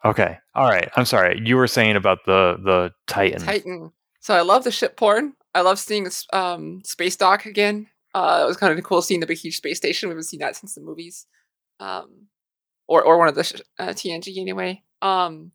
Okay, 0.05 0.39
all 0.55 0.69
right. 0.69 0.89
I'm 0.97 1.05
sorry. 1.05 1.41
You 1.45 1.57
were 1.57 1.67
saying 1.69 1.97
about 1.97 2.19
the 2.27 2.57
the 2.63 2.91
Titan. 3.07 3.41
titan 3.41 3.93
so 4.21 4.35
i 4.35 4.41
love 4.41 4.63
the 4.65 4.71
ship 4.71 4.97
porn 4.97 5.33
i 5.55 5.61
love 5.61 5.79
seeing 5.79 6.07
um 6.33 6.81
space 6.85 7.17
dock 7.17 7.45
again 7.45 7.89
uh 8.15 8.41
it 8.45 8.47
was 8.47 8.57
kind 8.57 8.77
of 8.77 8.85
cool 8.85 9.03
seeing 9.03 9.19
the 9.21 9.27
big 9.27 9.37
huge 9.39 9.57
space 9.57 9.77
station 9.79 10.09
we 10.09 10.13
haven't 10.13 10.23
seen 10.25 10.39
that 10.41 10.55
since 10.57 10.75
the 10.77 10.81
movies 10.81 11.27
um 11.81 12.29
or 12.87 13.03
or 13.03 13.19
one 13.19 13.27
of 13.29 13.35
the 13.35 13.43
sh- 13.45 13.61
uh, 13.81 13.89
tng 13.89 14.39
anyway 14.39 14.81
um 15.03 15.51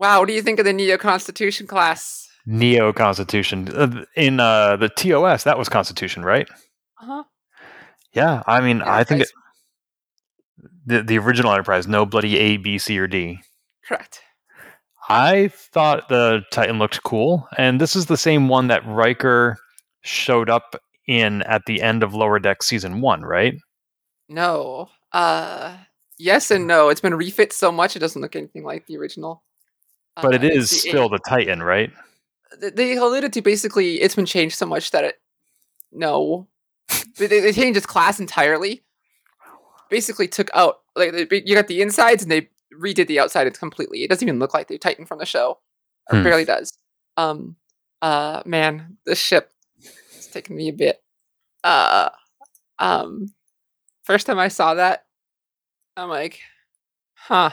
wow 0.00 0.20
what 0.20 0.28
do 0.28 0.32
you 0.34 0.40
think 0.42 0.58
of 0.58 0.64
the 0.64 0.72
neo 0.72 0.96
constitution 0.96 1.66
class 1.66 2.28
Neo 2.46 2.92
Constitution 2.92 3.68
uh, 3.74 4.04
in 4.16 4.40
uh, 4.40 4.76
the 4.76 4.88
TOS. 4.88 5.44
That 5.44 5.58
was 5.58 5.68
Constitution, 5.68 6.24
right? 6.24 6.48
uh-huh 7.02 7.24
Yeah. 8.12 8.42
I 8.46 8.60
mean, 8.60 8.82
I 8.82 9.04
think 9.04 9.22
it, 9.22 9.28
the 10.86 11.02
the 11.02 11.18
original 11.18 11.52
Enterprise, 11.52 11.86
no 11.86 12.04
bloody 12.06 12.36
A, 12.38 12.56
B, 12.58 12.78
C, 12.78 12.98
or 12.98 13.06
D. 13.06 13.40
correct 13.86 14.20
I 15.08 15.48
thought 15.48 16.08
the 16.08 16.42
Titan 16.50 16.78
looked 16.78 17.02
cool, 17.02 17.46
and 17.58 17.78
this 17.80 17.94
is 17.94 18.06
the 18.06 18.16
same 18.16 18.48
one 18.48 18.68
that 18.68 18.86
Riker 18.86 19.58
showed 20.00 20.48
up 20.48 20.76
in 21.06 21.42
at 21.42 21.66
the 21.66 21.82
end 21.82 22.02
of 22.02 22.14
Lower 22.14 22.38
Deck 22.38 22.62
season 22.62 23.00
one, 23.02 23.22
right? 23.22 23.54
No. 24.28 24.88
Uh 25.12 25.76
yes 26.18 26.50
and 26.50 26.66
no. 26.66 26.88
It's 26.88 27.00
been 27.00 27.14
refit 27.14 27.52
so 27.52 27.70
much 27.70 27.96
it 27.96 28.00
doesn't 28.00 28.22
look 28.22 28.34
anything 28.36 28.64
like 28.64 28.86
the 28.86 28.96
original. 28.96 29.42
But 30.16 30.34
Uh, 30.36 30.46
it's 30.46 30.70
the- 30.70 30.76
still 30.76 31.08
the 31.10 31.18
Titan, 31.18 31.62
right? 31.62 31.90
They 32.60 32.96
alluded 32.96 33.32
to 33.32 33.42
basically 33.42 34.00
it's 34.00 34.14
been 34.14 34.26
changed 34.26 34.56
so 34.56 34.66
much 34.66 34.90
that 34.92 35.04
it 35.04 35.20
no. 35.92 36.48
they, 37.18 37.26
they 37.26 37.40
they 37.40 37.52
changed 37.52 37.76
its 37.76 37.86
class 37.86 38.18
entirely. 38.20 38.82
Basically 39.90 40.26
took 40.28 40.50
out 40.54 40.80
like 40.96 41.12
they- 41.12 41.42
you 41.44 41.54
got 41.54 41.68
the 41.68 41.82
insides 41.82 42.22
and 42.22 42.30
they 42.32 42.48
redid 42.80 43.06
the 43.06 43.20
outside 43.20 43.52
completely. 43.58 44.02
It 44.02 44.08
doesn't 44.10 44.26
even 44.26 44.38
look 44.38 44.54
like 44.54 44.68
the 44.68 44.78
Titan 44.78 45.06
from 45.06 45.18
the 45.18 45.26
show. 45.26 45.58
Or 46.10 46.18
Hmm. 46.18 46.24
barely 46.24 46.44
does. 46.44 46.72
Um 47.16 47.56
uh 48.02 48.42
man, 48.44 48.98
this 49.06 49.18
ship 49.20 49.50
it's 49.78 50.26
taken 50.28 50.56
me 50.56 50.68
a 50.68 50.72
bit. 50.72 51.02
Uh 51.62 52.08
um 52.78 53.32
first 54.02 54.26
time 54.26 54.38
I 54.38 54.48
saw 54.48 54.74
that, 54.74 55.06
I'm 55.96 56.08
like, 56.08 56.40
huh. 57.14 57.50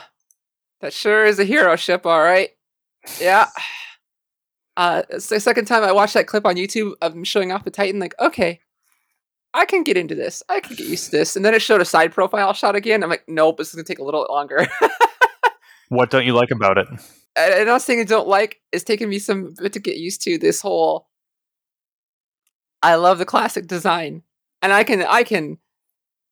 That 0.80 0.92
sure 0.92 1.24
is 1.24 1.38
a 1.38 1.44
hero 1.44 1.76
ship, 1.76 2.04
all 2.06 2.20
right. 2.20 2.50
Yeah. 3.20 3.46
Uh, 4.76 5.02
the 5.10 5.40
second 5.40 5.66
time 5.66 5.82
I 5.82 5.92
watched 5.92 6.14
that 6.14 6.26
clip 6.26 6.46
on 6.46 6.56
YouTube 6.56 6.94
of 7.02 7.12
him 7.12 7.24
showing 7.24 7.52
off 7.52 7.64
the 7.64 7.70
Titan, 7.70 8.00
like, 8.00 8.14
okay, 8.18 8.60
I 9.54 9.66
can 9.66 9.82
get 9.82 9.98
into 9.98 10.14
this. 10.14 10.42
I 10.48 10.60
can 10.60 10.76
get 10.76 10.86
used 10.86 11.10
to 11.10 11.18
this. 11.18 11.36
And 11.36 11.44
then 11.44 11.52
it 11.54 11.60
showed 11.60 11.82
a 11.82 11.84
side 11.84 12.12
profile 12.12 12.54
shot 12.54 12.74
again. 12.74 13.02
I'm 13.02 13.10
like, 13.10 13.24
nope, 13.28 13.58
this 13.58 13.68
is 13.68 13.74
gonna 13.74 13.84
take 13.84 13.98
a 13.98 14.04
little 14.04 14.26
longer. 14.30 14.66
What 15.92 16.08
don't 16.08 16.24
you 16.24 16.32
like 16.32 16.50
about 16.50 16.78
it? 16.78 16.88
and 17.36 17.54
and 17.54 17.66
not 17.66 17.82
saying 17.82 18.00
I 18.00 18.04
don't 18.04 18.26
like. 18.26 18.62
It's 18.72 18.82
taken 18.82 19.10
me 19.10 19.18
some 19.18 19.54
bit 19.60 19.74
to 19.74 19.78
get 19.78 19.98
used 19.98 20.22
to 20.22 20.38
this 20.38 20.62
whole. 20.62 21.08
I 22.82 22.94
love 22.94 23.18
the 23.18 23.26
classic 23.26 23.66
design, 23.66 24.22
and 24.62 24.72
I 24.72 24.84
can 24.84 25.02
I 25.02 25.22
can 25.22 25.58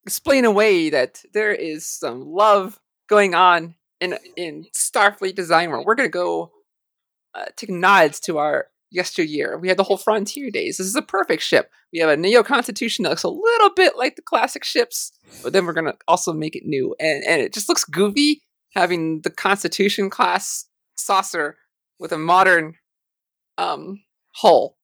explain 0.07 0.47
away 0.47 0.89
that 0.89 1.23
there 1.35 1.53
is 1.53 1.87
some 1.87 2.23
love 2.23 2.81
going 3.07 3.35
on 3.35 3.75
in 4.01 4.17
in 4.35 4.67
Starfleet 4.75 5.35
design 5.35 5.71
where 5.71 5.83
we're 5.83 5.95
gonna 5.95 6.09
go 6.09 6.53
uh, 7.35 7.47
take 7.57 7.71
nods 7.71 8.21
to 8.21 8.39
our 8.39 8.67
yesteryear. 8.91 9.59
We 9.59 9.69
had 9.69 9.77
the 9.77 9.85
whole 9.85 9.97
Frontier 9.97 10.51
days. 10.51 10.77
This 10.77 10.87
is 10.87 10.97
a 10.97 11.03
perfect 11.03 11.43
ship. 11.43 11.71
We 11.93 12.01
have 12.01 12.11
a 12.11 12.17
Neo 12.17 12.43
Constitution 12.43 13.05
that 13.05 13.11
looks 13.11 13.23
a 13.23 13.29
little 13.29 13.71
bit 13.75 13.97
like 13.97 14.17
the 14.17 14.23
classic 14.23 14.65
ships, 14.65 15.13
but 15.43 15.53
then 15.53 15.67
we're 15.67 15.73
gonna 15.73 15.95
also 16.09 16.33
make 16.33 16.57
it 16.57 16.65
new, 16.67 16.95
and 16.99 17.25
and 17.25 17.41
it 17.41 17.53
just 17.53 17.69
looks 17.69 17.85
goofy 17.85 18.43
having 18.75 19.21
the 19.23 19.31
Constitution 19.31 20.11
class 20.11 20.67
saucer 20.97 21.57
with 21.99 22.13
a 22.13 22.19
modern 22.19 22.75
um 23.59 24.03
hull. 24.33 24.77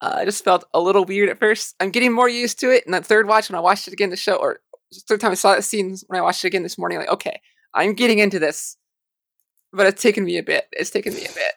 Uh, 0.00 0.16
I 0.18 0.24
just 0.24 0.44
felt 0.44 0.64
a 0.74 0.80
little 0.80 1.04
weird 1.04 1.28
at 1.28 1.38
first. 1.38 1.74
I'm 1.80 1.90
getting 1.90 2.12
more 2.12 2.28
used 2.28 2.60
to 2.60 2.70
it. 2.70 2.84
And 2.84 2.92
that 2.92 3.06
third 3.06 3.26
watch, 3.26 3.48
when 3.48 3.56
I 3.56 3.60
watched 3.60 3.88
it 3.88 3.94
again, 3.94 4.10
the 4.10 4.16
show, 4.16 4.34
or 4.34 4.60
third 5.08 5.20
time 5.20 5.30
I 5.30 5.34
saw 5.34 5.54
that 5.54 5.64
scene 5.64 5.96
when 6.08 6.18
I 6.20 6.22
watched 6.22 6.44
it 6.44 6.48
again 6.48 6.62
this 6.62 6.76
morning, 6.76 6.98
like, 6.98 7.08
okay, 7.08 7.40
I'm 7.72 7.94
getting 7.94 8.18
into 8.18 8.38
this. 8.38 8.76
But 9.72 9.86
it's 9.86 10.02
taken 10.02 10.24
me 10.24 10.36
a 10.36 10.42
bit. 10.42 10.66
It's 10.72 10.90
taken 10.90 11.14
me 11.14 11.24
a 11.24 11.32
bit. 11.32 11.52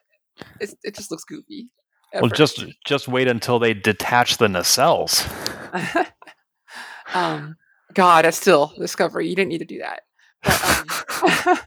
It's, 0.59 0.75
it 0.83 0.95
just 0.95 1.11
looks 1.11 1.23
goofy. 1.23 1.69
at 2.13 2.21
Well, 2.21 2.29
first. 2.29 2.57
just 2.57 2.65
just 2.85 3.07
wait 3.07 3.27
until 3.27 3.59
they 3.59 3.73
detach 3.73 4.37
the 4.37 4.47
nacelles. 4.47 5.25
um, 7.13 7.55
God, 7.93 8.25
that's 8.25 8.37
still 8.37 8.73
Discovery. 8.77 9.27
You 9.27 9.35
didn't 9.35 9.49
need 9.49 9.59
to 9.59 9.65
do 9.65 9.79
that. 9.79 10.01
But, 10.43 11.57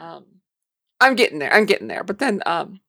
um, 0.00 0.24
I'm 1.00 1.14
getting 1.16 1.38
there. 1.38 1.52
I'm 1.52 1.66
getting 1.66 1.88
there. 1.88 2.04
But 2.04 2.18
then, 2.18 2.42
um, 2.46 2.80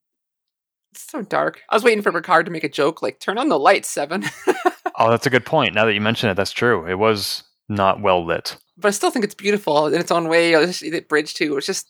it's 0.91 1.09
so 1.09 1.21
dark. 1.23 1.61
I 1.69 1.75
was 1.75 1.83
waiting 1.83 2.01
for 2.03 2.11
Picard 2.11 2.45
to 2.45 2.51
make 2.51 2.63
a 2.63 2.69
joke 2.69 3.01
like, 3.01 3.19
"Turn 3.19 3.37
on 3.37 3.49
the 3.49 3.59
lights, 3.59 3.89
Seven." 3.89 4.23
Oh, 4.97 5.09
that's 5.09 5.25
a 5.25 5.29
good 5.29 5.45
point. 5.45 5.73
Now 5.75 5.83
that 5.83 5.93
you 5.93 5.99
mention 5.99 6.29
it, 6.29 6.35
that's 6.35 6.53
true. 6.53 6.87
It 6.87 6.93
was 6.97 7.43
not 7.67 7.99
well 8.01 8.25
lit. 8.25 8.55
but 8.77 8.87
I 8.87 8.91
still 8.91 9.11
think 9.11 9.25
it's 9.25 9.35
beautiful 9.35 9.87
in 9.87 9.99
its 9.99 10.09
own 10.09 10.29
way. 10.29 10.53
The 10.55 11.01
bridge 11.09 11.33
too. 11.33 11.57
It's 11.57 11.67
just 11.67 11.89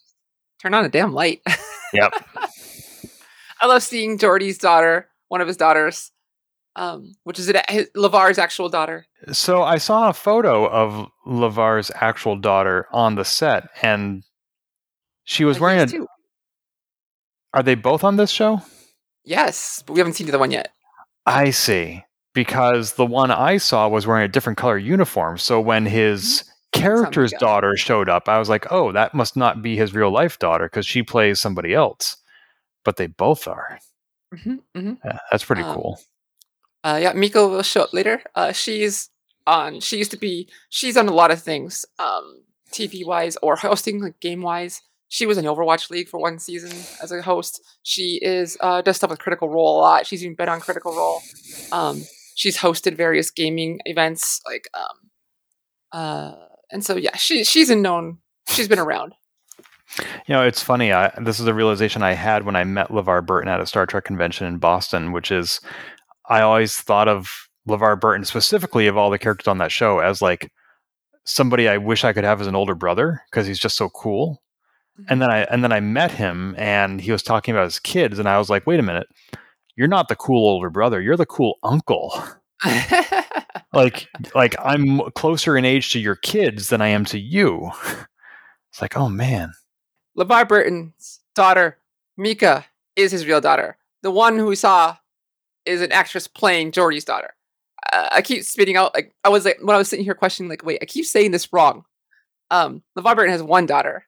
turn 0.60 0.74
on 0.74 0.86
a 0.86 0.90
damn 0.90 1.14
light. 1.14 1.42
Yep. 1.94 2.14
I 3.62 3.68
love 3.68 3.84
seeing 3.84 4.18
Geordi's 4.18 4.58
daughter, 4.58 5.08
one 5.30 5.42
of 5.42 5.48
his 5.48 5.58
daughters, 5.58 6.12
um, 6.76 7.14
which 7.24 7.40
is 7.40 7.48
it, 7.50 7.58
his, 7.70 7.90
LeVar's 7.96 8.38
actual 8.38 8.70
daughter. 8.70 9.06
So 9.32 9.64
I 9.64 9.78
saw 9.78 10.10
a 10.10 10.14
photo 10.14 10.68
of 10.68 11.10
LeVar's 11.26 11.90
actual 11.96 12.36
daughter 12.36 12.88
on 12.92 13.16
the 13.16 13.24
set, 13.26 13.70
and 13.82 14.24
she 15.24 15.46
was 15.46 15.58
Like 15.58 15.62
wearing 15.62 15.80
a. 15.82 15.88
two. 15.88 16.08
Are 17.54 17.64
they 17.64 17.76
both 17.76 18.04
on 18.04 18.18
this 18.18 18.30
show? 18.32 18.62
Yes, 19.24 19.84
but 19.88 19.94
we 19.94 20.00
haven't 20.00 20.14
seen 20.14 20.28
the 20.28 20.32
other 20.34 20.40
one 20.40 20.52
yet. 20.52 20.72
I 21.26 21.52
see. 21.52 22.04
Because 22.34 22.94
the 22.94 23.06
one 23.06 23.32
I 23.32 23.56
saw 23.58 23.88
was 23.88 24.06
wearing 24.06 24.26
a 24.26 24.28
different 24.28 24.58
color 24.58 24.78
uniform. 24.78 25.38
So 25.38 25.62
when 25.62 25.86
his 25.86 26.44
character's 26.76 27.32
daughter 27.40 27.76
showed 27.78 28.10
up, 28.10 28.28
I 28.30 28.40
was 28.40 28.50
like, 28.50 28.72
oh, 28.72 28.92
that 28.92 29.14
must 29.14 29.36
not 29.36 29.62
be 29.62 29.76
his 29.78 29.94
real 29.94 30.12
life 30.12 30.38
daughter 30.40 30.66
because 30.68 30.86
she 30.86 31.04
plays 31.04 31.40
somebody 31.40 31.74
else. 31.74 32.18
but 32.84 32.98
they 32.98 33.08
both 33.08 33.48
are. 33.48 33.80
hmm 34.34 34.56
hmm 34.76 34.94
Yeah, 35.04 35.18
that's 35.32 35.44
pretty 35.44 35.64
Um, 35.64 35.74
cool. 35.76 36.00
Uh, 36.84 37.00
yeah, 37.02 37.14
Mica 37.14 37.48
will 37.48 37.64
show 37.64 37.82
up 37.84 37.94
later. 37.94 38.22
Uh, 38.36 38.52
she's 38.52 39.10
on. 39.48 39.80
She 39.80 39.98
used 39.98 40.12
to 40.12 40.18
be. 40.18 40.48
She's 40.70 40.96
on 40.98 41.08
a 41.08 41.14
lot 41.14 41.32
of 41.32 41.42
things, 41.42 41.84
um, 41.98 42.44
TV 42.72 43.04
wise 43.06 43.38
or 43.42 43.56
hosting, 43.56 44.02
like 44.02 44.20
game 44.20 44.42
wise. 44.44 44.82
She 45.08 45.26
was 45.26 45.38
in 45.40 45.46
Overwatch 45.46 45.90
League 45.90 46.10
for 46.10 46.20
one 46.20 46.38
season 46.38 46.72
as 47.02 47.12
a 47.12 47.22
host. 47.24 47.60
She 47.84 48.20
is 48.22 48.56
uh, 48.60 48.82
does 48.84 48.98
stuff 48.98 49.10
with 49.10 49.20
Critical 49.20 49.50
Role 49.50 49.80
a 49.80 49.82
lot. 49.82 50.06
She's 50.06 50.24
even 50.24 50.36
been 50.36 50.50
on 50.50 50.60
Critical 50.60 50.96
Role. 50.96 51.22
Um, 51.72 52.04
she's 52.36 52.58
hosted 52.58 52.96
various 52.96 53.32
gaming 53.32 53.80
events, 53.86 54.42
like 54.46 54.68
um, 54.76 54.98
uh, 55.92 56.36
and 56.72 56.86
so 56.86 56.96
yeah, 56.96 57.16
she 57.16 57.44
she's 57.44 57.70
a 57.70 57.76
known. 57.76 58.20
She's 58.48 58.68
been 58.68 58.80
around. 58.80 59.14
You 60.00 60.36
know, 60.36 60.42
it's 60.42 60.62
funny. 60.62 60.92
I, 60.92 61.12
this 61.22 61.40
is 61.40 61.48
a 61.48 61.54
realization 61.54 62.04
I 62.04 62.14
had 62.14 62.46
when 62.46 62.56
I 62.56 62.64
met 62.64 62.90
LeVar 62.90 63.26
Burton 63.26 63.48
at 63.48 63.62
a 63.62 63.66
Star 63.66 63.86
Trek 63.86 64.04
convention 64.04 64.46
in 64.46 64.58
Boston, 64.58 65.12
which 65.12 65.32
is 65.32 65.62
I 66.30 66.42
always 66.42 66.78
thought 66.78 67.08
of 67.08 67.30
LeVar 67.68 68.00
Burton, 68.00 68.26
specifically 68.26 68.88
of 68.88 68.98
all 68.98 69.10
the 69.10 69.20
characters 69.20 69.48
on 69.48 69.58
that 69.60 69.72
show, 69.72 70.00
as 70.00 70.22
like 70.22 70.52
somebody 71.24 71.68
I 71.68 71.78
wish 71.78 72.04
I 72.04 72.14
could 72.14 72.24
have 72.24 72.42
as 72.42 72.48
an 72.48 72.56
older 72.56 72.76
brother 72.76 73.22
because 73.30 73.48
he's 73.48 73.60
just 73.60 73.78
so 73.78 73.90
cool. 73.90 74.42
Mm-hmm. 75.00 75.12
And 75.12 75.22
then 75.22 75.30
I 75.32 75.40
and 75.44 75.64
then 75.64 75.72
I 75.72 75.80
met 75.80 76.12
him 76.12 76.56
and 76.58 77.02
he 77.02 77.12
was 77.12 77.24
talking 77.24 77.54
about 77.54 77.66
his 77.66 77.80
kids 77.80 78.20
and 78.20 78.30
I 78.30 78.38
was 78.38 78.50
like, 78.50 78.68
wait 78.68 78.80
a 78.80 78.84
minute, 78.84 79.08
you're 79.76 79.88
not 79.88 80.08
the 80.08 80.16
cool 80.16 80.48
older 80.48 80.70
brother, 80.70 81.02
you're 81.02 81.18
the 81.18 81.26
cool 81.26 81.58
uncle. 81.64 82.14
Like 83.76 84.08
like 84.34 84.56
I'm 84.64 85.02
closer 85.12 85.58
in 85.58 85.66
age 85.66 85.92
to 85.92 86.00
your 86.00 86.16
kids 86.16 86.70
than 86.70 86.82
I 86.82 86.88
am 86.88 87.04
to 87.06 87.20
you. 87.20 87.72
It's 88.72 88.82
like, 88.82 88.96
oh 88.98 89.10
man. 89.10 89.52
LeVar 90.18 90.48
Burton's 90.48 91.20
daughter, 91.36 91.78
Mica, 92.18 92.66
is 92.96 93.12
his 93.12 93.28
real 93.28 93.42
daughter. 93.42 93.78
The 94.02 94.12
one 94.12 94.38
who 94.38 94.46
we 94.46 94.56
saw 94.56 94.96
is 95.66 95.82
an 95.82 95.92
actress 95.92 96.28
playing 96.28 96.72
Geordi's 96.72 97.04
daughter. 97.04 97.34
Uh, 97.92 98.08
I 98.12 98.22
keep 98.22 98.44
spitting 98.44 98.78
out 98.78 98.96
like 98.96 99.14
I 99.26 99.30
was 99.30 99.44
like 99.44 99.60
when 99.62 99.76
I 99.76 99.78
was 99.78 99.90
sitting 99.90 100.06
here 100.06 100.16
questioning 100.16 100.50
like, 100.50 100.64
wait, 100.64 100.80
I 100.82 100.86
keep 100.86 101.06
saying 101.06 101.32
this 101.32 101.52
wrong. 101.52 101.84
Um, 102.52 102.82
LeVar 102.98 103.16
Burton 103.16 103.32
has 103.32 103.44
one 103.44 103.66
daughter. 103.66 104.06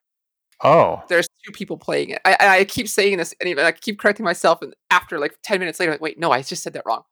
Oh. 0.64 1.02
There's 1.08 1.28
two 1.44 1.52
people 1.52 1.76
playing 1.76 2.10
it. 2.10 2.20
I, 2.24 2.36
I 2.40 2.64
keep 2.64 2.88
saying 2.88 3.18
this 3.18 3.34
and 3.40 3.60
I 3.60 3.72
keep 3.72 3.98
correcting 3.98 4.24
myself, 4.24 4.62
and 4.62 4.74
after 4.90 5.18
like 5.18 5.36
ten 5.42 5.60
minutes 5.60 5.78
later, 5.78 5.92
like, 5.92 6.00
wait, 6.00 6.18
no, 6.18 6.32
I 6.32 6.40
just 6.42 6.62
said 6.62 6.72
that 6.72 6.84
wrong. 6.86 7.02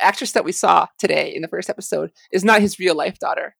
Actress 0.00 0.32
that 0.32 0.44
we 0.44 0.52
saw 0.52 0.86
today 0.98 1.34
in 1.34 1.42
the 1.42 1.48
first 1.48 1.70
episode 1.70 2.10
is 2.32 2.44
not 2.44 2.60
his 2.60 2.78
real 2.78 2.94
life 2.94 3.18
daughter, 3.18 3.56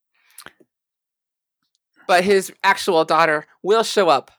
but 2.06 2.24
his 2.24 2.52
actual 2.62 3.04
daughter 3.04 3.46
will 3.62 3.82
show 3.82 4.08
up. 4.08 4.30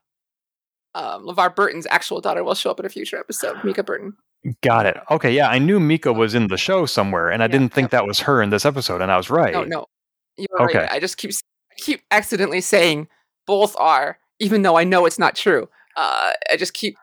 Um, 0.93 1.25
LeVar 1.25 1.55
Burton's 1.55 1.87
actual 1.89 2.21
daughter 2.21 2.43
will 2.43 2.55
show 2.55 2.71
up 2.71 2.79
in 2.79 2.85
a 2.85 2.89
future 2.89 3.17
episode. 3.17 3.63
Mica 3.63 3.83
Burton. 3.83 4.13
Got 4.61 4.85
it. 4.85 4.97
Okay, 5.09 5.31
yeah, 5.33 5.49
I 5.49 5.57
knew 5.57 5.79
Mica 5.79 6.13
was 6.13 6.35
in 6.35 6.47
the 6.47 6.57
show 6.57 6.85
somewhere, 6.85 7.29
and 7.31 7.41
I 7.41 7.45
Yeah, 7.45 7.51
didn't 7.53 7.73
think 7.73 7.89
that 7.91 8.05
was 8.05 8.19
her 8.21 8.41
in 8.41 8.49
this 8.51 8.65
episode, 8.65 9.01
and 9.01 9.11
I 9.11 9.17
was 9.17 9.29
right. 9.29 9.53
No, 9.53 9.63
no, 9.63 9.85
you're 10.37 10.61
Okay. 10.69 10.79
right. 10.79 10.91
I 10.91 10.99
just 10.99 11.17
keep 11.17 11.31
I 11.71 11.75
keep 11.77 12.01
accidentally 12.11 12.61
saying 12.61 13.07
both 13.47 13.75
are, 13.77 14.19
even 14.39 14.61
though 14.61 14.77
I 14.77 14.83
know 14.83 15.05
it's 15.05 15.19
not 15.19 15.35
true. 15.35 15.67
Uh, 15.97 16.31
I 16.51 16.57
just 16.57 16.73
keep 16.73 16.95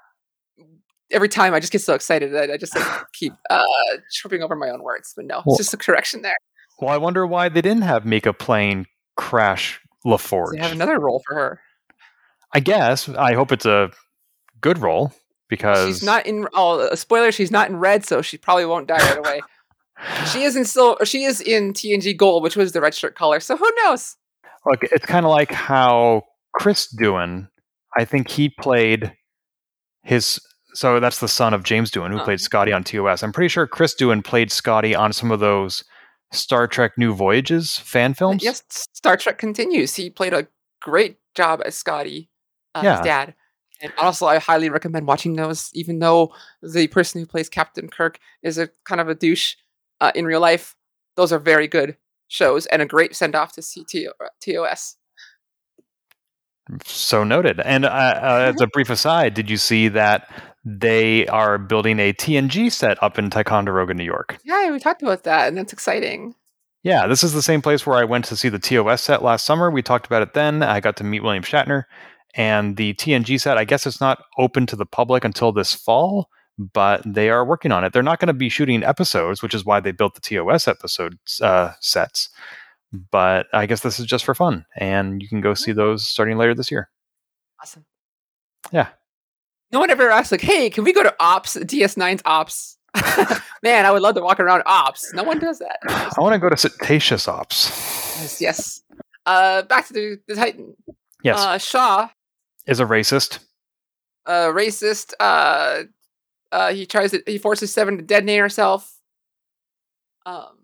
every 1.13 1.29
time 1.29 1.55
I 1.55 1.61
just 1.61 1.73
get 1.73 1.81
so 1.83 1.95
excited 1.95 2.33
that 2.33 2.51
I 2.51 2.57
just 2.57 2.75
like, 2.75 2.87
keep 3.13 3.33
uh, 3.51 3.63
tripping 4.15 4.43
over 4.43 4.57
my 4.57 4.71
own 4.71 4.83
words. 4.83 5.13
But 5.15 5.27
no, 5.27 5.43
Well- 5.47 5.55
it's 5.55 5.59
just 5.59 5.75
a 5.75 5.77
correction 5.77 6.23
there. 6.23 6.37
Well, 6.81 6.91
I 6.91 6.97
wonder 6.97 7.27
why 7.27 7.49
they 7.49 7.61
didn't 7.63 7.83
have 7.83 8.05
Mica 8.05 8.33
playing 8.33 8.87
Crash 9.17 9.79
LaForge. 10.05 10.53
They 10.53 10.59
have 10.63 10.73
another 10.73 10.99
role 10.99 11.23
for 11.29 11.35
her. 11.37 11.61
I 12.53 12.61
guess. 12.61 13.09
I 13.09 13.35
hope 13.35 13.53
it's 13.53 13.67
a 13.67 13.91
good 14.61 14.79
role 14.79 15.13
because 15.49 15.87
She's 15.87 16.03
not 16.03 16.27
in. 16.27 16.49
Oh, 16.55 16.81
a 16.91 16.97
spoiler! 16.97 17.31
She's 17.31 17.51
not 17.53 17.69
in 17.71 17.77
red, 17.77 18.05
so 18.05 18.21
she 18.21 18.37
probably 18.37 18.67
won't 18.67 18.89
die 18.89 18.97
right 18.99 19.19
away. 19.19 19.41
she 20.33 20.43
is 20.43 20.57
in 20.57 20.65
still. 20.65 20.99
She 21.05 21.23
is 21.25 21.41
in 21.41 21.73
TNG 21.73 22.17
Gold, 22.17 22.43
which 22.43 22.57
was 22.57 22.73
the 22.73 22.81
red 22.81 22.95
shirt 22.95 23.15
color. 23.15 23.39
So 23.39 23.57
who 23.57 23.71
knows? 23.85 24.17
Look, 24.67 24.83
it's 24.83 25.07
kind 25.07 25.25
of 25.25 25.31
like 25.31 25.53
how 25.53 26.23
Chris 26.53 26.93
Doohan, 26.93 27.49
I 27.97 28.05
think 28.05 28.29
he 28.29 28.49
played 28.49 29.13
his. 30.03 30.41
So 30.75 31.01
that's 31.01 31.20
the 31.20 31.29
son 31.29 31.53
of 31.55 31.62
James 31.64 31.91
Doohan, 31.91 32.11
who 32.12 32.20
Oh. 32.20 32.25
played 32.25 32.41
Scotty 32.41 32.73
on 32.73 32.83
TOS. 32.85 33.23
I'm 33.23 33.33
pretty 33.33 33.49
sure 33.49 33.66
Chris 33.66 33.95
Doohan 33.95 34.25
played 34.25 34.51
Scotty 34.51 34.95
on 34.95 35.12
some 35.12 35.31
of 35.31 35.41
those 35.41 35.85
Star 36.33 36.66
Trek 36.66 36.93
New 36.97 37.12
Voyages 37.14 37.79
fan 37.79 38.14
films. 38.14 38.43
Yes, 38.43 38.62
Star 38.70 39.16
Trek 39.18 39.37
continues. 39.39 39.95
He 39.97 40.09
played 40.09 40.33
a 40.33 40.49
great 40.81 41.18
job 41.35 41.61
as 41.64 41.75
Scotty, 41.75 42.31
uh, 42.75 42.81
Yeah. 42.83 42.97
his 42.97 43.05
dad. 43.05 43.35
And 43.83 43.93
also, 43.99 44.27
I 44.27 44.39
highly 44.39 44.70
recommend 44.70 45.07
watching 45.07 45.35
those, 45.35 45.68
even 45.75 45.99
though 45.99 46.33
the 46.62 46.87
person 46.87 47.20
who 47.20 47.27
plays 47.27 47.49
Captain 47.49 47.89
Kirk 47.89 48.18
is 48.43 48.57
a 48.57 48.68
kind 48.85 49.01
of 49.01 49.09
a 49.09 49.14
douche 49.14 49.57
uh, 50.01 50.12
in 50.14 50.25
real 50.25 50.41
life. 50.41 50.75
Those 51.16 51.33
are 51.33 51.39
very 51.39 51.66
good 51.68 51.97
shows 52.29 52.64
and 52.66 52.81
a 52.81 52.87
great 52.87 53.14
send 53.14 53.35
off 53.35 53.53
to 53.53 53.61
CTO, 53.61 54.12
TOS. 54.41 54.97
So 56.85 57.25
noted. 57.25 57.61
And 57.61 57.85
uh, 57.85 57.89
uh, 57.89 58.53
as 58.55 58.61
a 58.61 58.67
brief 58.73 58.91
aside, 58.91 59.35
did 59.35 59.51
you 59.51 59.57
see 59.57 59.89
that 59.89 60.31
they 60.65 61.27
are 61.27 61.59
building 61.59 61.99
a 61.99 62.13
TNG 62.13 62.71
set 62.71 63.03
up 63.03 63.19
in 63.19 63.31
Ticonderoga, 63.31 63.95
New 63.95 64.05
York? 64.05 64.39
Yeah, 64.45 64.71
we 64.71 64.79
talked 64.79 65.03
about 65.03 65.25
that, 65.25 65.49
and 65.49 65.57
that's 65.57 65.73
exciting. 65.73 66.35
Yeah, 66.85 67.07
this 67.07 67.23
is 67.23 67.33
the 67.33 67.43
same 67.43 67.63
place 67.63 67.87
where 67.87 67.99
I 67.99 68.05
went 68.05 68.25
to 68.27 68.37
see 68.37 68.49
the 68.49 68.59
TOS 68.59 69.03
set 69.03 69.23
last 69.23 69.47
summer. 69.47 69.71
We 69.71 69.83
talked 69.83 70.07
about 70.07 70.23
it 70.23 70.35
then. 70.35 70.63
I 70.63 70.81
got 70.81 70.97
to 70.97 71.05
meet 71.05 71.23
William 71.23 71.45
Shatner. 71.45 71.85
And 72.35 72.77
the 72.77 72.95
TNG 72.95 73.41
set, 73.41 73.59
I 73.59 73.65
guess 73.65 73.87
it's 73.87 74.01
not 74.01 74.25
open 74.39 74.67
to 74.67 74.77
the 74.77 74.87
public 74.87 75.25
until 75.25 75.53
this 75.53 75.75
fall, 75.75 76.29
but 76.59 77.03
they 77.07 77.29
are 77.31 77.45
working 77.45 77.73
on 77.73 77.85
it. 77.85 77.93
They're 77.93 78.03
not 78.03 78.19
going 78.19 78.29
to 78.29 78.33
be 78.33 78.49
shooting 78.49 78.83
episodes, 78.83 79.43
which 79.43 79.55
is 79.55 79.65
why 79.65 79.81
they 79.81 79.93
built 79.93 80.15
the 80.15 80.21
TOS 80.21 80.67
episode 80.67 81.19
uh, 81.41 81.73
sets. 81.81 82.31
But 83.11 83.47
I 83.53 83.66
guess 83.66 83.80
this 83.80 83.99
is 83.99 84.07
just 84.07 84.24
for 84.24 84.34
fun. 84.34 84.66
And 84.76 85.22
you 85.22 85.28
can 85.28 85.40
go 85.40 85.55
see 85.55 85.72
those 85.72 86.07
starting 86.07 86.36
later 86.36 86.55
this 86.55 86.70
year. 86.70 86.90
Awesome. 87.61 87.84
Yeah. 88.70 88.88
No 89.72 89.80
one 89.80 89.90
ever 89.90 90.11
asked, 90.11 90.30
like, 90.32 90.43
hey, 90.43 90.68
can 90.68 90.84
we 90.84 90.93
go 90.93 91.03
to 91.03 91.14
Ops, 91.18 91.57
DS9's 91.57 92.20
Ops? 92.26 92.76
Man, 93.62 93.86
I 93.86 93.90
would 93.90 94.03
love 94.03 94.14
to 94.16 94.20
walk 94.20 94.38
around 94.38 94.62
Ops. 94.66 95.12
No 95.14 95.22
one 95.22 95.38
does 95.38 95.59
that. 95.61 95.78
I 95.88 96.20
want 96.20 96.34
to 96.34 96.38
go 96.38 96.51
to 96.51 96.57
Cetacean 96.59 97.18
Ops. 97.26 97.68
Yes, 98.20 98.40
yes. 98.40 98.82
Uh, 99.24 99.62
back 99.62 99.86
to 99.86 99.95
the, 99.95 100.18
the 100.28 100.34
Titan. 100.34 100.74
Yes, 101.22 101.38
Uh, 101.40 101.57
Shaw, 101.57 102.09
is 102.66 102.80
a 102.80 102.84
racist. 102.84 103.38
uh, 104.26 104.49
racist. 104.49 105.14
Uh, 105.18 105.84
uh, 106.51 106.72
he 106.74 106.84
tries 106.84 107.12
to 107.12 107.22
he 107.26 107.38
forces 107.38 107.72
Seven 107.72 107.97
to 107.97 108.03
detonate 108.03 108.40
herself. 108.40 108.93
Um, 110.26 110.59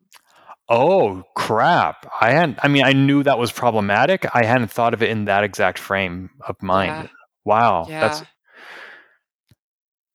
Oh 0.69 1.23
crap! 1.35 2.07
I 2.21 2.31
hadn't. 2.31 2.59
I 2.63 2.69
mean, 2.69 2.85
I 2.85 2.93
knew 2.93 3.23
that 3.23 3.39
was 3.39 3.51
problematic. 3.53 4.27
I 4.35 4.45
hadn't 4.45 4.71
thought 4.71 4.93
of 4.93 5.03
it 5.03 5.09
in 5.11 5.25
that 5.25 5.45
exact 5.45 5.79
frame 5.79 6.31
of 6.47 6.61
mind. 6.63 7.05
yeah, 7.05 7.09
Wow, 7.45 7.87
yeah. 7.89 8.01
that's. 8.01 8.23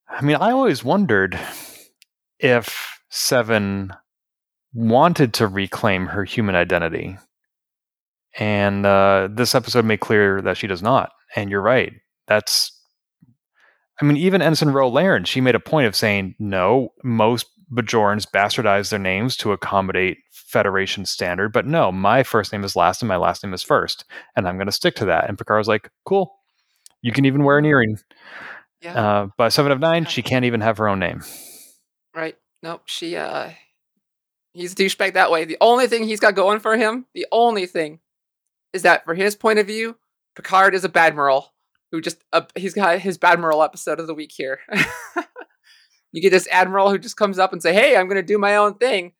I 0.07 0.21
mean, 0.21 0.35
I 0.35 0.51
always 0.51 0.83
wondered 0.83 1.39
if 2.37 2.99
Seven 3.09 3.93
wanted 4.73 5.33
to 5.35 5.47
reclaim 5.47 6.07
her 6.07 6.23
human 6.23 6.53
identity, 6.55 7.17
and 8.37 8.85
uh, 8.85 9.29
this 9.31 9.55
episode 9.55 9.85
made 9.85 10.01
clear 10.01 10.39
that 10.41 10.57
she 10.57 10.67
does 10.67 10.83
not. 10.83 11.11
And 11.35 11.49
you're 11.49 11.61
right. 11.61 11.93
That's. 12.27 12.71
I 14.01 14.05
mean, 14.05 14.17
even 14.17 14.41
Ensign 14.41 14.69
Ro 14.69 14.89
Laren, 14.89 15.23
she 15.23 15.41
made 15.41 15.55
a 15.55 15.59
point 15.59 15.87
of 15.87 15.95
saying, 15.95 16.35
no, 16.37 16.89
most 17.03 17.47
Bajorans 17.71 18.27
bastardize 18.29 18.89
their 18.89 18.99
names 18.99 19.37
to 19.37 19.51
accommodate 19.51 20.17
Federation 20.53 21.05
standard, 21.05 21.51
but 21.51 21.65
no, 21.65 21.91
my 21.91 22.23
first 22.23 22.53
name 22.53 22.63
is 22.63 22.75
last 22.75 23.01
and 23.01 23.09
my 23.09 23.17
last 23.17 23.43
name 23.43 23.53
is 23.53 23.63
first, 23.63 24.05
and 24.35 24.47
I'm 24.47 24.55
going 24.55 24.67
to 24.67 24.71
stick 24.71 24.95
to 24.95 25.05
that. 25.05 25.27
And 25.27 25.37
Picard 25.37 25.57
was 25.57 25.67
like, 25.67 25.89
cool, 26.05 26.35
you 27.01 27.11
can 27.11 27.25
even 27.25 27.43
wear 27.43 27.57
an 27.57 27.65
earring. 27.65 27.97
yeah. 28.81 28.93
Uh, 28.93 29.27
by 29.37 29.49
Seven 29.49 29.71
of 29.71 29.79
Nine, 29.79 30.05
she 30.05 30.21
can't 30.21 30.45
even 30.45 30.61
have 30.61 30.77
her 30.77 30.87
own 30.87 30.99
name. 30.99 31.21
right. 32.15 32.35
Nope. 32.61 32.83
She. 32.85 33.15
Uh, 33.17 33.49
he's 34.53 34.73
a 34.73 34.75
douchebag 34.75 35.15
that 35.15 35.31
way. 35.31 35.43
The 35.43 35.57
only 35.59 35.87
thing 35.87 36.03
he's 36.03 36.19
got 36.19 36.35
going 36.35 36.59
for 36.59 36.77
him, 36.77 37.07
the 37.13 37.25
only 37.31 37.65
thing, 37.65 37.99
is 38.71 38.83
that 38.83 39.03
for 39.03 39.15
his 39.15 39.35
point 39.35 39.59
of 39.59 39.67
view, 39.67 39.97
Picard 40.35 40.75
is 40.75 40.85
a 40.85 40.89
badmiral 40.89 41.47
who 41.91 42.01
just 42.01 42.23
uh, 42.31 42.41
he's 42.55 42.73
got 42.73 42.99
his 42.99 43.17
badmiral 43.17 43.63
episode 43.63 43.99
of 43.99 44.07
the 44.07 44.13
week 44.13 44.31
here. 44.33 44.59
you 46.11 46.21
get 46.21 46.31
this 46.31 46.47
admiral 46.51 46.89
who 46.89 46.97
just 46.97 47.17
comes 47.17 47.37
up 47.37 47.53
and 47.53 47.61
say, 47.61 47.73
"Hey, 47.73 47.97
I'm 47.97 48.07
going 48.07 48.15
to 48.15 48.23
do 48.23 48.37
my 48.37 48.55
own 48.55 48.75
thing." 48.75 49.13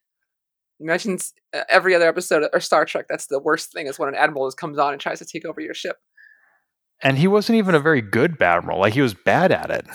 Mentions 0.80 1.32
uh, 1.54 1.62
every 1.68 1.94
other 1.94 2.08
episode 2.08 2.48
or 2.52 2.60
Star 2.60 2.84
Trek. 2.84 3.06
That's 3.08 3.26
the 3.26 3.38
worst 3.38 3.72
thing 3.72 3.86
is 3.86 3.98
when 3.98 4.08
an 4.08 4.14
admiral 4.14 4.46
just 4.48 4.56
comes 4.58 4.78
on 4.78 4.92
and 4.92 5.00
tries 5.00 5.20
to 5.20 5.24
take 5.24 5.44
over 5.44 5.60
your 5.60 5.74
ship. 5.74 5.96
And 7.02 7.18
he 7.18 7.26
wasn't 7.28 7.56
even 7.58 7.74
a 7.74 7.80
very 7.80 8.00
good 8.00 8.40
Admiral. 8.40 8.80
Like 8.80 8.94
he 8.94 9.00
was 9.00 9.14
bad 9.14 9.52
at 9.52 9.70
it. 9.70 9.86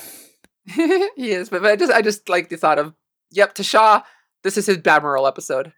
he 1.15 1.31
is, 1.31 1.49
but, 1.49 1.61
but 1.61 1.71
I 1.71 1.75
just 1.75 1.91
I 1.91 2.01
just 2.01 2.29
like 2.29 2.49
the 2.49 2.57
thought 2.57 2.79
of, 2.79 2.93
yep, 3.31 3.55
Tasha. 3.55 4.03
This 4.43 4.57
is 4.57 4.65
his 4.67 4.77
badmiral 4.77 5.27
episode. 5.27 5.73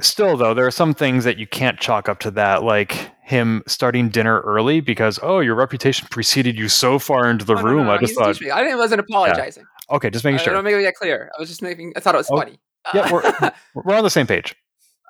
Still, 0.00 0.36
though, 0.36 0.52
there 0.52 0.66
are 0.66 0.70
some 0.70 0.92
things 0.94 1.24
that 1.24 1.38
you 1.38 1.46
can't 1.46 1.80
chalk 1.80 2.08
up 2.08 2.18
to 2.20 2.30
that, 2.32 2.62
like 2.62 3.10
him 3.24 3.62
starting 3.66 4.10
dinner 4.10 4.40
early 4.42 4.80
because 4.80 5.18
oh 5.22 5.40
your 5.40 5.54
reputation 5.54 6.06
preceded 6.10 6.56
you 6.56 6.68
so 6.68 6.98
far 6.98 7.28
into 7.30 7.44
the 7.46 7.54
Oh, 7.54 7.56
no, 7.56 7.62
no, 7.62 7.68
room. 7.70 7.86
no, 7.86 7.92
I 7.92 7.98
just 7.98 8.14
thought. 8.14 8.28
I 8.52 8.62
didn't 8.62 8.78
wasn't 8.78 9.00
apologizing. 9.00 9.64
okay, 9.90 10.10
just 10.10 10.24
making 10.24 10.40
I 10.40 10.42
sure. 10.44 10.52
don't 10.54 10.64
make 10.64 10.74
that 10.82 10.94
clear. 10.94 11.30
I 11.36 11.40
was 11.40 11.48
just 11.48 11.62
making. 11.62 11.94
I 11.96 12.00
thought 12.00 12.14
it 12.14 12.18
was 12.18 12.30
Oh, 12.30 12.36
funny. 12.36 12.58
Yeah, 12.94 13.00
Uh, 13.02 13.10
we're- 13.12 13.52
We're 13.84 13.94
on 13.96 14.04
the 14.04 14.10
same 14.10 14.26
page. 14.26 14.54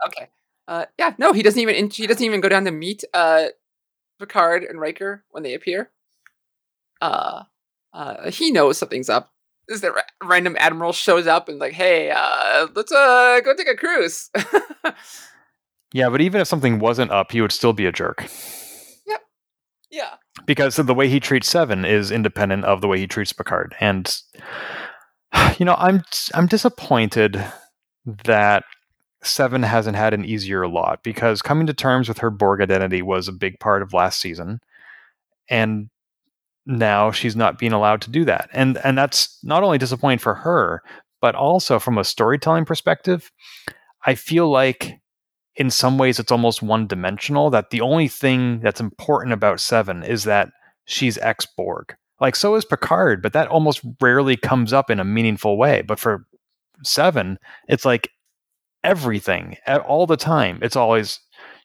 okay. 0.06 0.28
Uh, 0.68 0.86
yeah, 0.98 1.14
no, 1.18 1.32
he 1.32 1.42
doesn't 1.42 1.60
even. 1.60 1.90
He 1.90 2.06
doesn't 2.08 2.24
even 2.24 2.40
go 2.40 2.48
down 2.48 2.64
to 2.64 2.72
meet 2.72 3.04
uh, 3.14 3.46
Picard 4.18 4.64
and 4.64 4.80
Riker 4.80 5.22
when 5.30 5.42
they 5.44 5.54
appear. 5.54 5.90
Uh, 7.00 7.44
uh, 7.92 8.30
he 8.30 8.50
knows 8.50 8.76
something's 8.78 9.08
up. 9.08 9.32
Is 9.68 9.80
that 9.82 9.94
ra- 9.94 10.02
random 10.24 10.56
admiral 10.58 10.92
shows 10.92 11.26
up 11.28 11.48
and 11.48 11.58
like, 11.60 11.72
hey, 11.72 12.10
uh, 12.10 12.66
let's 12.74 12.90
uh 12.92 13.40
go 13.44 13.54
take 13.54 13.68
a 13.68 13.76
cruise. 13.76 14.30
Yeah, 15.92 16.08
but 16.10 16.20
even 16.20 16.40
if 16.40 16.48
something 16.48 16.78
wasn't 16.78 17.10
up, 17.12 17.30
he 17.32 17.40
would 17.40 17.52
still 17.52 17.72
be 17.72 17.86
a 17.86 17.92
jerk 17.92 18.26
Yep. 19.06 19.20
yeah, 19.90 20.14
because 20.44 20.76
the 20.76 20.92
way 20.94 21.08
he 21.08 21.20
treats 21.20 21.48
Seven 21.48 21.84
is 21.84 22.10
independent 22.10 22.64
of 22.64 22.80
the 22.80 22.88
way 22.88 22.98
he 22.98 23.06
treats 23.06 23.32
Picard. 23.32 23.74
And 23.80 24.14
you 25.58 25.64
know, 25.64 25.76
I'm 25.78 26.02
I'm 26.34 26.46
disappointed 26.48 27.42
that 28.24 28.64
Seven 29.22 29.62
hasn't 29.62 29.96
had 29.96 30.14
an 30.14 30.24
easier 30.24 30.68
lot 30.68 31.02
because 31.02 31.42
coming 31.42 31.66
to 31.66 31.74
terms 31.74 32.08
with 32.08 32.18
her 32.18 32.30
Borg 32.30 32.60
identity 32.60 33.02
was 33.02 33.26
a 33.26 33.32
big 33.32 33.58
part 33.58 33.82
of 33.82 33.92
last 33.92 34.20
season, 34.20 34.60
and 35.48 35.88
now 36.66 37.10
she's 37.10 37.34
not 37.34 37.58
being 37.58 37.72
allowed 37.72 38.00
to 38.02 38.10
do 38.10 38.24
that. 38.24 38.48
And 38.52 38.78
and 38.84 38.96
that's 38.96 39.38
not 39.42 39.62
only 39.62 39.78
disappointing 39.78 40.18
for 40.18 40.34
her, 40.34 40.82
but 41.20 41.34
also 41.34 41.78
from 41.78 41.98
a 41.98 42.04
storytelling 42.04 42.64
perspective, 42.64 43.30
I 44.04 44.14
feel 44.14 44.48
like 44.48 45.00
in 45.56 45.70
some 45.70 45.98
ways 45.98 46.18
it's 46.18 46.32
almost 46.32 46.62
one 46.62 46.86
dimensional 46.86 47.50
that 47.50 47.70
the 47.70 47.80
only 47.80 48.08
thing 48.08 48.60
that's 48.60 48.80
important 48.80 49.32
about 49.32 49.60
Seven 49.60 50.02
is 50.02 50.24
that 50.24 50.50
she's 50.84 51.18
ex 51.18 51.46
Borg. 51.46 51.96
Like 52.20 52.36
so 52.36 52.54
is 52.54 52.64
Picard, 52.64 53.22
but 53.22 53.32
that 53.32 53.48
almost 53.48 53.80
rarely 54.00 54.36
comes 54.36 54.72
up 54.72 54.90
in 54.90 55.00
a 55.00 55.04
meaningful 55.04 55.56
way. 55.56 55.82
But 55.82 55.98
for 55.98 56.26
Seven, 56.82 57.38
it's 57.68 57.84
like 57.84 58.10
everything 58.84 59.56
a- 59.66 59.80
all 59.80 60.06
the 60.06 60.16
time. 60.16 60.58
It's 60.62 60.76
always 60.76 61.20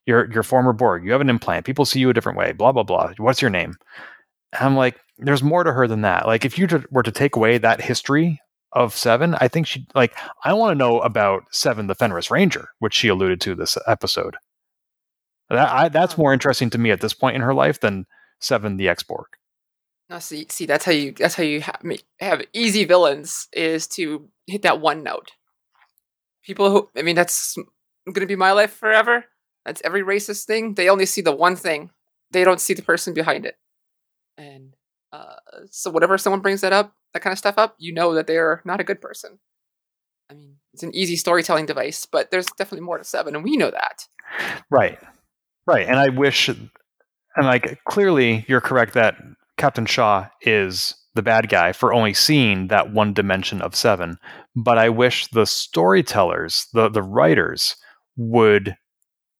your 0.05 0.32
your 0.32 0.43
former 0.43 0.74
Borg. 0.74 1.05
You 1.05 1.12
have 1.12 1.22
an 1.22 1.30
implant. 1.30 1.66
People 1.66 1.86
see 1.86 1.99
you 1.99 2.09
a 2.09 2.14
different 2.14 2.38
way. 2.38 2.51
Blah 2.53 2.72
blah 2.72 2.84
blah. 2.84 3.14
What's 3.18 3.41
your 3.41 3.51
name? 3.51 3.76
And 4.53 4.64
I'm 4.66 4.76
like, 4.76 4.99
there's 5.18 5.43
more 5.43 5.64
to 5.64 5.72
her 5.74 5.88
than 5.88 6.01
that. 6.01 6.26
Like 6.28 6.45
if 6.45 6.57
you 6.57 6.68
were 6.91 7.03
to 7.03 7.12
take 7.12 7.36
away 7.36 7.57
that 7.57 7.82
history 7.82 8.41
of 8.74 8.95
Seven, 8.95 9.36
I 9.36 9.47
think 9.47 9.68
she 9.68 9.86
like 9.95 10.16
I 10.43 10.53
want 10.53 10.72
to 10.72 10.78
know 10.84 10.99
about 11.01 11.43
Seven, 11.51 11.88
the 11.88 11.95
Fenris 11.95 12.32
Ranger, 12.32 12.70
which 12.80 12.93
she 12.93 13.07
alluded 13.07 13.39
to 13.41 13.55
this 13.55 13.78
episode. 13.88 14.36
That 15.49 15.70
I, 15.70 15.89
that's 15.89 16.18
more 16.18 16.34
interesting 16.34 16.70
to 16.72 16.78
me 16.78 16.91
at 16.91 17.01
this 17.01 17.14
point 17.14 17.36
in 17.36 17.41
her 17.41 17.53
life 17.53 17.80
than 17.82 18.05
Seven, 18.39 18.78
the 18.78 18.88
ex 18.89 19.03
Borg. 19.03 19.28
no, 20.09 20.20
see, 20.20 20.47
see, 20.49 20.66
that's 20.66 20.86
how 20.86 20.91
you. 20.93 21.12
That's 21.12 21.36
how 21.36 21.43
you 21.43 21.62
ha- 21.62 21.78
make, 21.84 22.03
have 22.20 22.41
easy 22.53 22.86
villains 22.86 23.47
is 23.53 23.86
to 23.89 24.28
hit 24.52 24.62
that 24.64 24.82
one 24.82 25.04
note. 25.04 25.32
People 26.43 26.70
who, 26.70 26.89
I 26.95 27.02
mean, 27.02 27.16
that's 27.16 27.56
going 28.06 28.22
to 28.22 28.26
be 28.26 28.36
my 28.36 28.52
life 28.52 28.74
forever. 28.74 29.26
That's 29.66 29.82
every 29.84 30.04
racist 30.04 30.45
thing. 30.45 30.74
They 30.74 30.89
only 30.89 31.06
see 31.06 31.22
the 31.22 31.36
one 31.36 31.56
thing. 31.56 31.91
They 32.32 32.43
don't 32.43 32.62
see 32.62 32.74
the 32.74 32.82
person 32.82 33.14
behind 33.14 33.45
it. 33.45 33.56
And 34.38 34.76
uh, 35.12 35.36
so, 35.70 35.91
whatever 35.91 36.18
someone 36.18 36.41
brings 36.41 36.62
that 36.62 36.74
up, 36.74 36.95
that 37.14 37.22
kind 37.22 37.32
of 37.32 37.38
stuff 37.38 37.58
up, 37.58 37.76
you 37.78 37.93
know 37.93 38.14
that 38.16 38.28
they're 38.28 38.62
not 38.66 38.80
a 38.80 38.86
good 38.86 39.02
person. 39.02 39.39
I 40.30 40.34
mean, 40.34 40.56
it's 40.74 40.84
an 40.84 40.95
easy 40.95 41.18
storytelling 41.18 41.66
device, 41.66 42.06
but 42.06 42.32
there's 42.32 42.45
definitely 42.58 42.86
more 42.86 42.97
to 42.97 43.04
Seven, 43.04 43.36
and 43.36 43.43
we 43.43 43.58
know 43.58 43.70
that. 43.70 44.08
Right. 44.70 44.97
Right. 45.68 45.88
And 45.88 45.99
I 45.99 46.10
wish, 46.10 46.47
and 46.47 46.70
like, 47.38 47.80
clearly 47.86 48.45
you're 48.47 48.62
correct 48.62 48.93
that 48.93 49.16
Captain 49.58 49.86
Shaw 49.86 50.28
is 50.41 50.95
the 51.14 51.22
bad 51.22 51.49
guy 51.49 51.74
for 51.74 51.93
only 51.93 52.14
seeing 52.14 52.68
that 52.68 52.93
one 52.93 53.14
dimension 53.14 53.62
of 53.62 53.76
Seven. 53.76 54.18
But 54.55 54.78
I 54.78 54.89
wish 54.89 55.28
the 55.28 55.45
storytellers, 55.45 56.68
the, 56.74 56.89
the 56.89 57.03
writers, 57.03 57.76
would 58.18 58.76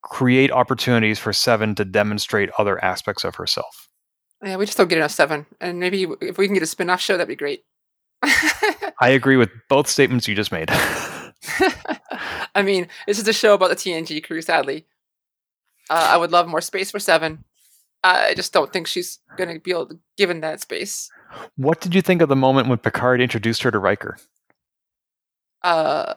create 0.04 0.52
opportunities 0.52 1.20
for 1.20 1.34
Seven 1.34 1.76
to 1.76 1.86
demonstrate 1.86 2.50
other 2.58 2.84
aspects 2.84 3.24
of 3.24 3.36
herself. 3.36 3.88
Yeah, 4.44 4.58
we 4.58 4.66
just 4.66 4.78
don't 4.78 4.88
get 4.88 4.98
enough 4.98 5.12
Seven, 5.12 5.46
and 5.60 5.80
maybe 5.80 6.08
if 6.22 6.38
we 6.38 6.48
can 6.48 6.56
get 6.56 6.64
a 6.64 6.68
spin-off 6.68 7.00
show, 7.00 7.14
that'd 7.14 7.28
be 7.28 7.36
great. 7.36 7.64
I 8.24 9.10
agree 9.10 9.38
with 9.38 9.50
both 9.70 9.88
statements 9.88 10.28
you 10.28 10.36
just 10.36 10.52
made. 10.52 10.70
I 12.54 12.62
mean, 12.64 12.88
this 13.08 13.20
is 13.20 13.28
a 13.28 13.34
show 13.34 13.54
about 13.54 13.70
the 13.70 13.76
TNG 13.76 14.24
crew. 14.24 14.42
Sadly, 14.42 14.86
uh, 15.90 16.08
I 16.12 16.18
would 16.18 16.32
love 16.32 16.48
more 16.48 16.62
space 16.62 16.92
for 16.92 17.00
Seven. 17.00 17.44
I 18.04 18.34
just 18.34 18.52
don't 18.52 18.74
think 18.74 18.88
she's 18.88 19.20
going 19.38 19.54
to 19.54 19.60
be 19.60 19.72
able 19.72 19.88
to 19.88 20.00
given 20.18 20.42
that 20.42 20.62
space. 20.62 21.10
what 21.56 21.82
did 21.82 21.94
you 21.94 22.02
think 22.02 22.22
of 22.22 22.30
the 22.30 22.36
moment 22.36 22.68
when 22.68 22.78
Picard 22.78 23.22
introduced 23.22 23.64
her 23.64 23.72
to 23.72 23.80
Riker? 23.80 24.18
Uh, 25.64 26.16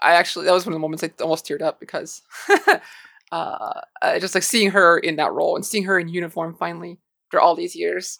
I 0.00 0.14
actually 0.14 0.46
that 0.46 0.52
was 0.52 0.66
one 0.66 0.72
of 0.72 0.76
the 0.76 0.80
moments 0.80 1.04
I 1.04 1.12
almost 1.20 1.46
teared 1.46 1.62
up 1.62 1.78
because 1.78 2.22
uh, 3.32 3.80
just 4.18 4.34
like 4.34 4.42
seeing 4.42 4.70
her 4.70 4.98
in 4.98 5.16
that 5.16 5.32
role 5.32 5.56
and 5.56 5.64
seeing 5.64 5.84
her 5.84 5.98
in 5.98 6.08
uniform 6.08 6.56
finally 6.58 6.98
after 7.28 7.40
all 7.40 7.54
these 7.54 7.76
years. 7.76 8.18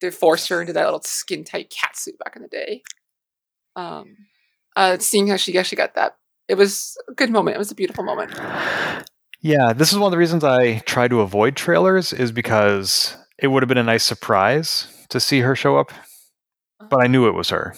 They 0.00 0.10
forced 0.10 0.48
her 0.50 0.60
into 0.60 0.74
that 0.74 0.84
little 0.84 1.00
skin 1.02 1.42
tight 1.42 1.70
cat 1.70 1.96
suit 1.96 2.18
back 2.18 2.36
in 2.36 2.42
the 2.42 2.48
day. 2.48 2.82
Um, 3.76 4.16
uh, 4.76 4.98
seeing 4.98 5.28
how 5.28 5.36
she 5.36 5.56
actually 5.58 5.76
got 5.76 5.94
that, 5.94 6.16
it 6.48 6.56
was 6.56 6.98
a 7.08 7.14
good 7.14 7.30
moment. 7.30 7.56
It 7.56 7.58
was 7.58 7.70
a 7.70 7.74
beautiful 7.74 8.04
moment. 8.04 8.30
Yeah, 9.40 9.72
this 9.72 9.92
is 9.92 9.98
one 9.98 10.08
of 10.08 10.12
the 10.12 10.18
reasons 10.18 10.44
I 10.44 10.78
try 10.80 11.08
to 11.08 11.20
avoid 11.20 11.56
trailers 11.56 12.12
is 12.12 12.32
because 12.32 13.16
it 13.38 13.48
would 13.48 13.62
have 13.62 13.68
been 13.68 13.78
a 13.78 13.82
nice 13.82 14.04
surprise 14.04 14.88
to 15.10 15.20
see 15.20 15.40
her 15.40 15.54
show 15.54 15.76
up, 15.76 15.92
but 16.90 17.02
I 17.02 17.06
knew 17.06 17.26
it 17.28 17.34
was 17.34 17.50
her. 17.50 17.74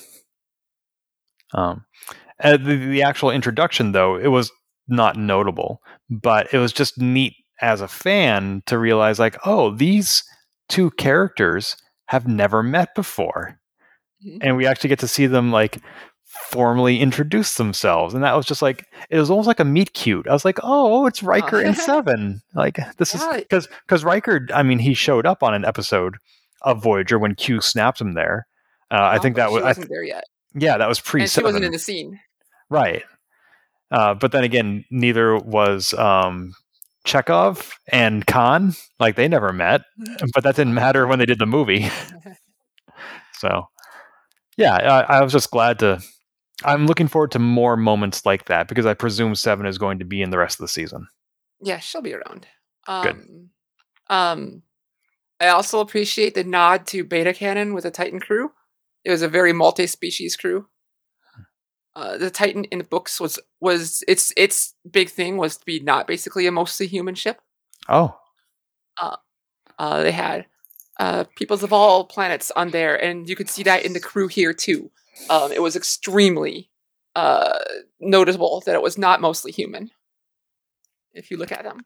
Um, 1.55 1.85
and 2.39 2.65
the, 2.65 2.77
the 2.77 3.03
actual 3.03 3.31
introduction, 3.31 3.93
though, 3.93 4.17
it 4.17 4.29
was 4.29 4.51
not 4.87 5.17
notable, 5.17 5.81
but 6.11 6.53
it 6.53 6.59
was 6.59 6.73
just 6.73 6.99
neat 7.01 7.35
as 7.61 7.81
a 7.81 7.89
fan 7.89 8.63
to 8.67 8.79
realize, 8.79 9.19
like, 9.19 9.37
oh, 9.45 9.75
these 9.75 10.23
two 10.69 10.91
characters 10.93 11.77
have 12.07 12.27
never 12.27 12.63
met 12.63 12.95
before, 12.95 13.59
Mhm. 14.27 14.39
and 14.43 14.57
we 14.57 14.67
actually 14.67 14.89
get 14.89 14.99
to 15.01 15.09
see 15.09 15.27
them 15.27 15.53
like 15.53 15.79
formally 16.29 17.01
introduce 17.01 17.57
themselves, 17.57 18.15
and 18.15 18.23
that 18.23 18.35
was 18.35 18.47
just 18.47 18.63
like 18.63 18.85
it 19.11 19.19
was 19.19 19.31
almost 19.31 19.47
like 19.49 19.61
a 19.61 19.65
meet 19.65 19.93
cute. 19.95 20.27
I 20.29 20.33
was 20.33 20.45
like, 20.45 20.59
oh, 20.63 21.07
it's 21.07 21.23
Riker 21.23 21.61
and 21.61 21.77
Seven. 21.77 22.41
Like 22.55 22.79
this 22.99 23.15
Yeah. 23.15 23.31
is 23.37 23.43
because 23.43 23.69
because 23.87 24.05
Riker. 24.05 24.47
I 24.55 24.63
mean, 24.63 24.79
he 24.79 24.95
showed 24.95 25.27
up 25.27 25.43
on 25.43 25.55
an 25.55 25.65
episode 25.65 26.17
of 26.63 26.83
Voyager 26.83 27.19
when 27.19 27.35
Q 27.35 27.61
snapped 27.61 28.01
him 28.01 28.15
there. 28.15 28.47
Uh, 28.91 28.97
I 28.97 29.17
Oh, 29.17 29.21
think 29.21 29.37
that 29.37 29.51
was 29.51 29.63
I 29.63 29.69
wasn't 29.69 29.89
there 29.91 30.03
yet, 30.05 30.25
yeah, 30.55 30.77
that 30.79 30.89
was 30.89 31.01
pre 31.01 31.27
she 31.27 31.43
wasn't 31.43 31.65
in 31.65 31.73
the 31.73 31.79
scene. 31.79 32.19
right? 32.71 33.03
Uh, 33.91 34.13
but 34.15 34.33
then 34.33 34.45
again, 34.45 34.85
neither 34.91 35.37
was 35.39 35.95
um, 35.95 36.53
Chekhov 37.05 37.73
and 37.89 38.27
Khan. 38.27 38.75
Like 39.01 39.17
they 39.17 39.29
never 39.29 39.53
met, 39.53 39.83
but 40.35 40.43
that 40.45 40.57
didn't 40.57 40.75
matter 40.75 41.07
when 41.07 41.19
they 41.19 41.27
did 41.27 41.39
the 41.39 41.47
movie. 41.47 41.89
so, 43.35 43.69
yeah, 44.57 44.75
I, 44.75 45.19
I 45.19 45.23
was 45.23 45.33
just 45.33 45.51
glad 45.51 45.79
to. 45.81 46.01
I'm 46.65 46.87
looking 46.87 47.09
forward 47.09 47.31
to 47.33 47.39
more 47.39 47.77
moments 47.77 48.27
like 48.27 48.47
that 48.47 48.69
because 48.69 48.87
I 48.87 48.95
presume 48.95 49.35
Seven 49.35 49.67
is 49.67 49.79
going 49.79 49.99
to 50.01 50.05
be 50.05 50.23
in 50.23 50.31
the 50.31 50.39
rest 50.39 50.59
of 50.59 50.65
the 50.65 50.69
season. 50.69 51.09
Yeah, 51.61 51.79
she'll 51.79 52.03
be 52.03 52.15
around. 52.15 52.47
Um, 52.87 53.03
Good. 53.03 53.49
Um, 54.09 54.63
I 55.41 55.49
also 55.49 55.81
appreciate 55.81 56.35
the 56.35 56.45
nod 56.45 56.87
to 56.89 57.05
Beta 57.05 57.33
Canon 57.33 57.75
with 57.75 57.85
the 57.85 57.91
Titan 57.91 58.21
crew. 58.21 58.53
It 59.05 59.11
was 59.11 59.23
a 59.23 59.29
very 59.29 59.53
multi-species 59.53 60.37
crew. 60.37 60.67
Uh, 61.95 62.17
the 62.17 62.31
Titan 62.31 62.65
in 62.65 62.79
the 62.79 62.85
books 62.85 63.21
was 63.21 63.41
was 63.61 64.05
its 64.07 64.33
its 64.37 64.75
big 64.89 65.11
thing 65.11 65.37
was 65.37 65.57
to 65.57 65.65
be 65.65 65.81
not 65.81 66.07
basically 66.07 66.47
a 66.47 66.53
mostly 66.53 66.87
human 66.87 67.15
ship. 67.15 67.41
Oh, 67.89 68.17
Uh, 69.79 70.03
they 70.03 70.13
had 70.13 70.47
uh, 70.99 71.25
peoples 71.37 71.63
of 71.63 71.73
all 71.73 72.05
planets 72.05 72.51
on 72.57 72.71
there, 72.71 72.97
and 73.03 73.29
you 73.29 73.37
could 73.37 73.49
see 73.49 73.63
that 73.63 73.85
in 73.85 73.93
the 73.93 74.01
crew 74.01 74.29
here 74.29 74.53
too. 74.53 74.91
Um, 75.31 75.53
it 75.53 75.63
was 75.63 75.77
extremely 75.77 76.71
uh, 77.15 77.59
noticeable 78.01 78.63
that 78.67 78.75
it 78.75 78.83
was 78.83 78.99
not 78.99 79.21
mostly 79.21 79.53
human. 79.53 79.91
If 81.13 81.31
you 81.31 81.37
look 81.37 81.53
at 81.53 81.65
them, 81.65 81.81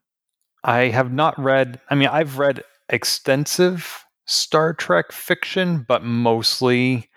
I 0.65 0.89
have 0.89 1.13
not 1.13 1.39
read. 1.39 1.81
I 1.89 1.95
mean, 1.95 2.09
I've 2.09 2.39
read 2.39 2.63
extensive 2.89 4.05
Star 4.27 4.75
Trek 4.75 5.11
fiction, 5.13 5.85
but 5.89 6.05
mostly 6.05 7.09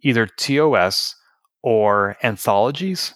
either 0.00 0.26
TOS 0.26 1.14
or 1.62 2.16
anthologies, 2.22 3.14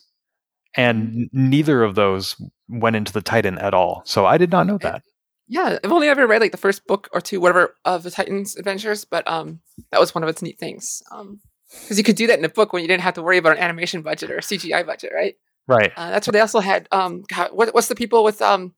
and 0.74 1.28
neither 1.32 1.82
of 1.82 1.94
those 1.94 2.34
went 2.68 2.96
into 2.96 3.12
the 3.12 3.22
Titan 3.22 3.58
at 3.58 3.74
all. 3.74 4.02
So 4.04 4.26
I 4.26 4.38
did 4.38 4.50
not 4.50 4.66
know 4.66 4.78
that. 4.78 5.02
yeah, 5.48 5.78
I've 5.82 5.92
only 5.92 6.08
ever 6.08 6.26
read 6.26 6.40
like 6.40 6.52
the 6.52 6.58
first 6.58 6.86
book 6.86 7.08
or 7.12 7.20
two, 7.20 7.40
whatever, 7.40 7.74
of 7.84 8.02
the 8.02 8.10
Titans 8.10 8.56
adventures, 8.56 9.04
but 9.04 9.26
um, 9.28 9.60
that 9.92 10.00
was 10.00 10.14
one 10.14 10.22
of 10.22 10.28
its 10.28 10.42
neat 10.42 10.58
things. 10.58 11.02
Um, 11.10 11.40
because 11.82 11.98
you 11.98 12.04
could 12.04 12.16
do 12.16 12.26
that 12.26 12.38
in 12.38 12.44
a 12.44 12.48
book 12.48 12.72
when 12.72 12.82
you 12.82 12.88
didn't 12.88 13.02
have 13.02 13.14
to 13.14 13.22
worry 13.22 13.38
about 13.38 13.56
an 13.56 13.62
animation 13.62 14.02
budget 14.02 14.30
or 14.30 14.36
a 14.38 14.40
CGI 14.42 14.84
budget, 14.86 15.12
right? 15.14 15.36
Right. 15.66 15.92
Uh, 15.96 16.10
that's 16.10 16.26
what 16.26 16.32
they 16.32 16.40
also 16.40 16.60
had 16.60 16.88
um, 16.92 17.24
God, 17.28 17.50
what, 17.52 17.74
what's 17.74 17.88
the 17.88 17.94
people 17.94 18.24
with 18.24 18.40
um, 18.40 18.74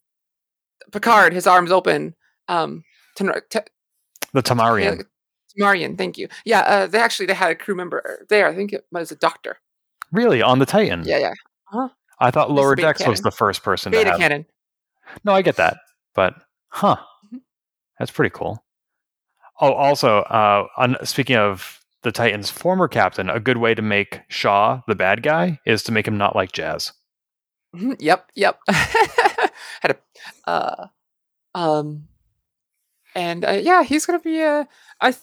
Picard, 0.93 1.33
his 1.33 1.47
arms 1.47 1.71
open. 1.71 2.15
Um, 2.49 2.83
Ten- 3.17 3.33
Te- 3.49 3.61
The 4.33 4.43
Tamarian. 4.43 4.97
yeah, 4.99 5.03
Marian, 5.57 5.97
thank 5.97 6.19
you. 6.19 6.29
Yeah, 6.45 6.61
uh, 6.61 6.87
they 6.87 6.99
actually 6.99 7.27
they 7.27 7.35
had 7.35 7.51
a 7.53 7.55
crew 7.55 7.75
member 7.77 8.27
there. 8.29 8.49
I 8.49 8.55
think 8.55 8.73
it 8.73 8.85
was 8.91 9.13
a 9.13 9.17
doctor. 9.17 9.59
Really? 10.13 10.43
On 10.43 10.59
the 10.59 10.67
Titan? 10.67 11.05
Yeah, 11.05 11.19
yeah. 11.19 11.33
Huh? 11.67 11.89
I 12.19 12.31
thought 12.33 12.51
Lower 12.51 12.75
Decks 12.75 13.07
was 13.07 13.21
the 13.21 13.31
first 13.31 13.63
person 13.63 13.93
to 13.93 13.99
Beta 13.99 14.11
have. 14.11 14.19
canon. 14.19 14.47
No, 15.25 15.33
I 15.33 15.43
get 15.43 15.57
that, 15.57 15.79
but 16.15 16.35
huh, 16.69 16.97
Mhm. 17.33 17.41
that's 17.99 18.11
pretty 18.11 18.31
cool. 18.31 18.65
Oh, 19.61 19.73
also, 19.73 20.19
uh, 20.19 20.67
on, 20.77 20.97
speaking 21.05 21.37
of 21.37 21.80
the 22.03 22.13
Titans' 22.13 22.51
former 22.51 22.89
captain, 22.89 23.29
a 23.29 23.41
good 23.41 23.59
way 23.59 23.75
to 23.75 23.83
make 23.83 24.21
Shaw 24.29 24.81
the 24.87 24.95
bad 24.95 25.23
guy 25.23 25.61
is 25.67 25.83
to 25.85 25.93
make 25.93 26.07
him 26.09 26.17
not 26.19 26.35
like 26.35 26.53
Jazz. 26.53 26.93
Mhm, 27.75 27.97
Yep, 27.99 28.31
yep. 28.35 28.59
Had 28.69 29.97
a, 30.47 30.51
uh, 30.51 30.87
um, 31.55 32.09
and 33.15 33.45
uh, 33.45 33.53
yeah, 33.63 33.83
he's 33.83 34.07
gonna 34.07 34.19
be 34.21 34.41
a. 34.41 34.67
I, 35.01 35.13
th- 35.13 35.23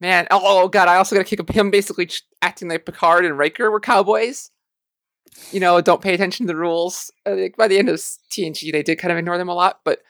man, 0.00 0.26
oh, 0.30 0.40
oh 0.42 0.68
god, 0.68 0.88
I 0.88 0.96
also 0.96 1.14
gotta 1.16 1.24
kick 1.28 1.48
him 1.50 1.70
basically 1.70 2.08
acting 2.42 2.68
like 2.68 2.86
Picard 2.86 3.24
and 3.24 3.38
Riker 3.38 3.70
were 3.70 3.80
cowboys. 3.80 4.50
You 5.50 5.60
know, 5.60 5.80
don't 5.80 6.00
pay 6.02 6.14
attention 6.14 6.46
to 6.46 6.52
the 6.52 6.58
rules. 6.58 7.10
Uh, 7.26 7.34
like, 7.34 7.56
by 7.56 7.66
the 7.68 7.78
end 7.78 7.88
of 7.88 7.96
TNG, 7.96 8.70
they 8.70 8.82
did 8.82 8.98
kind 8.98 9.10
of 9.12 9.18
ignore 9.18 9.36
them 9.38 9.48
a 9.48 9.54
lot, 9.54 9.80
but 9.84 10.00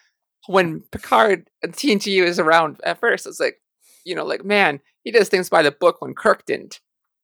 when 0.46 0.80
Picard 0.92 1.48
and 1.62 1.72
TNG 1.72 2.22
was 2.24 2.38
around 2.38 2.78
at 2.84 2.98
first, 3.00 3.26
it's 3.26 3.40
like, 3.40 3.56
you 4.04 4.14
know, 4.14 4.24
like 4.26 4.44
man, 4.44 4.80
he 5.04 5.10
does 5.12 5.28
things 5.28 5.48
by 5.48 5.62
the 5.62 5.70
book 5.70 6.00
when 6.00 6.14
Kirk 6.14 6.44
didn't, 6.46 6.80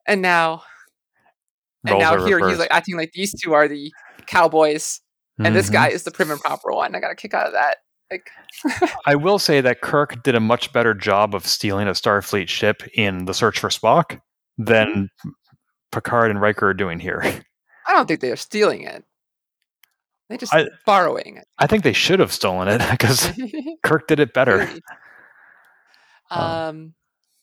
and 0.06 0.22
now 0.22 0.62
and 1.84 1.92
Roles 1.92 2.02
now 2.02 2.14
are 2.14 2.26
here 2.26 2.46
he's 2.48 2.58
like 2.58 2.70
acting 2.70 2.96
like 2.96 3.12
these 3.12 3.34
two 3.40 3.54
are 3.54 3.66
the 3.66 3.92
cowboys 4.26 5.00
and 5.42 5.56
this 5.56 5.70
Mhm. 5.70 5.72
guy 5.72 5.88
is 5.88 6.02
the 6.04 6.10
prim 6.10 6.30
and 6.30 6.40
proper 6.40 6.70
one. 6.72 6.94
I 6.94 7.00
got 7.00 7.10
a 7.10 7.14
kick 7.16 7.32
out 7.34 7.46
of 7.46 7.54
that. 7.54 7.78
Like, 8.10 8.28
I 9.06 9.14
will 9.14 9.38
say 9.38 9.60
that 9.62 9.80
Kirk 9.80 10.22
did 10.22 10.34
a 10.34 10.40
much 10.40 10.72
better 10.72 10.92
job 10.92 11.34
of 11.34 11.46
stealing 11.46 11.88
a 11.88 11.92
Starfleet 11.92 12.48
ship 12.48 12.82
in 12.94 13.24
The 13.24 13.32
Search 13.32 13.58
for 13.58 13.68
Spock 13.70 14.20
than 14.58 15.08
Picard 15.92 16.30
and 16.30 16.40
Riker 16.40 16.68
are 16.68 16.74
doing 16.74 16.98
here. 17.00 17.22
I 17.86 17.94
don't 17.94 18.06
think 18.06 18.20
they're 18.20 18.36
stealing 18.36 18.82
it. 18.82 19.04
They 20.28 20.36
just 20.36 20.52
I- 20.52 20.68
borrowing 20.84 21.38
it. 21.38 21.46
I 21.58 21.66
think 21.66 21.82
they 21.84 21.92
should 21.94 22.20
have 22.20 22.32
stolen 22.32 22.68
it 22.68 22.82
because. 22.90 23.30
Kirk 23.82 24.06
did 24.08 24.20
it 24.20 24.34
better. 24.34 24.68
Um, 26.30 26.40
Um, 26.40 26.94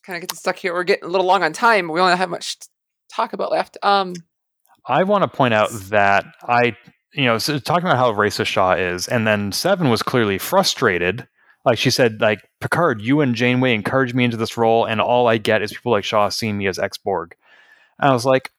kind 0.08 0.16
of 0.18 0.22
getting 0.22 0.38
stuck 0.38 0.56
here. 0.56 0.74
We're 0.74 0.86
getting 0.86 1.04
a 1.04 1.12
little 1.12 1.28
long 1.28 1.44
on 1.44 1.52
time. 1.52 1.90
We 1.90 2.00
only 2.00 2.16
have 2.16 2.30
much 2.30 2.60
to 2.60 2.68
talk 3.14 3.34
about 3.34 3.52
left. 3.52 3.78
Um, 3.84 4.14
I 4.88 5.04
want 5.04 5.24
to 5.24 5.28
point 5.28 5.54
out 5.54 5.70
that 5.90 6.26
I, 6.44 6.78
you 7.14 7.26
know, 7.26 7.38
so 7.38 7.60
talking 7.60 7.86
about 7.86 7.98
how 7.98 8.14
racist 8.14 8.48
Shaw 8.48 8.74
is, 8.74 9.08
and 9.10 9.28
then 9.28 9.52
Seven 9.52 9.90
was 9.90 10.02
clearly 10.02 10.38
frustrated. 10.38 11.28
Like 11.66 11.78
she 11.78 11.90
said, 11.90 12.22
like 12.22 12.40
Picard, 12.62 13.02
you 13.02 13.20
and 13.20 13.36
Janeway 13.36 13.74
encouraged 13.74 14.16
me 14.16 14.24
into 14.24 14.38
this 14.38 14.56
role, 14.56 14.86
and 14.86 15.02
all 15.02 15.28
I 15.28 15.38
get 15.38 15.62
is 15.62 15.74
people 15.74 15.92
like 15.92 16.06
Shaw 16.06 16.30
seeing 16.30 16.58
me 16.58 16.68
as 16.68 16.80
ex 16.80 16.98
Borg. 16.98 17.36
I 18.00 18.14
was 18.14 18.26
like, 18.26 18.52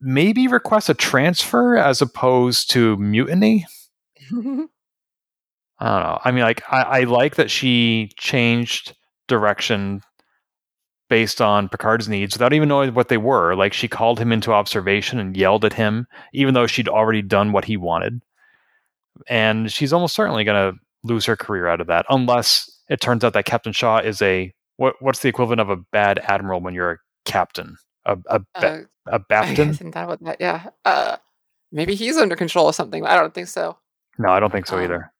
maybe 0.00 0.46
request 0.46 0.88
a 0.88 0.94
transfer 0.94 1.76
as 1.76 2.00
opposed 2.00 2.70
to 2.70 2.96
mutiny. 2.98 3.66
I 4.30 4.36
don't 4.36 4.68
know. 5.80 6.20
I 6.24 6.30
mean, 6.30 6.44
like, 6.44 6.62
I, 6.70 6.82
I 6.82 7.00
like 7.04 7.34
that 7.34 7.50
she 7.50 8.12
changed 8.16 8.94
direction 9.26 10.02
based 11.08 11.40
on 11.40 11.68
Picard's 11.68 12.08
needs 12.08 12.34
without 12.34 12.52
even 12.52 12.68
knowing 12.68 12.94
what 12.94 13.08
they 13.08 13.16
were. 13.18 13.54
Like, 13.54 13.72
she 13.72 13.88
called 13.88 14.18
him 14.18 14.32
into 14.32 14.52
observation 14.52 15.18
and 15.18 15.36
yelled 15.36 15.64
at 15.64 15.74
him, 15.74 16.06
even 16.32 16.54
though 16.54 16.66
she'd 16.66 16.88
already 16.88 17.22
done 17.22 17.52
what 17.52 17.64
he 17.64 17.76
wanted. 17.76 18.20
And 19.28 19.70
she's 19.70 19.92
almost 19.92 20.14
certainly 20.14 20.44
going 20.44 20.72
to 20.72 20.78
lose 21.04 21.26
her 21.26 21.36
career 21.36 21.68
out 21.68 21.80
of 21.80 21.86
that, 21.86 22.06
unless 22.08 22.70
it 22.88 23.00
turns 23.00 23.22
out 23.22 23.32
that 23.34 23.44
Captain 23.44 23.72
Shaw 23.72 23.98
is 23.98 24.20
a 24.22 24.52
what? 24.76 25.00
What's 25.00 25.20
the 25.20 25.28
equivalent 25.28 25.60
of 25.60 25.70
a 25.70 25.76
bad 25.76 26.18
admiral 26.18 26.60
when 26.60 26.74
you're 26.74 26.90
a 26.92 26.98
captain? 27.24 27.76
A 28.06 28.18
a, 28.26 28.40
uh, 28.56 28.80
a 29.06 29.14
I 29.14 29.18
baptain? 29.18 29.72
hadn't 29.72 29.92
thought 29.92 30.04
about 30.04 30.24
that. 30.24 30.38
Yeah. 30.40 30.70
Uh, 30.84 31.18
maybe 31.70 31.94
he's 31.94 32.16
under 32.16 32.34
control 32.34 32.68
of 32.68 32.74
something. 32.74 33.06
I 33.06 33.14
don't 33.14 33.32
think 33.32 33.48
so. 33.48 33.78
No, 34.18 34.30
I 34.30 34.40
don't 34.40 34.50
think 34.50 34.66
so 34.66 34.78
um, 34.78 34.82
either. 34.82 35.12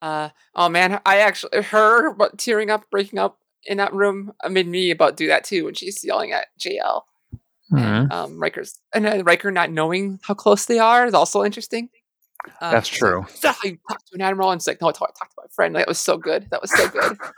Uh, 0.00 0.28
oh 0.54 0.68
man, 0.68 1.00
I 1.04 1.18
actually 1.18 1.62
her 1.62 2.14
tearing 2.36 2.70
up, 2.70 2.90
breaking 2.90 3.18
up 3.18 3.38
in 3.66 3.78
that 3.78 3.92
room 3.94 4.32
made 4.48 4.66
me 4.68 4.90
about 4.90 5.16
do 5.16 5.26
that 5.28 5.44
too 5.44 5.64
when 5.64 5.74
she's 5.74 6.02
yelling 6.04 6.32
at 6.32 6.46
JL. 6.58 7.02
Mhm. 7.72 7.78
And, 8.02 8.12
um, 8.12 8.38
Riker's 8.40 8.78
and 8.94 9.06
uh, 9.06 9.22
Riker 9.24 9.50
not 9.50 9.70
knowing 9.70 10.20
how 10.22 10.34
close 10.34 10.66
they 10.66 10.78
are 10.78 11.06
is 11.06 11.14
also 11.14 11.42
interesting. 11.44 11.88
Uh, 12.60 12.72
That's 12.72 12.88
it's 12.90 13.00
like, 13.02 13.10
true. 13.10 13.24
"Is 13.32 13.40
that 13.40 13.56
how 13.62 13.68
you 13.68 13.78
talk 13.88 13.98
to 14.04 14.14
an 14.14 14.20
admiral? 14.20 14.50
And 14.50 14.58
it's 14.58 14.66
like, 14.66 14.80
no, 14.82 14.88
I 14.88 14.92
talked 14.92 15.18
talk 15.18 15.30
to 15.30 15.34
my 15.38 15.46
friend. 15.54 15.72
Like, 15.74 15.82
That 15.82 15.88
was 15.88 15.98
so 15.98 16.18
good. 16.18 16.46
That 16.50 16.60
was 16.60 16.70
so 16.76 16.88
good. 16.88 17.16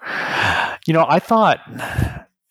You 0.86 0.94
know, 0.94 1.04
I 1.08 1.18
thought, 1.18 1.58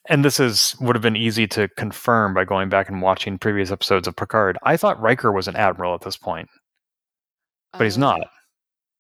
and 0.08 0.24
this 0.24 0.40
is 0.40 0.76
would 0.80 0.96
have 0.96 1.02
been 1.02 1.16
easy 1.16 1.48
to 1.48 1.68
confirm 1.78 2.34
by 2.36 2.46
going 2.46 2.70
back 2.70 2.88
and 2.90 3.02
watching 3.02 3.40
previous 3.40 3.72
episodes 3.72 4.08
of 4.08 4.16
Picard. 4.16 4.58
I 4.64 4.78
thought 4.78 5.02
Riker 5.02 5.32
was 5.32 5.48
an 5.48 5.56
admiral 5.56 5.96
at 5.96 6.02
this 6.02 6.16
point, 6.16 6.48
but 7.74 7.84
he's 7.86 7.98
Uh, 7.98 8.02
not. 8.02 8.22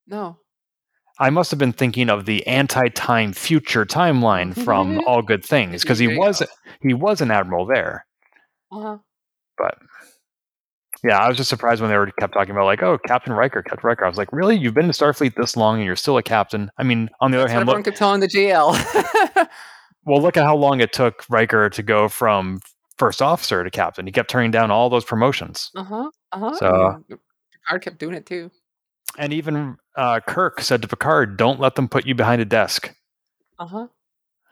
No. 0.07 0.39
I 1.19 1.29
must 1.29 1.51
have 1.51 1.59
been 1.59 1.73
thinking 1.73 2.09
of 2.09 2.25
the 2.25 2.45
anti-time 2.47 3.33
future 3.33 3.85
timeline 3.85 4.55
from 4.63 4.99
All 5.07 5.21
Good 5.21 5.43
Things 5.43 5.81
because 5.81 5.99
he 5.99 6.17
was 6.17 6.41
he 6.81 6.93
was 6.93 7.21
an 7.21 7.29
admiral 7.31 7.65
there. 7.65 8.05
Uh-huh. 8.71 8.97
But 9.57 9.77
yeah, 11.03 11.17
I 11.17 11.27
was 11.27 11.37
just 11.37 11.49
surprised 11.49 11.81
when 11.81 11.89
they 11.89 11.97
were 11.97 12.11
kept 12.19 12.33
talking 12.33 12.51
about 12.51 12.65
like, 12.65 12.83
oh, 12.83 12.97
Captain 13.07 13.33
Riker, 13.33 13.61
Captain 13.61 13.87
Riker. 13.87 14.05
I 14.05 14.07
was 14.07 14.17
like, 14.17 14.31
really? 14.31 14.57
You've 14.57 14.73
been 14.73 14.85
in 14.85 14.91
Starfleet 14.91 15.35
this 15.35 15.55
long 15.55 15.77
and 15.77 15.85
you're 15.85 15.95
still 15.95 16.17
a 16.17 16.23
captain? 16.23 16.71
I 16.77 16.83
mean, 16.83 17.09
on 17.21 17.31
the 17.31 17.37
other 17.37 17.47
That's 17.47 17.51
what 17.51 17.51
hand, 17.51 17.61
everyone 17.69 17.77
look, 17.79 17.85
kept 17.85 17.97
telling 17.97 18.19
the 18.19 18.27
GL. 18.27 19.47
well, 20.05 20.21
look 20.21 20.37
at 20.37 20.43
how 20.43 20.55
long 20.55 20.81
it 20.81 20.93
took 20.93 21.23
Riker 21.29 21.69
to 21.69 21.83
go 21.83 22.09
from 22.09 22.59
first 22.97 23.21
officer 23.21 23.63
to 23.63 23.69
captain. 23.69 24.05
He 24.05 24.11
kept 24.11 24.29
turning 24.29 24.51
down 24.51 24.71
all 24.71 24.89
those 24.89 25.05
promotions. 25.05 25.71
uh 25.75 25.83
huh. 25.83 26.09
Uh 26.31 26.39
huh. 26.39 26.55
So- 26.55 27.03
Picard 27.51 27.81
kept 27.81 27.97
doing 27.99 28.15
it 28.15 28.25
too. 28.25 28.51
And 29.17 29.33
even 29.33 29.77
uh, 29.97 30.19
Kirk 30.21 30.61
said 30.61 30.81
to 30.81 30.87
Picard, 30.87 31.35
"Don't 31.37 31.59
let 31.59 31.75
them 31.75 31.87
put 31.89 32.05
you 32.05 32.15
behind 32.15 32.41
a 32.41 32.45
desk." 32.45 32.95
Uh 33.57 33.65
huh. 33.65 33.87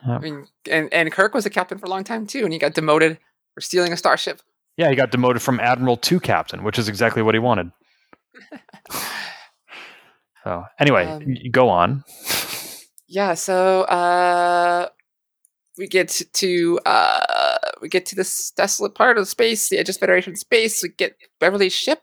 Yep. 0.06 0.18
I 0.18 0.20
mean, 0.20 0.48
and 0.70 0.94
and 0.94 1.12
Kirk 1.12 1.34
was 1.34 1.46
a 1.46 1.50
captain 1.50 1.78
for 1.78 1.86
a 1.86 1.90
long 1.90 2.04
time 2.04 2.28
too, 2.28 2.44
and 2.44 2.52
he 2.52 2.60
got 2.60 2.74
demoted 2.74 3.20
for 3.54 3.62
stealing 3.62 3.94
a 3.94 3.98
starship. 3.98 4.42
Yeah, 4.76 4.90
he 4.90 4.96
got 4.96 5.12
demoted 5.12 5.42
from 5.42 5.60
admiral 5.60 5.98
to 5.98 6.20
captain, 6.20 6.64
which 6.64 6.78
is 6.78 6.88
exactly 6.88 7.22
what 7.22 7.34
he 7.36 7.40
wanted. 7.40 7.72
So 10.44 10.64
anyway, 10.80 11.06
Um, 11.06 11.36
go 11.52 11.68
on. 11.68 12.06
Yeah. 13.08 13.34
So 13.34 13.82
uh, 13.82 14.88
we 15.78 15.88
get 15.88 16.22
to, 16.32 16.80
uh, 16.86 17.58
we 17.82 17.90
get 17.90 18.06
to 18.06 18.16
this 18.16 18.52
desolate 18.52 18.96
part 18.96 19.18
of 19.18 19.28
space, 19.28 19.68
the 19.68 19.78
edge 19.78 19.90
of 19.90 19.98
Federation 19.98 20.38
space. 20.38 20.82
We 20.82 20.90
get 20.90 21.18
Beverly's 21.42 21.74
ship, 21.74 22.00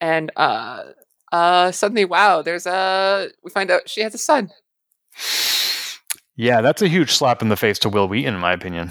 and 0.00 0.30
uh, 0.36 0.84
uh, 1.32 1.72
suddenly, 1.72 2.04
wow! 2.04 2.42
There's 2.42 2.66
a. 2.66 3.28
We 3.42 3.50
find 3.50 3.70
out 3.70 3.88
she 3.88 4.02
has 4.02 4.14
a 4.14 4.18
son. 4.18 4.50
Yeah, 6.36 6.60
that's 6.60 6.82
a 6.82 6.88
huge 6.88 7.10
slap 7.12 7.42
in 7.42 7.48
the 7.48 7.56
face 7.56 7.78
to 7.80 7.88
Wil 7.88 8.08
Wheaton, 8.08 8.34
in 8.34 8.40
my 8.40 8.52
opinion. 8.52 8.90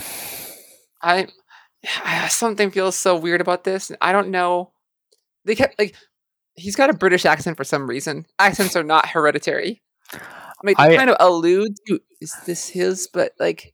I 1.02 1.28
something 2.30 2.70
feels 2.72 2.96
so 2.96 3.16
weird 3.16 3.42
about 3.42 3.64
this. 3.64 3.92
I 4.02 4.12
don't 4.12 4.30
know. 4.30 4.72
They 5.46 5.56
kept 5.56 5.80
like 5.80 5.96
he's 6.56 6.76
got 6.76 6.90
a 6.90 6.94
British 6.94 7.26
accent 7.26 7.58
for 7.58 7.64
some 7.64 7.88
reason. 7.88 8.26
Accents 8.38 8.76
are 8.76 8.84
not 8.84 9.08
hereditary. 9.08 9.82
I 10.14 10.20
mean, 10.64 10.76
they 10.78 10.94
I- 10.94 10.96
kind 10.98 11.10
of 11.10 11.18
allude 11.20 11.74
to 11.88 12.00
is 12.20 12.36
this 12.46 12.70
his, 12.70 13.08
but 13.12 13.32
like 13.40 13.74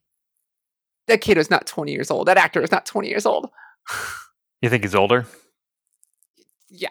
that 1.07 1.21
kid 1.21 1.37
is 1.37 1.49
not 1.49 1.67
twenty 1.67 1.91
years 1.91 2.09
old. 2.09 2.27
That 2.27 2.37
actor 2.37 2.61
is 2.61 2.71
not 2.71 2.85
twenty 2.85 3.09
years 3.09 3.25
old. 3.25 3.49
You 4.59 4.69
think 4.71 4.83
he's 4.83 4.95
older? 4.95 5.27
Yeah, 6.67 6.89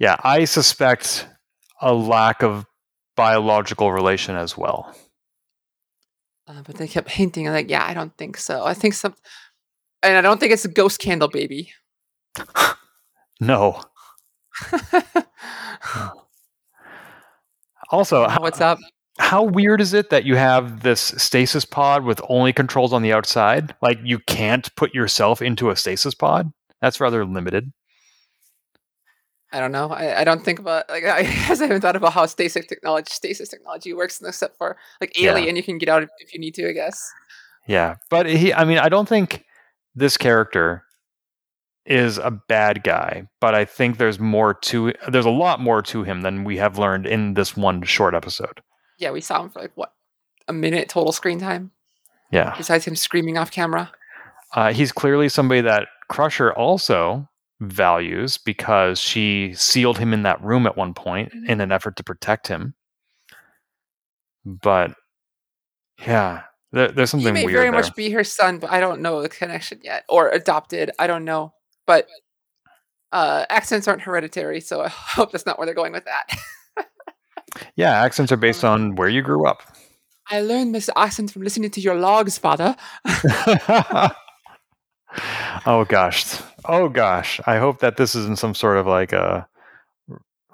Yeah, 0.00 0.16
I 0.24 0.44
suspect 0.46 1.28
a 1.80 1.94
lack 1.94 2.42
of 2.42 2.66
biological 3.16 3.92
relation 3.92 4.34
as 4.34 4.56
well. 4.56 4.92
uh, 6.48 6.62
but 6.64 6.76
they 6.76 6.88
kept 6.88 7.10
hinting 7.10 7.46
like, 7.46 7.70
yeah, 7.70 7.84
I 7.86 7.94
don't 7.94 8.16
think 8.16 8.36
so. 8.38 8.64
I 8.64 8.74
think 8.74 8.94
some, 8.94 9.14
and 10.02 10.16
I 10.16 10.20
don't 10.22 10.40
think 10.40 10.52
it's 10.52 10.64
a 10.64 10.68
ghost 10.68 10.98
candle 11.00 11.28
baby. 11.28 11.72
No. 13.42 13.82
Also, 17.90 18.28
What's 18.38 18.60
up? 18.60 18.78
how 19.18 19.42
weird 19.42 19.80
is 19.80 19.92
it 19.94 20.10
that 20.10 20.24
you 20.24 20.36
have 20.36 20.82
this 20.82 21.00
stasis 21.00 21.64
pod 21.64 22.04
with 22.04 22.20
only 22.28 22.52
controls 22.52 22.92
on 22.92 23.02
the 23.02 23.12
outside? 23.12 23.74
Like 23.82 23.98
you 24.04 24.18
can't 24.20 24.74
put 24.76 24.94
yourself 24.94 25.42
into 25.42 25.70
a 25.70 25.76
stasis 25.76 26.14
pod? 26.14 26.52
That's 26.80 27.00
rather 27.00 27.24
limited. 27.24 27.72
I 29.52 29.58
don't 29.60 29.72
know. 29.72 29.90
I, 29.90 30.20
I 30.20 30.24
don't 30.24 30.44
think 30.44 30.58
about 30.58 30.88
like 30.88 31.04
I, 31.18 31.22
guess 31.22 31.60
I 31.60 31.64
haven't 31.66 31.80
thought 31.82 31.96
about 31.96 32.12
how 32.12 32.26
stasis 32.26 32.66
technology 32.66 33.10
stasis 33.12 33.48
technology 33.48 33.92
works, 33.92 34.20
except 34.22 34.56
for 34.58 34.76
like 35.00 35.18
Yeah. 35.18 35.32
alien, 35.32 35.56
you 35.56 35.62
can 35.62 35.78
get 35.78 35.88
out 35.88 36.02
if, 36.02 36.10
if 36.18 36.32
you 36.34 36.40
need 36.40 36.54
to. 36.54 36.68
I 36.68 36.72
guess. 36.72 37.10
Yeah, 37.66 37.96
but 38.10 38.26
he 38.26 38.52
I 38.52 38.64
mean 38.64 38.78
I 38.78 38.88
don't 38.88 39.08
think 39.08 39.44
this 39.94 40.16
character 40.16 40.84
is 41.86 42.18
a 42.18 42.30
bad 42.30 42.84
guy, 42.84 43.26
but 43.40 43.54
I 43.54 43.64
think 43.64 43.96
there's 43.98 44.18
more 44.20 44.54
to 44.54 44.92
there's 45.08 45.26
a 45.26 45.30
lot 45.30 45.60
more 45.60 45.82
to 45.82 46.02
him 46.04 46.20
than 46.22 46.44
we 46.44 46.58
have 46.58 46.78
learned 46.78 47.06
in 47.06 47.34
this 47.34 47.56
one 47.56 47.82
short 47.82 48.14
episode. 48.14 48.60
Yeah, 48.98 49.10
we 49.10 49.20
saw 49.20 49.42
him 49.42 49.50
for 49.50 49.60
like 49.62 49.72
what 49.76 49.92
a 50.46 50.52
minute 50.52 50.88
total 50.88 51.12
screen 51.12 51.38
time. 51.40 51.70
Yeah. 52.30 52.54
Besides 52.56 52.84
him 52.84 52.94
screaming 52.96 53.38
off 53.38 53.50
camera. 53.50 53.90
Uh, 54.54 54.72
he's 54.72 54.92
clearly 54.92 55.28
somebody 55.28 55.60
that 55.62 55.88
Crusher 56.08 56.52
also 56.52 57.28
values 57.60 58.38
because 58.38 58.98
she 58.98 59.52
sealed 59.54 59.98
him 59.98 60.12
in 60.12 60.22
that 60.22 60.42
room 60.42 60.66
at 60.66 60.76
one 60.76 60.94
point 60.94 61.32
in 61.46 61.60
an 61.60 61.70
effort 61.70 61.96
to 61.96 62.02
protect 62.02 62.48
him. 62.48 62.74
But 64.44 64.94
yeah, 66.06 66.42
there, 66.72 66.88
there's 66.88 67.10
something 67.10 67.36
he 67.36 67.46
may 67.46 67.52
very 67.52 67.64
there. 67.64 67.72
much 67.72 67.94
be 67.94 68.10
her 68.10 68.24
son, 68.24 68.58
but 68.58 68.70
I 68.70 68.80
don't 68.80 69.02
know 69.02 69.20
the 69.22 69.28
connection 69.28 69.80
yet, 69.82 70.04
or 70.08 70.30
adopted. 70.30 70.90
I 70.98 71.06
don't 71.06 71.24
know, 71.24 71.52
but 71.86 72.08
uh, 73.12 73.44
accents 73.50 73.86
aren't 73.86 74.02
hereditary, 74.02 74.60
so 74.60 74.80
I 74.80 74.88
hope 74.90 75.32
that's 75.32 75.46
not 75.46 75.58
where 75.58 75.66
they're 75.66 75.74
going 75.74 75.92
with 75.92 76.06
that. 76.06 76.86
yeah, 77.76 78.02
accents 78.02 78.32
are 78.32 78.36
based 78.36 78.64
on 78.64 78.96
where 78.96 79.08
you 79.08 79.20
grew 79.20 79.46
up. 79.46 79.62
I 80.30 80.40
learned 80.40 80.74
this 80.74 80.88
accent 80.96 81.32
from 81.32 81.42
listening 81.42 81.70
to 81.72 81.80
your 81.80 81.96
logs, 81.96 82.38
father. 82.38 82.76
oh 85.66 85.84
gosh, 85.84 86.40
oh 86.64 86.88
gosh! 86.88 87.40
I 87.46 87.58
hope 87.58 87.80
that 87.80 87.96
this 87.96 88.14
isn't 88.14 88.38
some 88.38 88.54
sort 88.54 88.78
of 88.78 88.86
like 88.86 89.12
a 89.12 89.46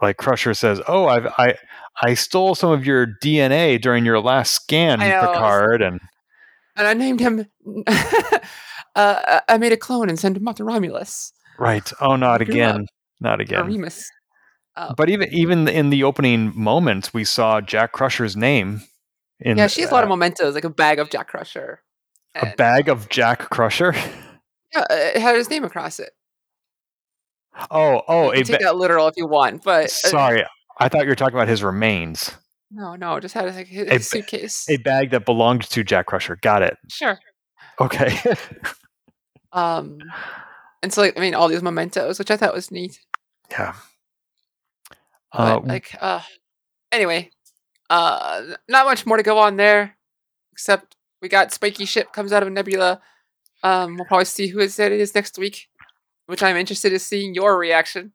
like 0.02 0.16
Crusher 0.16 0.54
says, 0.54 0.80
"Oh, 0.88 1.06
I've 1.06 1.26
I 1.38 1.54
I 2.02 2.14
stole 2.14 2.54
some 2.54 2.70
of 2.70 2.86
your 2.86 3.06
DNA 3.22 3.80
during 3.80 4.04
your 4.04 4.20
last 4.20 4.52
scan, 4.52 4.98
Picard," 4.98 5.82
and 5.82 6.00
and 6.76 6.86
I 6.86 6.94
named 6.94 7.20
him. 7.20 7.46
uh, 8.96 9.40
I 9.48 9.58
made 9.58 9.72
a 9.72 9.76
clone 9.76 10.08
and 10.08 10.18
sent 10.18 10.36
him 10.36 10.46
off 10.48 10.56
to 10.56 10.64
Romulus 10.64 11.32
right. 11.58 11.92
Oh, 12.00 12.16
not 12.16 12.40
again, 12.40 12.86
not 13.20 13.40
again. 13.40 13.66
Remus. 13.66 14.10
Oh. 14.76 14.94
But 14.96 15.08
even 15.08 15.32
even 15.32 15.68
in 15.68 15.90
the 15.90 16.04
opening 16.04 16.52
moments, 16.54 17.14
we 17.14 17.24
saw 17.24 17.60
Jack 17.60 17.92
Crusher's 17.92 18.36
name 18.36 18.82
in 19.40 19.56
yeah, 19.56 19.66
she 19.66 19.82
has 19.82 19.90
a 19.90 19.94
lot 19.94 20.04
of 20.04 20.10
uh, 20.10 20.16
mementos, 20.16 20.54
like 20.54 20.64
a 20.64 20.70
bag 20.70 20.98
of 20.98 21.10
Jack 21.10 21.28
Crusher. 21.28 21.82
a 22.34 22.54
bag 22.56 22.88
of 22.88 23.08
Jack 23.08 23.48
Crusher. 23.50 23.94
Yeah, 24.76 24.84
it 24.90 25.20
had 25.20 25.36
his 25.36 25.48
name 25.50 25.64
across 25.64 25.98
it. 25.98 26.10
Oh, 27.70 28.02
oh, 28.06 28.24
you 28.32 28.38
can 28.44 28.44
take 28.44 28.58
ba- 28.58 28.64
that 28.64 28.76
literal 28.76 29.06
if 29.08 29.14
you 29.16 29.26
want, 29.26 29.62
but 29.64 29.84
uh, 29.86 29.88
sorry, 29.88 30.44
I 30.78 30.88
thought 30.88 31.02
you 31.04 31.08
were 31.08 31.14
talking 31.14 31.34
about 31.34 31.48
his 31.48 31.62
remains. 31.62 32.32
no, 32.70 32.96
no, 32.96 33.18
just 33.20 33.34
had 33.34 33.54
like 33.54 33.66
his, 33.66 33.88
A 33.88 33.98
suitcase. 34.00 34.66
A 34.68 34.76
bag 34.76 35.10
that 35.12 35.24
belonged 35.24 35.62
to 35.70 35.82
Jack 35.82 36.06
Crusher. 36.06 36.36
Got 36.42 36.62
it. 36.62 36.76
sure. 36.90 37.18
Okay. 37.80 38.18
Um, 39.52 39.98
and 40.82 40.92
so 40.92 41.00
like 41.00 41.16
I 41.16 41.20
mean, 41.20 41.34
all 41.34 41.48
these 41.48 41.62
mementos, 41.62 42.18
which 42.18 42.30
I 42.30 42.36
thought 42.36 42.52
was 42.52 42.70
neat. 42.70 42.98
yeah. 43.50 43.74
But 45.32 45.56
Uh, 45.56 45.60
like, 45.64 45.96
uh, 46.00 46.20
anyway, 46.92 47.30
uh, 47.88 48.42
not 48.68 48.84
much 48.86 49.06
more 49.06 49.16
to 49.16 49.22
go 49.22 49.38
on 49.38 49.56
there, 49.56 49.96
except 50.52 50.96
we 51.22 51.28
got 51.28 51.52
spiky 51.52 51.84
ship 51.86 52.12
comes 52.12 52.32
out 52.32 52.42
of 52.42 52.48
a 52.48 52.50
Nebula. 52.50 53.00
Um, 53.66 53.96
we'll 53.96 54.06
probably 54.06 54.24
see 54.26 54.48
who 54.48 54.60
is 54.60 54.78
it 54.78 54.92
is 54.92 55.14
next 55.14 55.38
week, 55.38 55.68
which 56.26 56.42
I'm 56.42 56.56
interested 56.56 56.92
in 56.92 56.98
seeing 56.98 57.34
your 57.34 57.58
reaction 57.58 58.12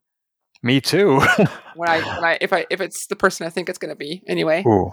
me 0.63 0.79
too. 0.81 1.19
when 1.75 1.89
I 1.89 2.01
when 2.01 2.23
I 2.23 2.37
if 2.39 2.53
I 2.53 2.65
if 2.69 2.81
it's 2.81 3.07
the 3.07 3.15
person 3.15 3.45
I 3.47 3.49
think 3.49 3.69
it's 3.69 3.77
gonna 3.77 3.95
be. 3.95 4.23
Anyway, 4.27 4.63
Ooh. 4.65 4.91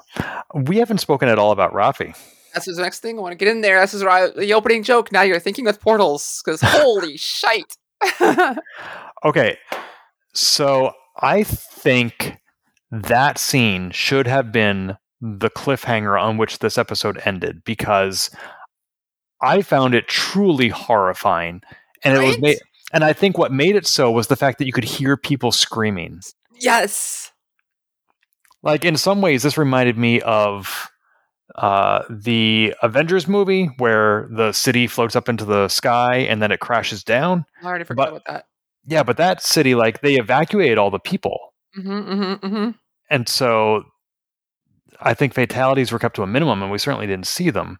We 0.55 0.79
haven't 0.79 0.99
spoken 0.99 1.29
at 1.29 1.39
all 1.39 1.53
about 1.53 1.73
Rafi. 1.73 2.17
that's 2.55 2.67
the 2.67 2.81
next 2.81 3.01
thing 3.01 3.19
I 3.19 3.23
want 3.23 3.33
to 3.33 3.37
get 3.37 3.49
in 3.49 3.61
there. 3.61 3.81
This 3.81 3.95
is 3.95 4.05
right, 4.05 4.35
the 4.35 4.55
opening 4.55 4.83
joke. 4.83 5.13
Now 5.13 5.23
you're 5.23 5.41
thinking 5.41 5.65
with 5.65 5.81
portals 5.81 6.43
because 6.45 6.61
holy 6.65 7.17
shite. 7.17 7.77
Okay. 9.25 9.59
So 10.33 10.93
I 11.21 11.43
think 11.43 12.39
that 12.93 13.37
scene 13.37 13.91
should 13.91 14.29
have 14.29 14.53
been 14.53 14.97
the 15.21 15.51
cliffhanger 15.51 16.23
on 16.23 16.37
which 16.37 16.61
this 16.61 16.79
episode 16.79 17.21
ended 17.25 17.65
because 17.65 18.31
I 19.41 19.63
found 19.63 19.95
it 19.95 20.09
truly 20.09 20.69
horrifying. 20.69 21.63
And 22.05 22.17
it 22.17 22.25
was 22.25 22.39
made 22.39 22.59
and 22.93 23.05
I 23.05 23.13
think 23.13 23.37
what 23.37 23.53
made 23.53 23.77
it 23.77 23.87
so 23.87 24.11
was 24.11 24.29
the 24.29 24.37
fact 24.37 24.59
that 24.59 24.67
you 24.67 24.73
could 24.73 24.85
hear 24.85 25.17
people 25.17 25.53
screaming. 25.53 26.21
yes. 26.61 27.31
Like 28.63 28.85
in 28.85 28.97
some 28.97 29.21
ways 29.21 29.43
this 29.43 29.59
reminded 29.59 29.97
me 29.99 30.21
of 30.23 30.89
uh, 31.55 32.03
the 32.11 32.75
Avengers 32.83 33.29
movie 33.29 33.71
where 33.79 34.29
the 34.33 34.53
city 34.53 34.87
floats 34.87 35.17
up 35.17 35.29
into 35.29 35.45
the 35.45 35.69
sky 35.69 36.17
and 36.17 36.43
then 36.43 36.51
it 36.53 36.61
crashes 36.61 37.05
down. 37.05 37.45
I 37.63 37.67
already 37.67 37.85
forgot 37.85 38.05
But- 38.05 38.09
about 38.11 38.25
that. 38.27 38.45
Yeah, 38.87 39.03
but 39.03 39.19
that 39.19 39.43
city 39.43 39.75
like 39.75 40.01
they 40.01 40.15
evacuated 40.15 40.79
all 40.79 40.91
the 40.91 40.99
people. 40.99 41.53
Mm-hmm, 41.77 41.91
mm-hmm, 41.91 42.47
mm-hmm. 42.47 42.71
and 43.11 43.29
so 43.29 43.85
I 44.99 45.13
think 45.13 45.35
fatalities 45.35 45.93
were 45.93 45.99
kept 45.99 46.17
to 46.17 46.23
a 46.23 46.27
minimum, 46.27 46.63
and 46.63 46.73
we 46.73 46.79
certainly 46.79 47.07
didn't 47.07 47.27
see 47.27 47.51
them. 47.51 47.79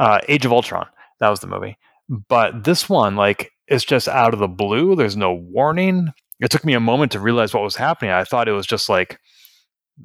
Uh, 0.00 0.18
Age 0.28 0.44
of 0.46 0.52
Ultron, 0.52 0.86
that 1.20 1.28
was 1.28 1.40
the 1.40 1.46
movie, 1.46 1.76
but 2.08 2.64
this 2.64 2.88
one, 2.88 3.16
like, 3.16 3.52
is 3.68 3.84
just 3.84 4.08
out 4.08 4.32
of 4.34 4.40
the 4.40 4.48
blue. 4.48 4.96
There's 4.96 5.16
no 5.16 5.32
warning. 5.32 6.08
It 6.40 6.50
took 6.50 6.64
me 6.64 6.72
a 6.74 6.80
moment 6.80 7.12
to 7.12 7.20
realize 7.20 7.52
what 7.52 7.62
was 7.62 7.76
happening. 7.76 8.10
I 8.10 8.24
thought 8.24 8.48
it 8.48 8.52
was 8.52 8.66
just 8.66 8.88
like 8.88 9.20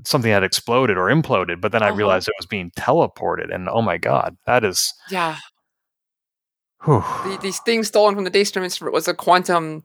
something 0.06 0.30
had 0.32 0.44
exploded 0.44 0.98
or 0.98 1.08
imploded, 1.08 1.62
but 1.62 1.72
then 1.72 1.82
I 1.82 1.88
Uh-huh. 1.88 1.96
realized 1.98 2.28
it 2.28 2.36
was 2.38 2.46
being 2.46 2.72
teleported, 2.78 3.54
and 3.56 3.70
oh 3.70 3.82
my 3.82 3.98
god, 3.98 4.36
that 4.46 4.66
is. 4.66 4.94
Yeah. 5.10 5.38
the, 6.86 7.40
these 7.42 7.60
things 7.62 7.88
stolen 7.88 8.14
from 8.16 8.26
the 8.26 8.32
Daystrom 8.32 8.64
Institute 8.64 8.92
was 8.94 9.08
a 9.08 9.14
quantum 9.14 9.84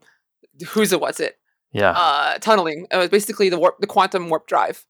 who's 0.69 0.91
it 0.93 0.99
was 1.01 1.19
it 1.19 1.37
yeah. 1.71 1.91
uh 1.91 2.37
tunneling 2.39 2.85
it 2.91 2.97
was 2.97 3.09
basically 3.09 3.49
the 3.49 3.57
warp 3.57 3.79
the 3.79 3.87
quantum 3.87 4.29
warp 4.29 4.45
drive 4.45 4.85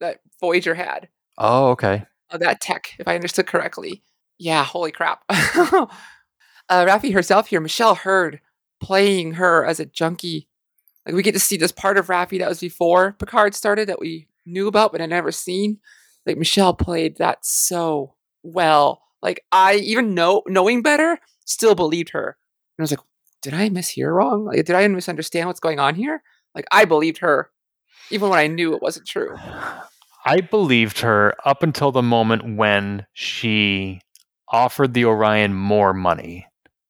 that 0.00 0.18
voyager 0.40 0.74
had 0.74 1.08
oh, 1.38 1.70
okay. 1.70 2.04
of 2.30 2.38
that 2.40 2.60
tech 2.60 2.90
if 3.00 3.08
i 3.08 3.14
understood 3.16 3.46
correctly 3.46 4.02
yeah 4.38 4.64
holy 4.64 4.92
crap. 4.92 5.24
Uh 6.70 6.84
Raffi 6.84 7.14
herself 7.14 7.46
here 7.48 7.60
michelle 7.60 7.94
Hurd 7.94 8.40
playing 8.80 9.32
her 9.34 9.64
as 9.64 9.80
a 9.80 9.86
junkie. 9.86 10.48
Like 11.06 11.14
we 11.14 11.22
get 11.22 11.32
to 11.32 11.40
see 11.40 11.56
this 11.56 11.72
part 11.72 11.96
of 11.96 12.08
Raffi 12.08 12.38
that 12.40 12.48
was 12.48 12.60
before 12.60 13.12
picard 13.12 13.54
started 13.54 13.88
that 13.88 13.98
we 13.98 14.28
knew 14.44 14.68
about 14.68 14.92
but 14.92 15.00
had 15.00 15.10
never 15.10 15.32
seen. 15.32 15.78
Like 16.26 16.36
michelle 16.36 16.74
played 16.74 17.16
that 17.16 17.38
so 17.44 18.16
well. 18.42 19.02
Like 19.22 19.44
i 19.50 19.76
even 19.76 20.14
know 20.14 20.42
knowing 20.46 20.82
better 20.82 21.18
still 21.46 21.74
believed 21.74 22.10
her. 22.10 22.36
And 22.76 22.82
i 22.82 22.82
was 22.82 22.90
like 22.90 23.00
did 23.40 23.54
i 23.54 23.70
mishear 23.70 24.14
wrong? 24.14 24.44
Like 24.44 24.66
did 24.66 24.76
i 24.76 24.86
misunderstand 24.88 25.46
what's 25.46 25.60
going 25.60 25.78
on 25.78 25.94
here? 25.94 26.22
Like 26.54 26.66
i 26.70 26.84
believed 26.84 27.18
her 27.18 27.50
even 28.10 28.28
when 28.28 28.38
i 28.38 28.46
knew 28.46 28.74
it 28.74 28.82
wasn't 28.82 29.06
true. 29.06 29.36
I 30.24 30.42
believed 30.42 30.98
her 30.98 31.34
up 31.46 31.62
until 31.62 31.90
the 31.90 32.02
moment 32.02 32.56
when 32.56 33.06
she 33.14 34.02
offered 34.50 34.94
the 34.94 35.04
Orion 35.04 35.54
more 35.54 35.92
money 35.94 36.46